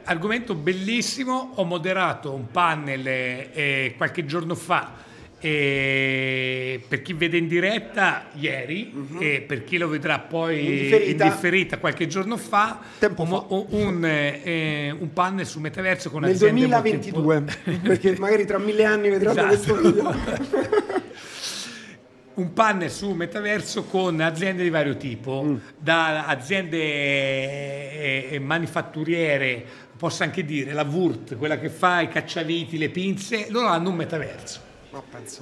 argomento 0.06 0.54
bellissimo 0.54 1.52
ho 1.54 1.64
moderato 1.64 2.32
un 2.32 2.50
panel 2.50 3.06
eh, 3.06 3.94
qualche 3.96 4.26
giorno 4.26 4.54
fa 4.54 5.04
eh, 5.38 6.82
per 6.88 7.02
chi 7.02 7.12
vede 7.12 7.36
in 7.36 7.46
diretta 7.46 8.28
ieri 8.32 8.92
uh-huh. 8.94 9.20
e 9.20 9.44
per 9.46 9.62
chi 9.62 9.76
lo 9.76 9.88
vedrà 9.88 10.18
poi 10.18 11.10
in 11.10 11.18
differita, 11.18 11.76
qualche 11.76 12.06
giorno 12.06 12.38
fa, 12.38 12.80
Tempo 12.98 13.26
fa. 13.26 13.44
Un, 13.48 13.66
un, 13.68 14.04
eh, 14.06 14.96
un, 14.98 15.12
panel 15.12 15.44
su 15.44 15.60
metaverso 15.60 16.10
con 16.10 16.22
nel 16.22 16.38
2022 16.38 17.44
perché 17.84 18.16
magari 18.18 18.46
tra 18.46 18.56
mille 18.56 18.84
anni 18.84 19.10
vedranno 19.10 19.52
esatto. 19.52 19.74
questo 19.74 19.74
video 19.92 21.12
un 22.34 22.52
panel 22.52 22.90
su 22.90 23.10
metaverso 23.12 23.84
con 23.84 24.20
aziende 24.20 24.62
di 24.62 24.70
vario 24.70 24.96
tipo, 24.96 25.42
mm. 25.44 25.56
da 25.78 26.26
aziende 26.26 26.78
eh, 26.78 28.28
eh, 28.32 28.38
manifatturiere, 28.38 29.64
posso 29.96 30.22
anche 30.22 30.44
dire 30.44 30.72
la 30.72 30.82
Wurt, 30.82 31.36
quella 31.36 31.58
che 31.58 31.68
fa 31.68 32.00
i 32.00 32.08
cacciaviti, 32.08 32.78
le 32.78 32.90
pinze, 32.90 33.46
loro 33.50 33.68
hanno 33.68 33.90
un 33.90 33.96
metaverso. 33.96 34.60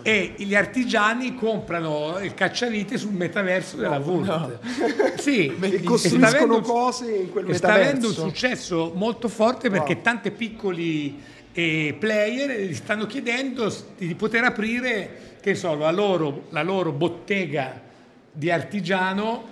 e 0.03 0.35
gli 0.37 0.55
artigiani 0.55 1.35
comprano 1.35 2.19
il 2.21 2.35
cacciavite 2.35 2.99
sul 2.99 3.13
metaverso 3.13 3.77
della 3.77 3.99
no, 3.99 4.05
Wurt. 4.05 4.27
No. 4.27 4.59
Sì, 5.23 5.55
e 5.61 5.83
costruiscono 5.83 6.61
cose 6.61 7.13
in 7.13 7.31
quel 7.31 7.47
metaverso. 7.47 7.57
Sta 7.57 7.73
avendo 7.73 8.09
un 8.09 8.15
successo 8.15 8.93
molto 8.95 9.29
forte 9.29 9.71
perché 9.71 9.95
wow. 9.95 10.03
tanti 10.03 10.31
piccoli 10.33 11.21
eh, 11.53 11.95
player 11.99 12.61
gli 12.63 12.75
stanno 12.75 13.07
chiedendo 13.07 13.73
di 13.97 14.15
poter 14.15 14.45
aprire 14.45 15.32
che 15.43 15.57
so, 15.57 15.75
la 15.75 15.91
loro, 15.91 16.45
la 16.51 16.63
loro 16.63 16.93
bottega 16.93 17.81
di 18.31 18.51
artigiano 18.51 19.51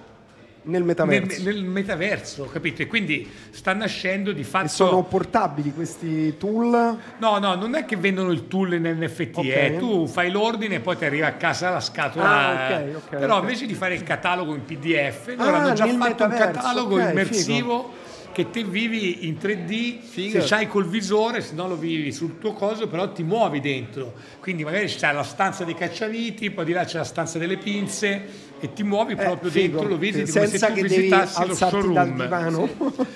nel 0.62 0.84
metaverso. 0.84 1.42
Nel, 1.42 1.54
nel, 1.54 1.64
metaverso, 1.64 2.44
capito? 2.44 2.82
E 2.82 2.86
quindi 2.86 3.28
sta 3.50 3.72
nascendo 3.74 4.30
di 4.30 4.44
fatto. 4.44 4.66
E 4.66 4.68
sono 4.68 5.02
portabili 5.02 5.72
questi 5.72 6.36
tool? 6.36 6.96
No, 7.18 7.38
no, 7.38 7.54
non 7.56 7.74
è 7.74 7.84
che 7.84 7.96
vendono 7.96 8.30
il 8.30 8.46
tool 8.46 8.74
in 8.74 8.82
NFT, 8.82 9.38
okay. 9.38 9.74
eh. 9.74 9.78
tu 9.78 10.06
fai 10.06 10.30
l'ordine 10.30 10.76
e 10.76 10.80
poi 10.80 10.96
ti 10.96 11.04
arriva 11.04 11.26
a 11.26 11.32
casa 11.32 11.70
la 11.70 11.80
scatola. 11.80 12.24
Ah, 12.24 12.64
okay, 12.66 12.94
okay, 12.94 13.18
Però 13.18 13.40
invece 13.40 13.66
di 13.66 13.74
fare 13.74 13.94
il 13.94 14.04
catalogo 14.04 14.54
in 14.54 14.64
PDF, 14.64 15.34
loro 15.36 15.50
ah, 15.50 15.58
hanno 15.58 15.72
già 15.72 15.86
fatto 15.86 16.24
un 16.24 16.30
catalogo 16.30 17.00
immersivo. 17.00 17.48
Figo 17.50 18.08
che 18.32 18.50
te 18.50 18.64
vivi 18.64 19.26
in 19.26 19.36
3D 19.40 20.00
Figa. 20.00 20.40
se 20.40 20.54
hai 20.54 20.68
col 20.68 20.86
visore, 20.86 21.40
se 21.40 21.54
no 21.54 21.66
lo 21.66 21.76
vivi 21.76 22.12
sul 22.12 22.38
tuo 22.38 22.52
coso, 22.52 22.86
però 22.86 23.10
ti 23.12 23.22
muovi 23.22 23.60
dentro. 23.60 24.14
Quindi 24.40 24.64
magari 24.64 24.86
c'è 24.86 25.12
la 25.12 25.22
stanza 25.22 25.64
dei 25.64 25.74
cacciaviti, 25.74 26.50
poi 26.50 26.64
di 26.64 26.72
là 26.72 26.84
c'è 26.84 26.98
la 26.98 27.04
stanza 27.04 27.38
delle 27.38 27.56
pinze 27.56 28.48
e 28.60 28.72
ti 28.72 28.82
muovi 28.82 29.12
eh, 29.12 29.16
proprio 29.16 29.50
figo. 29.50 29.78
dentro, 29.78 29.88
lo 29.88 29.96
visiti 29.96 30.30
Senza 30.30 30.68
come 30.68 30.80
se 30.80 30.86
tu 30.86 30.94
visitassi 30.94 31.46
lo 31.46 31.54
showroom. 31.54 32.66
Sì. 32.68 33.06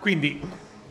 Quindi 0.00 0.40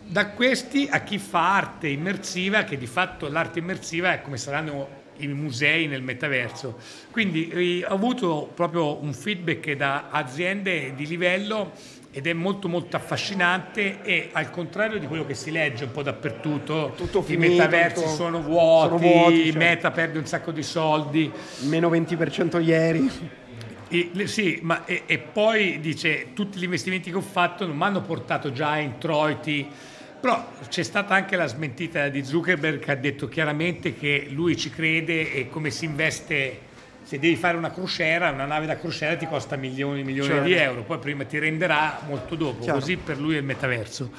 da 0.05 0.29
questi 0.29 0.87
a 0.89 1.01
chi 1.01 1.17
fa 1.17 1.55
arte 1.55 1.87
immersiva, 1.87 2.63
che 2.63 2.77
di 2.77 2.87
fatto 2.87 3.29
l'arte 3.29 3.59
immersiva 3.59 4.13
è 4.13 4.21
come 4.21 4.37
saranno 4.37 4.97
i 5.17 5.27
musei 5.27 5.87
nel 5.87 6.01
metaverso. 6.01 6.77
Quindi 7.11 7.49
eh, 7.49 7.85
ho 7.85 7.93
avuto 7.93 8.51
proprio 8.53 9.01
un 9.01 9.13
feedback 9.13 9.73
da 9.73 10.09
aziende 10.09 10.93
di 10.95 11.05
livello 11.05 11.71
ed 12.11 12.25
è 12.25 12.33
molto 12.33 12.67
molto 12.67 12.95
affascinante 12.95 14.01
e 14.01 14.29
al 14.31 14.49
contrario 14.49 14.97
di 14.97 15.05
quello 15.05 15.25
che 15.25 15.35
si 15.35 15.51
legge 15.51 15.83
un 15.83 15.91
po' 15.91 16.01
dappertutto, 16.01 16.93
tutto 16.95 17.21
finito, 17.21 17.45
i 17.45 17.49
metaversi 17.49 18.03
tutto... 18.03 18.15
sono 18.15 18.41
vuoti, 18.41 18.87
sono 18.87 18.97
vuoti 18.97 19.51
cioè... 19.51 19.57
Meta 19.57 19.91
perde 19.91 20.17
un 20.17 20.25
sacco 20.25 20.51
di 20.51 20.63
soldi. 20.63 21.31
Meno 21.67 21.89
20% 21.89 22.63
ieri. 22.63 23.37
E, 23.89 24.11
sì, 24.27 24.59
ma 24.61 24.85
e, 24.85 25.03
e, 25.05 25.17
poi 25.19 25.79
dice 25.79 26.33
tutti 26.33 26.59
gli 26.59 26.63
investimenti 26.63 27.09
che 27.09 27.17
ho 27.17 27.21
fatto 27.21 27.65
non 27.65 27.75
mi 27.75 27.83
hanno 27.83 28.01
portato 28.01 28.51
già 28.51 28.71
a 28.71 28.79
introiti, 28.79 29.67
però 30.19 30.51
c'è 30.67 30.83
stata 30.83 31.13
anche 31.15 31.35
la 31.35 31.47
smentita 31.47 32.07
di 32.09 32.23
Zuckerberg 32.23 32.79
che 32.79 32.91
ha 32.91 32.95
detto 32.95 33.27
chiaramente 33.27 33.95
che 33.95 34.27
lui 34.29 34.57
ci 34.57 34.69
crede 34.69 35.33
e 35.33 35.49
come 35.49 35.69
si 35.71 35.85
investe 35.85 36.67
se 37.09 37.17
devi 37.17 37.35
fare 37.35 37.57
una 37.57 37.71
crociera, 37.71 38.29
una 38.29 38.45
nave 38.45 38.67
da 38.67 38.77
crociera 38.77 39.17
ti 39.17 39.25
costa 39.25 39.55
milioni 39.55 40.01
e 40.01 40.03
milioni 40.03 40.29
certo. 40.29 40.43
di 40.43 40.53
euro, 40.53 40.83
poi 40.83 40.99
prima 40.99 41.25
ti 41.25 41.39
renderà 41.39 42.01
molto 42.05 42.35
dopo, 42.35 42.61
Chiaro. 42.61 42.77
così 42.77 42.97
per 42.97 43.17
lui 43.17 43.33
è 43.33 43.39
il 43.39 43.43
metaverso. 43.43 44.11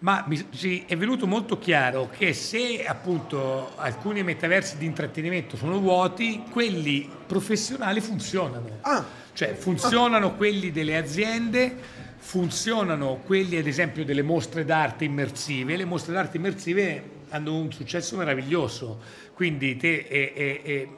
Ma 0.00 0.24
mi, 0.26 0.44
sì, 0.50 0.82
è 0.84 0.96
venuto 0.96 1.28
molto 1.28 1.60
chiaro 1.60 2.10
che 2.10 2.32
se 2.32 2.84
appunto 2.84 3.70
alcuni 3.76 4.24
metaversi 4.24 4.78
di 4.78 4.84
intrattenimento 4.84 5.56
sono 5.56 5.78
vuoti, 5.78 6.42
quelli 6.50 7.08
professionali 7.24 8.00
funzionano. 8.00 8.78
Ah. 8.80 9.04
Cioè 9.32 9.54
funzionano 9.54 10.26
ah. 10.26 10.32
quelli 10.32 10.72
delle 10.72 10.96
aziende, 10.96 11.72
funzionano 12.16 13.20
quelli 13.24 13.58
ad 13.58 13.68
esempio 13.68 14.04
delle 14.04 14.22
mostre 14.22 14.64
d'arte 14.64 15.04
immersive. 15.04 15.76
Le 15.76 15.84
mostre 15.84 16.14
d'arte 16.14 16.36
immersive 16.36 17.20
hanno 17.28 17.54
un 17.56 17.70
successo 17.70 18.16
meraviglioso, 18.16 18.98
quindi 19.34 19.76
te, 19.76 20.04
e, 20.08 20.32
e, 20.34 20.60
e, 20.64 20.88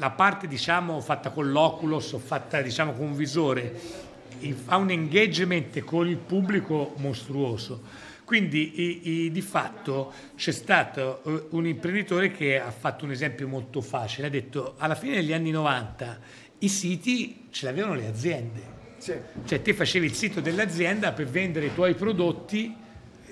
la 0.00 0.10
parte 0.10 0.48
diciamo 0.48 1.00
fatta 1.00 1.30
con 1.30 1.50
l'Oculus 1.52 2.14
o 2.14 2.18
fatta 2.18 2.62
diciamo 2.62 2.92
con 2.94 3.08
un 3.08 3.14
visore 3.14 4.08
fa 4.54 4.76
un 4.76 4.90
engagement 4.90 5.78
con 5.80 6.08
il 6.08 6.16
pubblico 6.16 6.94
mostruoso. 6.96 8.08
Quindi 8.24 8.80
i, 8.80 9.24
i, 9.24 9.30
di 9.30 9.42
fatto 9.42 10.12
c'è 10.36 10.52
stato 10.52 11.22
eh, 11.24 11.46
un 11.50 11.66
imprenditore 11.66 12.30
che 12.30 12.58
ha 12.58 12.70
fatto 12.70 13.04
un 13.04 13.10
esempio 13.10 13.46
molto 13.46 13.82
facile, 13.82 14.28
ha 14.28 14.30
detto 14.30 14.76
alla 14.78 14.94
fine 14.94 15.16
degli 15.16 15.34
anni 15.34 15.50
90 15.50 16.18
i 16.60 16.68
siti 16.68 17.48
ce 17.50 17.66
l'avevano 17.66 17.94
le 17.94 18.06
aziende, 18.06 18.60
sì. 18.96 19.14
cioè 19.44 19.60
te 19.60 19.74
facevi 19.74 20.06
il 20.06 20.14
sito 20.14 20.40
dell'azienda 20.40 21.12
per 21.12 21.26
vendere 21.26 21.66
i 21.66 21.74
tuoi 21.74 21.94
prodotti 21.94 22.74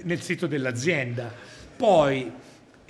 nel 0.03 0.21
sito 0.21 0.47
dell'azienda, 0.47 1.33
poi 1.77 2.31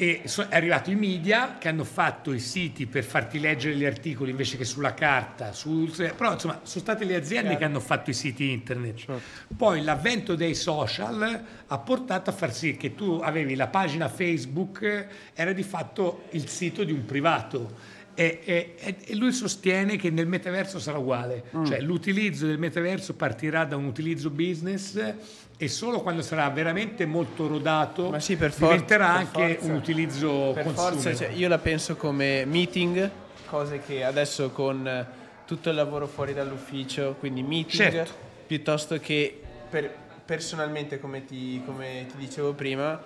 e 0.01 0.22
è 0.22 0.55
arrivato 0.55 0.92
i 0.92 0.94
media 0.94 1.57
che 1.59 1.66
hanno 1.66 1.82
fatto 1.82 2.32
i 2.32 2.38
siti 2.38 2.86
per 2.86 3.03
farti 3.03 3.40
leggere 3.40 3.74
gli 3.74 3.84
articoli 3.84 4.30
invece 4.30 4.57
che 4.57 4.64
sulla 4.64 4.94
carta, 4.94 5.53
su, 5.53 5.92
però 6.16 6.34
insomma 6.34 6.61
sono 6.62 6.84
state 6.84 7.05
le 7.05 7.16
aziende 7.16 7.57
che 7.57 7.64
hanno 7.64 7.80
fatto 7.80 8.11
i 8.11 8.12
siti 8.12 8.49
internet. 8.49 8.94
Certo. 8.94 9.20
Poi 9.57 9.82
l'avvento 9.82 10.36
dei 10.36 10.55
social 10.55 11.42
ha 11.66 11.78
portato 11.78 12.30
a 12.30 12.32
far 12.32 12.55
sì 12.55 12.76
che 12.76 12.94
tu 12.94 13.18
avevi 13.20 13.57
la 13.57 13.66
pagina 13.66 14.09
Facebook, 14.09 15.07
era 15.34 15.53
di 15.53 15.64
fatto 15.64 16.26
il 16.30 16.46
sito 16.46 16.84
di 16.84 16.92
un 16.92 17.05
privato. 17.05 17.96
E, 18.14 18.40
e, 18.44 18.96
e 19.05 19.14
lui 19.16 19.32
sostiene 19.32 19.96
che 19.96 20.11
nel 20.11 20.28
metaverso 20.28 20.78
sarà 20.78 20.99
uguale, 20.99 21.44
mm. 21.57 21.64
cioè 21.64 21.80
l'utilizzo 21.80 22.46
del 22.46 22.59
metaverso 22.59 23.14
partirà 23.14 23.64
da 23.64 23.74
un 23.74 23.84
utilizzo 23.84 24.30
business 24.30 25.14
e 25.61 25.66
solo 25.66 26.00
quando 26.02 26.22
sarà 26.22 26.48
veramente 26.50 27.04
molto 27.04 27.48
rodato 27.48 28.16
sì, 28.20 28.36
per 28.36 28.54
diventerà 28.54 29.09
anche 29.09 29.54
forza. 29.54 29.66
un 29.66 29.74
utilizzo 29.74 30.52
per 30.54 30.68
forza, 30.68 31.12
cioè, 31.12 31.30
io 31.30 31.48
la 31.48 31.59
penso 31.59 31.96
come 31.96 32.44
meeting, 32.46 33.11
cose 33.46 33.80
che 33.80 34.04
adesso 34.04 34.50
con 34.50 35.06
tutto 35.44 35.68
il 35.70 35.74
lavoro 35.74 36.06
fuori 36.06 36.32
dall'ufficio, 36.32 37.16
quindi 37.18 37.42
meeting, 37.42 37.90
certo. 37.90 38.12
piuttosto 38.46 39.00
che 39.00 39.40
per, 39.68 39.92
personalmente, 40.24 41.00
come 41.00 41.24
ti, 41.24 41.61
come 41.64 42.06
ti, 42.09 42.16
dicevo 42.18 42.52
prima, 42.52 43.00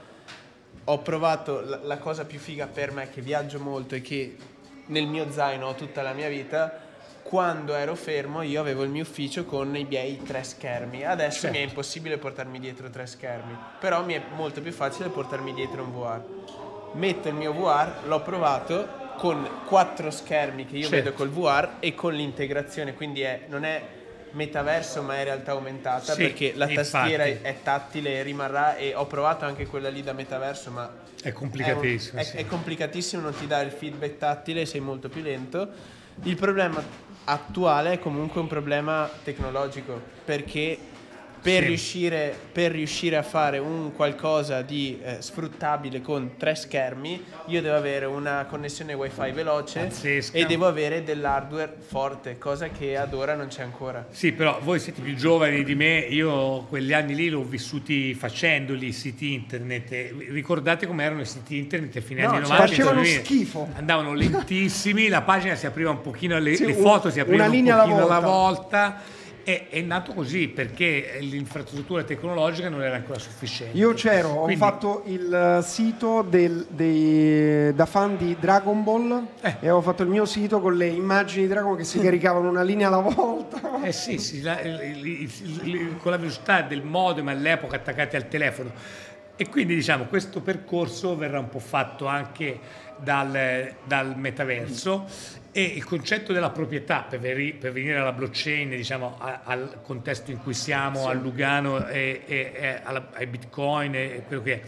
ho 0.84 0.98
provato 0.98 1.60
la, 1.60 1.80
la 1.82 1.96
cosa 1.96 2.26
più 2.26 2.38
figa 2.38 2.66
per 2.66 2.92
me, 2.92 3.08
che 3.08 3.22
viaggio 3.22 3.60
molto 3.60 3.94
e 3.94 4.02
che 4.02 4.36
nel 4.86 5.06
mio 5.06 5.30
zaino 5.30 5.68
ho 5.68 5.74
tutta 5.74 6.02
la 6.02 6.12
mia 6.12 6.28
vita, 6.28 6.80
quando 7.22 7.74
ero 7.74 7.94
fermo 7.94 8.42
io 8.42 8.60
avevo 8.60 8.82
il 8.82 8.90
mio 8.90 9.02
ufficio 9.02 9.44
con 9.44 9.74
i 9.76 9.86
miei 9.88 10.22
tre 10.22 10.42
schermi. 10.42 11.04
Adesso 11.04 11.40
certo. 11.40 11.46
mi 11.46 11.52
è 11.52 11.58
certo. 11.58 11.68
impossibile 11.68 12.18
portarmi 12.18 12.60
dietro 12.60 12.90
tre 12.90 13.06
schermi, 13.06 13.56
però 13.78 14.04
mi 14.04 14.14
è 14.14 14.22
molto 14.34 14.60
più 14.60 14.72
facile 14.72 15.08
portarmi 15.08 15.54
dietro 15.54 15.82
un 15.82 15.92
VR. 15.92 16.22
Metto 16.94 17.28
il 17.28 17.34
mio 17.34 17.52
VR, 17.52 18.06
l'ho 18.06 18.20
provato 18.20 19.00
con 19.16 19.48
quattro 19.66 20.10
schermi 20.10 20.66
che 20.66 20.76
io 20.76 20.88
certo. 20.88 20.96
vedo 20.96 21.12
col 21.12 21.30
VR 21.30 21.76
e 21.80 21.94
con 21.94 22.12
l'integrazione, 22.12 22.94
quindi 22.94 23.22
è, 23.22 23.42
non 23.48 23.64
è 23.64 24.00
metaverso 24.32 25.02
ma 25.02 25.16
è 25.16 25.24
realtà 25.24 25.52
aumentata 25.52 26.14
sì, 26.14 26.22
perché 26.22 26.52
la 26.54 26.66
tastiera 26.66 27.26
infatti. 27.26 27.46
è 27.46 27.56
tattile 27.62 28.18
e 28.18 28.22
rimarrà 28.22 28.76
e 28.76 28.94
ho 28.94 29.06
provato 29.06 29.44
anche 29.44 29.66
quella 29.66 29.90
lì 29.90 30.02
da 30.02 30.12
metaverso 30.12 30.70
ma 30.70 30.90
è 31.22 31.32
complicatissimo 31.32 32.18
è, 32.18 32.22
un, 32.22 32.28
è, 32.28 32.30
sì. 32.30 32.36
è 32.38 32.46
complicatissimo 32.46 33.22
non 33.22 33.34
ti 33.34 33.46
dà 33.46 33.60
il 33.60 33.70
feedback 33.70 34.16
tattile 34.16 34.64
sei 34.64 34.80
molto 34.80 35.08
più 35.08 35.22
lento 35.22 35.68
il 36.22 36.36
problema 36.36 36.82
attuale 37.24 37.92
è 37.92 37.98
comunque 37.98 38.40
un 38.40 38.46
problema 38.46 39.10
tecnologico 39.22 40.00
perché 40.24 40.78
per, 41.42 41.62
sì. 41.62 41.66
riuscire, 41.66 42.34
per 42.52 42.70
riuscire, 42.70 43.16
a 43.16 43.22
fare 43.22 43.58
un 43.58 43.92
qualcosa 43.94 44.62
di 44.62 44.98
eh, 45.02 45.16
sfruttabile 45.18 46.00
con 46.00 46.36
tre 46.38 46.54
schermi, 46.54 47.20
io 47.46 47.60
devo 47.60 47.74
avere 47.74 48.06
una 48.06 48.46
connessione 48.48 48.94
wifi 48.94 49.32
veloce 49.32 49.80
Pazzesca. 49.80 50.38
e 50.38 50.46
devo 50.46 50.66
avere 50.66 51.02
dell'hardware 51.02 51.74
forte, 51.80 52.38
cosa 52.38 52.68
che 52.68 52.96
ad 52.96 53.12
ora 53.12 53.34
non 53.34 53.48
c'è 53.48 53.62
ancora. 53.62 54.06
Sì, 54.10 54.30
però 54.30 54.60
voi 54.62 54.78
siete 54.78 55.02
più 55.02 55.16
giovani 55.16 55.64
di 55.64 55.74
me, 55.74 55.98
io 55.98 56.62
quegli 56.68 56.92
anni 56.92 57.16
lì 57.16 57.28
l'ho 57.28 57.42
vissuti 57.42 58.14
facendoli 58.14 58.86
i 58.86 58.92
siti 58.92 59.32
internet. 59.32 60.14
Ricordate 60.28 60.86
come 60.86 61.02
erano 61.02 61.22
i 61.22 61.26
siti 61.26 61.58
internet 61.58 61.96
a 61.96 62.00
fine 62.00 62.22
no, 62.22 62.30
anni 62.30 62.40
90? 62.42 62.66
Facevano 62.66 63.04
schifo. 63.04 63.68
Andavano 63.74 64.14
lentissimi, 64.14 65.08
la 65.08 65.22
pagina 65.22 65.56
si 65.56 65.66
apriva 65.66 65.90
un 65.90 66.02
pochino, 66.02 66.38
le, 66.38 66.54
sì, 66.54 66.66
le 66.66 66.74
foto 66.74 67.10
si 67.10 67.18
aprivano 67.18 67.50
un 67.50 67.58
pochino 67.58 67.74
alla 67.74 67.84
volta. 67.84 68.16
Alla 68.16 68.26
volta 68.26 69.20
è, 69.44 69.68
è, 69.68 69.80
nato 69.80 70.12
così 70.12 70.48
perché 70.48 71.18
l'infrastruttura 71.20 72.02
tecnologica 72.02 72.68
non 72.68 72.82
era 72.82 72.96
ancora 72.96 73.18
sufficiente. 73.18 73.76
Io 73.76 73.92
c'ero, 73.94 74.42
Quindi, 74.42 74.54
ho 74.54 74.56
fatto 74.56 75.02
il 75.06 75.60
sito 75.62 76.22
del, 76.22 76.66
dei, 76.68 77.74
da 77.74 77.86
fan 77.86 78.16
di 78.16 78.36
Dragon 78.38 78.82
Ball 78.82 79.26
eh. 79.40 79.56
e 79.60 79.70
ho 79.70 79.80
fatto 79.80 80.02
il 80.02 80.08
mio 80.08 80.24
sito 80.24 80.60
con 80.60 80.76
le 80.76 80.86
immagini 80.86 81.42
di 81.42 81.48
Dragon 81.48 81.76
che 81.76 81.84
si 81.84 81.98
caricavano 82.02 82.48
una 82.48 82.62
linea 82.62 82.88
alla 82.88 82.98
volta. 82.98 83.82
Eh 83.82 83.92
sì, 83.92 84.18
sì 84.18 84.42
la, 84.42 84.60
il, 84.60 85.06
il, 85.06 85.96
con 85.98 86.10
la 86.12 86.18
velocità 86.18 86.62
del 86.62 86.82
modem 86.82 87.28
all'epoca 87.28 87.76
attaccati 87.76 88.16
al 88.16 88.28
telefono. 88.28 88.72
E 89.34 89.48
quindi 89.48 89.74
diciamo 89.74 90.04
questo 90.04 90.40
percorso 90.40 91.16
verrà 91.16 91.38
un 91.38 91.48
po' 91.48 91.58
fatto 91.58 92.06
anche 92.06 92.60
dal, 92.98 93.74
dal 93.84 94.16
metaverso 94.16 95.40
e 95.52 95.62
il 95.62 95.84
concetto 95.84 96.32
della 96.32 96.50
proprietà 96.50 97.02
per, 97.02 97.20
veri, 97.20 97.52
per 97.52 97.72
venire 97.72 97.98
alla 97.98 98.12
blockchain, 98.12 98.70
diciamo, 98.70 99.18
a, 99.18 99.40
al 99.44 99.80
contesto 99.82 100.30
in 100.30 100.38
cui 100.38 100.54
siamo, 100.54 101.02
sì. 101.02 101.06
al 101.08 101.20
Lugano 101.20 101.86
e, 101.86 102.22
e, 102.26 102.52
e 102.54 102.80
alla, 102.82 103.10
ai 103.12 103.26
bitcoin 103.26 103.94
e 103.94 104.22
quello 104.26 104.42
che 104.42 104.54
è, 104.54 104.62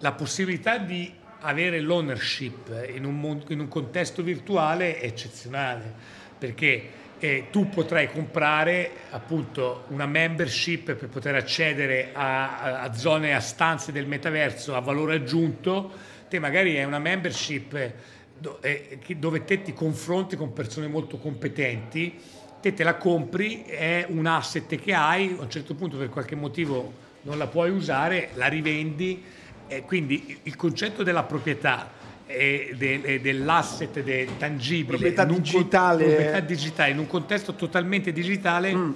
la 0.00 0.12
possibilità 0.12 0.78
di 0.78 1.14
avere 1.40 1.80
l'ownership 1.80 2.88
in 2.92 3.04
un, 3.04 3.42
in 3.48 3.60
un 3.60 3.68
contesto 3.68 4.22
virtuale 4.22 4.98
è 4.98 5.06
eccezionale 5.06 5.94
perché 6.36 6.90
eh, 7.20 7.46
tu 7.50 7.68
potrai 7.68 8.10
comprare 8.10 8.90
appunto 9.10 9.84
una 9.88 10.06
membership 10.06 10.94
per 10.94 11.08
poter 11.08 11.34
accedere 11.34 12.10
a, 12.12 12.58
a, 12.58 12.80
a 12.82 12.94
zone, 12.94 13.34
a 13.34 13.40
stanze 13.40 13.92
del 13.92 14.06
metaverso 14.06 14.74
a 14.74 14.80
valore 14.80 15.16
aggiunto, 15.16 15.92
te 16.28 16.38
magari 16.38 16.74
è 16.74 16.84
una 16.84 16.98
membership 16.98 17.92
dove 18.38 19.44
te 19.44 19.62
ti 19.62 19.72
confronti 19.72 20.36
con 20.36 20.52
persone 20.52 20.86
molto 20.86 21.18
competenti, 21.18 22.18
te 22.60 22.74
te 22.74 22.84
la 22.84 22.96
compri, 22.96 23.62
è 23.62 24.06
un 24.08 24.26
asset 24.26 24.76
che 24.76 24.92
hai, 24.94 25.36
a 25.38 25.42
un 25.42 25.50
certo 25.50 25.74
punto 25.74 25.96
per 25.96 26.08
qualche 26.08 26.34
motivo 26.34 27.06
non 27.22 27.38
la 27.38 27.46
puoi 27.46 27.70
usare, 27.70 28.30
la 28.34 28.46
rivendi, 28.46 29.22
e 29.68 29.82
quindi 29.82 30.38
il 30.44 30.56
concetto 30.56 31.02
della 31.02 31.24
proprietà 31.24 31.90
e 32.26 32.74
de, 32.76 33.20
dell'asset 33.20 34.02
de, 34.02 34.28
tangibile, 34.38 34.96
proprietà 34.96 35.24
digitale. 35.24 36.04
Con, 36.04 36.14
proprietà 36.14 36.40
digitale 36.40 36.90
in 36.90 36.98
un 36.98 37.06
contesto 37.06 37.54
totalmente 37.54 38.12
digitale 38.12 38.74
mm. 38.74 38.92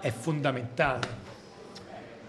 è 0.00 0.10
fondamentale. 0.10 1.23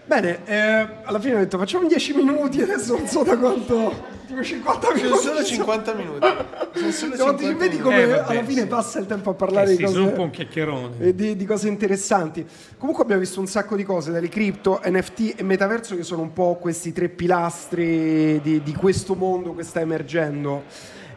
Bene, 0.06 0.38
eh, 0.44 0.86
alla 1.02 1.18
fine 1.18 1.34
ho 1.34 1.38
detto 1.38 1.58
facciamo 1.58 1.88
10 1.88 2.14
minuti, 2.14 2.62
adesso 2.62 2.96
non 2.96 3.08
so 3.08 3.24
da 3.24 3.36
quanto 3.36 4.14
tipo 4.24 4.40
50 4.40 4.94
minuti. 4.94 5.08
Sono 5.08 5.20
solo 5.20 5.44
50 5.44 5.94
minuti. 5.94 6.26
Sono 6.74 6.90
solo 6.92 7.16
50 7.16 7.42
minuti. 7.42 7.54
Vedi 7.54 7.78
come 7.78 8.02
eh, 8.02 8.06
vabbè, 8.06 8.30
alla 8.30 8.44
fine 8.44 8.60
sì. 8.60 8.66
passa 8.68 8.98
il 9.00 9.06
tempo 9.06 9.30
a 9.30 9.34
parlare 9.34 9.72
eh, 9.72 9.76
di 9.76 9.82
cose. 9.82 9.94
Sono 9.94 10.06
un 10.06 10.12
po' 10.12 10.22
un 10.22 10.30
chiacchierone. 10.30 11.12
Di, 11.12 11.34
di, 11.34 11.44
cose 11.44 11.66
interessanti. 11.66 12.46
Comunque 12.78 13.02
abbiamo 13.02 13.20
visto 13.20 13.40
un 13.40 13.48
sacco 13.48 13.74
di 13.74 13.82
cose, 13.82 14.12
dalle 14.12 14.28
cripto, 14.28 14.80
NFT 14.84 15.34
e 15.38 15.42
metaverso, 15.42 15.96
che 15.96 16.04
sono 16.04 16.22
un 16.22 16.32
po' 16.32 16.56
questi 16.60 16.92
tre 16.92 17.08
pilastri 17.08 18.40
di, 18.40 18.62
di 18.62 18.74
questo 18.74 19.16
mondo 19.16 19.56
che 19.56 19.64
sta 19.64 19.80
emergendo. 19.80 20.62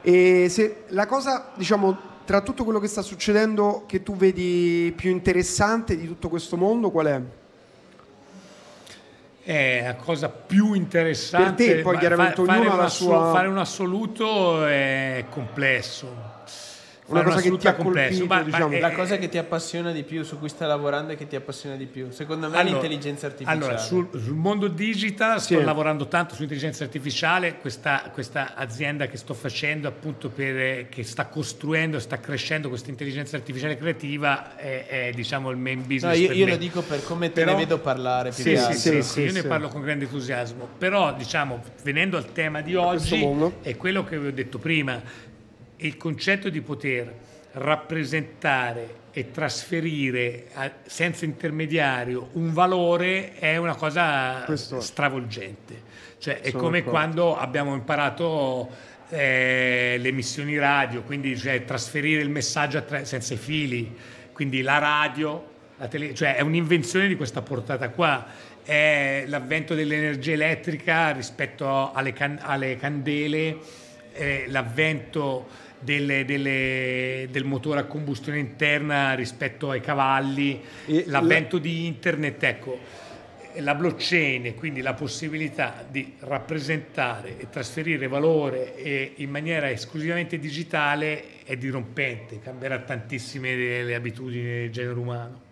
E 0.01 0.47
se 0.49 0.83
la 0.87 1.05
cosa, 1.05 1.51
diciamo, 1.55 1.95
tra 2.25 2.41
tutto 2.41 2.63
quello 2.63 2.79
che 2.79 2.87
sta 2.87 3.03
succedendo, 3.03 3.83
che 3.85 4.01
tu 4.01 4.15
vedi 4.15 4.91
più 4.95 5.11
interessante 5.11 5.95
di 5.95 6.07
tutto 6.07 6.27
questo 6.27 6.57
mondo, 6.57 6.89
qual 6.89 7.05
è? 7.05 7.21
È 9.49 9.81
la 9.83 9.95
cosa 9.95 10.29
più 10.29 10.73
interessante. 10.73 11.65
Per 11.65 11.75
te, 11.77 11.81
poi 11.81 11.97
chiaramente 11.97 12.45
fa, 12.45 12.53
ognuno 12.53 12.73
ha 12.73 12.75
la 12.75 12.87
sua... 12.87 13.31
Fare 13.31 13.47
un 13.47 13.57
assoluto 13.57 14.63
è 14.63 15.25
complesso. 15.27 16.37
Una 17.09 17.23
cosa 17.23 17.41
che 17.41 17.57
ti 17.57 17.67
ha 17.67 17.73
colpito, 17.73 18.25
ma, 18.25 18.43
diciamo. 18.43 18.67
ma 18.67 18.79
la 18.79 18.91
cosa 18.91 19.17
che 19.17 19.29
ti 19.29 19.37
appassiona 19.37 19.91
di 19.91 20.03
più, 20.03 20.23
su 20.23 20.37
cui 20.37 20.49
stai 20.49 20.67
lavorando 20.67 21.13
e 21.13 21.15
che 21.15 21.27
ti 21.27 21.35
appassiona 21.35 21.75
di 21.75 21.85
più, 21.85 22.11
secondo 22.11 22.49
me 22.49 22.57
allora, 22.57 22.73
l'intelligenza 22.73 23.25
artificiale. 23.25 23.57
Allora, 23.57 23.77
sul, 23.77 24.09
sul 24.11 24.35
mondo 24.35 24.67
digital 24.67 25.41
sto 25.41 25.57
sì. 25.57 25.63
lavorando 25.63 26.07
tanto 26.07 26.33
sull'intelligenza 26.33 26.83
artificiale, 26.83 27.57
questa, 27.57 28.09
questa, 28.13 28.55
azienda 28.55 29.07
che 29.07 29.17
sto 29.17 29.33
facendo 29.33 29.87
appunto 29.87 30.29
per, 30.29 30.89
che 30.89 31.03
sta 31.03 31.25
costruendo, 31.27 31.99
sta 31.99 32.19
crescendo 32.19 32.69
questa 32.69 32.89
intelligenza 32.89 33.35
artificiale 33.35 33.77
creativa 33.77 34.55
è, 34.55 34.85
è 34.87 35.11
diciamo 35.13 35.49
il 35.49 35.57
main 35.57 35.81
business. 35.81 36.17
No, 36.17 36.23
io, 36.23 36.31
io 36.31 36.47
lo 36.47 36.57
dico 36.57 36.81
per 36.81 37.03
come 37.03 37.31
te 37.31 37.41
Però, 37.41 37.53
ne 37.53 37.57
vedo 37.57 37.79
parlare. 37.79 38.31
Più 38.31 38.43
sì, 38.43 38.57
sì, 38.57 38.73
sì, 38.73 39.01
sì, 39.01 39.21
io 39.21 39.31
ne 39.31 39.43
parlo 39.43 39.67
con 39.67 39.81
grande 39.81 40.05
entusiasmo. 40.05 40.67
Però 40.77 41.13
diciamo, 41.13 41.61
venendo 41.83 42.17
al 42.17 42.31
tema 42.31 42.61
di 42.61 42.75
oggi, 42.75 43.25
è 43.61 43.75
quello 43.75 44.03
che 44.03 44.19
vi 44.19 44.27
ho 44.27 44.33
detto 44.33 44.57
prima, 44.59 45.01
il 45.81 45.97
concetto 45.97 46.49
di 46.49 46.61
poter 46.61 47.13
rappresentare 47.53 48.97
e 49.11 49.31
trasferire 49.31 50.45
senza 50.85 51.25
intermediario 51.25 52.29
un 52.33 52.53
valore 52.53 53.33
è 53.35 53.57
una 53.57 53.75
cosa 53.75 54.43
Questo 54.45 54.79
stravolgente. 54.81 55.87
Cioè, 56.19 56.41
è 56.41 56.51
come 56.51 56.79
d'accordo. 56.79 56.89
quando 56.89 57.37
abbiamo 57.37 57.73
imparato 57.73 58.69
eh, 59.09 59.95
le 59.99 60.07
emissioni 60.09 60.57
radio, 60.57 61.01
quindi 61.01 61.37
cioè, 61.37 61.63
trasferire 61.65 62.21
il 62.21 62.29
messaggio 62.29 62.83
tra- 62.83 63.05
senza 63.05 63.33
i 63.33 63.37
fili, 63.37 63.95
quindi 64.33 64.61
la 64.61 64.77
radio, 64.77 65.47
la 65.77 65.87
tele- 65.87 66.13
cioè 66.13 66.35
è 66.35 66.41
un'invenzione 66.41 67.07
di 67.07 67.15
questa 67.15 67.41
portata 67.41 67.89
qua. 67.89 68.25
È 68.63 69.23
l'avvento 69.27 69.73
dell'energia 69.73 70.33
elettrica 70.33 71.11
rispetto 71.11 71.91
alle, 71.91 72.13
can- 72.13 72.39
alle 72.41 72.77
candele, 72.77 73.57
l'avvento 74.47 75.47
delle, 75.79 76.25
delle, 76.25 77.27
del 77.31 77.45
motore 77.45 77.79
a 77.79 77.83
combustione 77.85 78.39
interna 78.39 79.13
rispetto 79.13 79.69
ai 79.69 79.81
cavalli, 79.81 80.61
e 80.85 81.03
l'avvento 81.07 81.55
la... 81.57 81.61
di 81.61 81.85
internet, 81.85 82.43
ecco, 82.43 82.79
la 83.57 83.75
blockchain, 83.75 84.55
quindi 84.55 84.81
la 84.81 84.93
possibilità 84.93 85.85
di 85.89 86.13
rappresentare 86.19 87.37
e 87.39 87.49
trasferire 87.49 88.07
valore 88.07 89.13
in 89.15 89.29
maniera 89.29 89.69
esclusivamente 89.69 90.37
digitale 90.37 91.43
è 91.43 91.57
dirompente, 91.57 92.39
cambierà 92.39 92.79
tantissime 92.79 93.55
le 93.83 93.95
abitudini 93.95 94.43
del 94.43 94.71
genere 94.71 94.99
umano. 94.99 95.47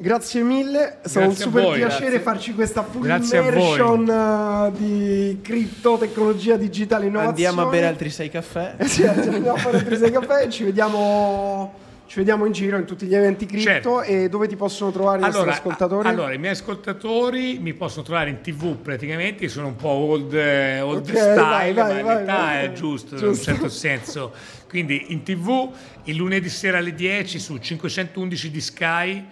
Grazie 0.00 0.44
mille, 0.44 1.00
è 1.02 1.08
stato 1.08 1.26
un 1.26 1.34
super 1.34 1.62
voi, 1.62 1.78
piacere 1.78 2.02
grazie. 2.02 2.20
farci 2.20 2.54
questa 2.54 2.84
full 2.84 3.02
grazie 3.02 3.40
immersion 3.40 4.06
uh, 4.06 4.70
di 4.70 5.40
cripto, 5.42 5.98
tecnologia 5.98 6.56
digitale, 6.56 7.06
innovazione. 7.06 7.48
Andiamo 7.48 7.68
a 7.68 7.70
bere 7.72 7.86
altri 7.86 8.08
sei 8.08 8.30
caffè. 8.30 8.76
sì, 8.86 9.02
andiamo 9.04 9.54
a 9.54 9.56
fare 9.56 9.78
altri 9.78 9.96
sei 9.96 10.12
caffè 10.12 10.44
e 10.44 10.50
ci 10.50 10.62
vediamo, 10.62 11.74
ci 12.06 12.18
vediamo 12.18 12.46
in 12.46 12.52
giro 12.52 12.76
in 12.76 12.84
tutti 12.84 13.06
gli 13.06 13.14
eventi 13.16 13.46
cripto 13.46 13.64
certo. 13.64 14.02
e 14.02 14.28
dove 14.28 14.46
ti 14.46 14.54
possono 14.54 14.92
trovare 14.92 15.16
allora, 15.16 15.30
i 15.30 15.46
nostri 15.46 15.58
ascoltatori? 15.58 16.08
Allora, 16.08 16.32
i 16.32 16.38
miei 16.38 16.52
ascoltatori 16.52 17.58
mi 17.58 17.74
possono 17.74 18.04
trovare 18.04 18.30
in 18.30 18.40
tv 18.40 18.76
praticamente, 18.76 19.48
sono 19.48 19.66
un 19.66 19.74
po' 19.74 19.88
old, 19.88 20.32
eh, 20.32 20.80
old 20.80 21.08
okay, 21.08 21.32
style, 21.32 21.72
vai, 21.72 21.72
vai, 21.72 22.02
ma 22.04 22.14
l'età 22.14 22.60
è 22.60 22.70
giusto, 22.72 23.16
giusto 23.16 23.24
in 23.24 23.30
un 23.30 23.36
certo 23.36 23.68
senso. 23.68 24.32
Quindi 24.68 25.06
in 25.08 25.24
tv 25.24 25.72
il 26.04 26.14
lunedì 26.14 26.48
sera 26.48 26.78
alle 26.78 26.94
10 26.94 27.40
su 27.40 27.56
511 27.56 28.50
di 28.52 28.60
Sky 28.60 29.26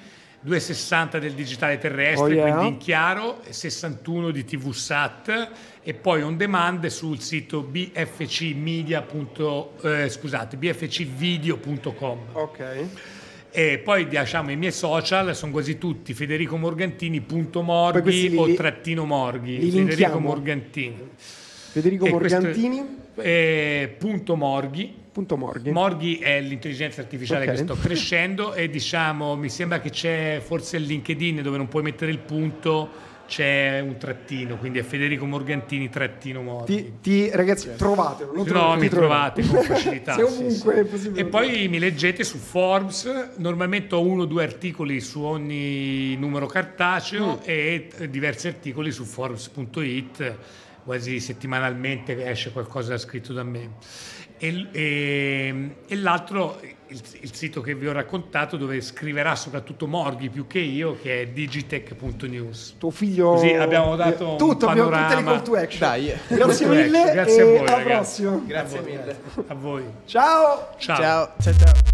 2,60 0.44 1.18
del 1.18 1.32
digitale 1.32 1.78
terrestre, 1.78 2.24
oh 2.24 2.28
yeah. 2.28 2.50
quindi 2.50 2.74
in 2.74 2.78
chiaro, 2.78 3.40
61 3.48 4.30
di 4.30 4.44
TV 4.44 4.70
Sat 4.72 5.50
e 5.82 5.94
poi 5.94 6.22
on 6.22 6.36
demand 6.36 6.84
sul 6.86 7.20
sito 7.20 7.62
bfcmedia. 7.62 9.04
Eh, 9.82 10.08
scusate, 10.08 10.56
bfcvideo.com. 10.56 12.18
Ok. 12.32 12.88
E 13.50 13.78
poi 13.78 14.06
diciamo 14.06 14.50
i 14.50 14.56
miei 14.56 14.72
social 14.72 15.34
sono 15.34 15.52
quasi 15.52 15.78
tutti 15.78 16.12
federicomorgantini.morghi 16.12 18.34
o 18.36 18.54
trattino 18.54 19.06
morghi. 19.06 19.70
Federico 19.70 20.18
Morgantini. 20.18 21.08
Federico 21.16 22.06
Morgantini. 22.06 22.84
Questo, 23.14 23.22
eh, 23.22 23.94
punto 23.98 24.36
morghi 24.36 25.04
Punto 25.16 25.38
Morghi. 25.38 25.70
Morghi 25.70 26.18
è 26.18 26.42
l'intelligenza 26.42 27.00
artificiale 27.00 27.44
okay. 27.44 27.56
che 27.56 27.62
sto 27.62 27.74
crescendo 27.74 28.52
e 28.52 28.68
diciamo 28.68 29.34
mi 29.34 29.48
sembra 29.48 29.80
che 29.80 29.88
c'è 29.88 30.42
forse 30.44 30.76
il 30.76 30.82
LinkedIn 30.82 31.40
dove 31.40 31.56
non 31.56 31.68
puoi 31.68 31.82
mettere 31.82 32.10
il 32.10 32.18
punto 32.18 33.14
c'è 33.26 33.80
un 33.80 33.96
trattino, 33.96 34.58
quindi 34.58 34.78
è 34.78 34.82
Federico 34.82 35.24
Morgantini 35.24 35.88
trattino 35.88 36.42
Morghi. 36.42 36.74
Ti, 36.74 36.92
ti, 37.00 37.30
ragazzi, 37.32 37.70
trovatelo. 37.78 38.34
Lo 38.34 38.44
no, 38.44 38.76
mi 38.76 38.90
trovate 38.90 39.40
con 39.46 39.62
facilità. 39.64 40.16
Se 40.16 40.22
ovunque 40.22 40.52
sì, 40.52 40.60
sì. 40.60 40.68
è 40.68 40.84
possibile. 40.84 41.20
E 41.22 41.24
poi 41.24 41.68
mi 41.68 41.78
leggete 41.78 42.22
su 42.22 42.36
Forbes, 42.36 43.30
normalmente 43.36 43.94
ho 43.94 44.02
uno 44.02 44.22
o 44.22 44.26
due 44.26 44.42
articoli 44.42 45.00
su 45.00 45.22
ogni 45.22 46.14
numero 46.16 46.44
cartaceo 46.44 47.36
mm. 47.36 47.42
e 47.42 47.88
diversi 48.10 48.48
articoli 48.48 48.90
su 48.90 49.04
Forbes.it, 49.04 50.36
quasi 50.84 51.20
settimanalmente 51.20 52.22
esce 52.28 52.52
qualcosa 52.52 52.98
scritto 52.98 53.32
da 53.32 53.44
me 53.44 53.70
e, 54.38 54.66
e, 54.72 55.70
e 55.86 55.96
l'altro 55.96 56.60
il, 56.88 57.02
il, 57.20 57.34
sito 57.34 57.60
che 57.60 57.74
vi 57.74 57.88
ho 57.88 57.92
raccontato 57.92 58.56
dove 58.56 58.80
scriverà 58.80 59.34
soprattutto 59.34 59.86
Morghi 59.86 60.28
più 60.28 60.46
che 60.46 60.60
io 60.60 60.96
che 61.00 61.22
è 61.22 61.26
digitech.news 61.26 62.76
tuo 62.78 62.90
figlio 62.90 63.30
così 63.32 63.52
abbiamo 63.54 63.96
dato 63.96 64.36
tutto, 64.36 64.66
un 64.66 64.74
panorama 64.74 65.06
abbiamo 65.06 65.42
tutte 65.42 65.50
le 65.50 65.66
call 65.66 65.78
to 65.78 65.88
action. 65.88 65.88
Dai. 65.88 66.36
grazie 66.36 66.66
mille 66.66 67.12
grazie 67.12 67.42
a 67.42 67.44
voi 67.44 67.58
alla 67.58 67.70
ragazzi. 67.70 68.22
prossima 68.22 68.42
grazie 68.46 68.78
a 68.78 68.82
mille. 68.82 69.20
A 69.46 69.54
voi. 69.54 69.84
Ciao. 70.04 70.68
Ciao. 70.78 70.96
Ciao. 70.96 71.32
Ciao, 71.40 71.54
ciao. 71.54 71.85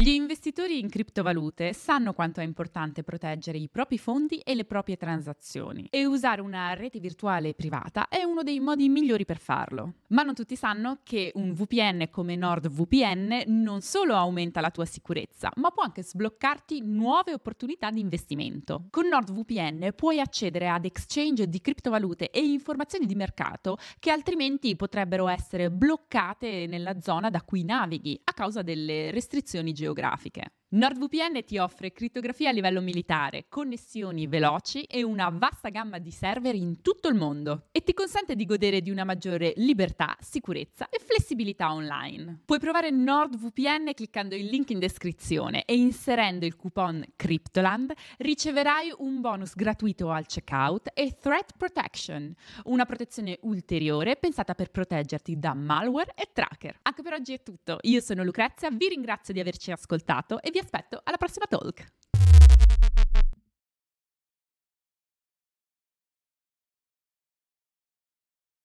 Gli 0.00 0.08
investitori 0.08 0.78
in 0.78 0.88
criptovalute 0.88 1.74
sanno 1.74 2.14
quanto 2.14 2.40
è 2.40 2.42
importante 2.42 3.02
proteggere 3.02 3.58
i 3.58 3.68
propri 3.68 3.98
fondi 3.98 4.38
e 4.38 4.54
le 4.54 4.64
proprie 4.64 4.96
transazioni 4.96 5.88
e 5.90 6.06
usare 6.06 6.40
una 6.40 6.72
rete 6.72 6.98
virtuale 7.00 7.52
privata 7.52 8.08
è 8.08 8.22
uno 8.22 8.42
dei 8.42 8.60
modi 8.60 8.88
migliori 8.88 9.26
per 9.26 9.36
farlo. 9.36 9.96
Ma 10.06 10.22
non 10.22 10.32
tutti 10.32 10.56
sanno 10.56 11.00
che 11.02 11.32
un 11.34 11.52
VPN 11.52 12.08
come 12.10 12.34
NordVPN 12.34 13.42
non 13.48 13.82
solo 13.82 14.14
aumenta 14.14 14.62
la 14.62 14.70
tua 14.70 14.86
sicurezza, 14.86 15.52
ma 15.56 15.70
può 15.70 15.82
anche 15.82 16.02
sbloccarti 16.02 16.80
nuove 16.80 17.34
opportunità 17.34 17.90
di 17.90 18.00
investimento. 18.00 18.86
Con 18.88 19.06
NordVPN 19.06 19.92
puoi 19.94 20.18
accedere 20.18 20.70
ad 20.70 20.86
exchange 20.86 21.46
di 21.46 21.60
criptovalute 21.60 22.30
e 22.30 22.40
informazioni 22.40 23.04
di 23.04 23.14
mercato 23.14 23.76
che 23.98 24.10
altrimenti 24.10 24.76
potrebbero 24.76 25.28
essere 25.28 25.70
bloccate 25.70 26.64
nella 26.66 26.98
zona 27.00 27.28
da 27.28 27.42
cui 27.42 27.64
navighi 27.64 28.18
a 28.24 28.32
causa 28.32 28.62
delle 28.62 29.10
restrizioni 29.10 29.74
geografiche 29.74 29.88
geografiche. 29.94 30.50
NordVPN 30.72 31.42
ti 31.44 31.58
offre 31.58 31.90
crittografia 31.90 32.50
a 32.50 32.52
livello 32.52 32.80
militare, 32.80 33.46
connessioni 33.48 34.28
veloci 34.28 34.84
e 34.84 35.02
una 35.02 35.28
vasta 35.28 35.68
gamma 35.68 35.98
di 35.98 36.12
server 36.12 36.54
in 36.54 36.80
tutto 36.80 37.08
il 37.08 37.16
mondo 37.16 37.64
e 37.72 37.82
ti 37.82 37.92
consente 37.92 38.36
di 38.36 38.44
godere 38.44 38.80
di 38.80 38.88
una 38.88 39.02
maggiore 39.02 39.52
libertà, 39.56 40.16
sicurezza 40.20 40.88
e 40.88 41.00
flessibilità 41.04 41.72
online. 41.72 42.42
Puoi 42.44 42.60
provare 42.60 42.92
NordVPN 42.92 43.94
cliccando 43.94 44.36
il 44.36 44.44
link 44.44 44.70
in 44.70 44.78
descrizione 44.78 45.64
e 45.64 45.74
inserendo 45.74 46.46
il 46.46 46.54
coupon 46.54 47.04
Cryptoland 47.16 47.92
riceverai 48.18 48.92
un 48.98 49.20
bonus 49.20 49.56
gratuito 49.56 50.12
al 50.12 50.26
checkout 50.26 50.92
e 50.94 51.16
Threat 51.20 51.54
Protection, 51.56 52.32
una 52.66 52.84
protezione 52.84 53.38
ulteriore 53.42 54.14
pensata 54.14 54.54
per 54.54 54.70
proteggerti 54.70 55.36
da 55.36 55.52
malware 55.52 56.14
e 56.14 56.28
tracker. 56.32 56.78
Anche 56.82 57.02
per 57.02 57.14
oggi 57.14 57.32
è 57.32 57.42
tutto. 57.42 57.78
Io 57.80 58.00
sono 58.00 58.22
Lucrezia, 58.22 58.70
vi 58.70 58.86
ringrazio 58.86 59.34
di 59.34 59.40
averci 59.40 59.72
ascoltato 59.72 60.40
e 60.40 60.52
vi 60.52 60.58
aspetto 60.60 61.00
alla 61.02 61.16
prossima 61.16 61.46
talk. 61.46 62.19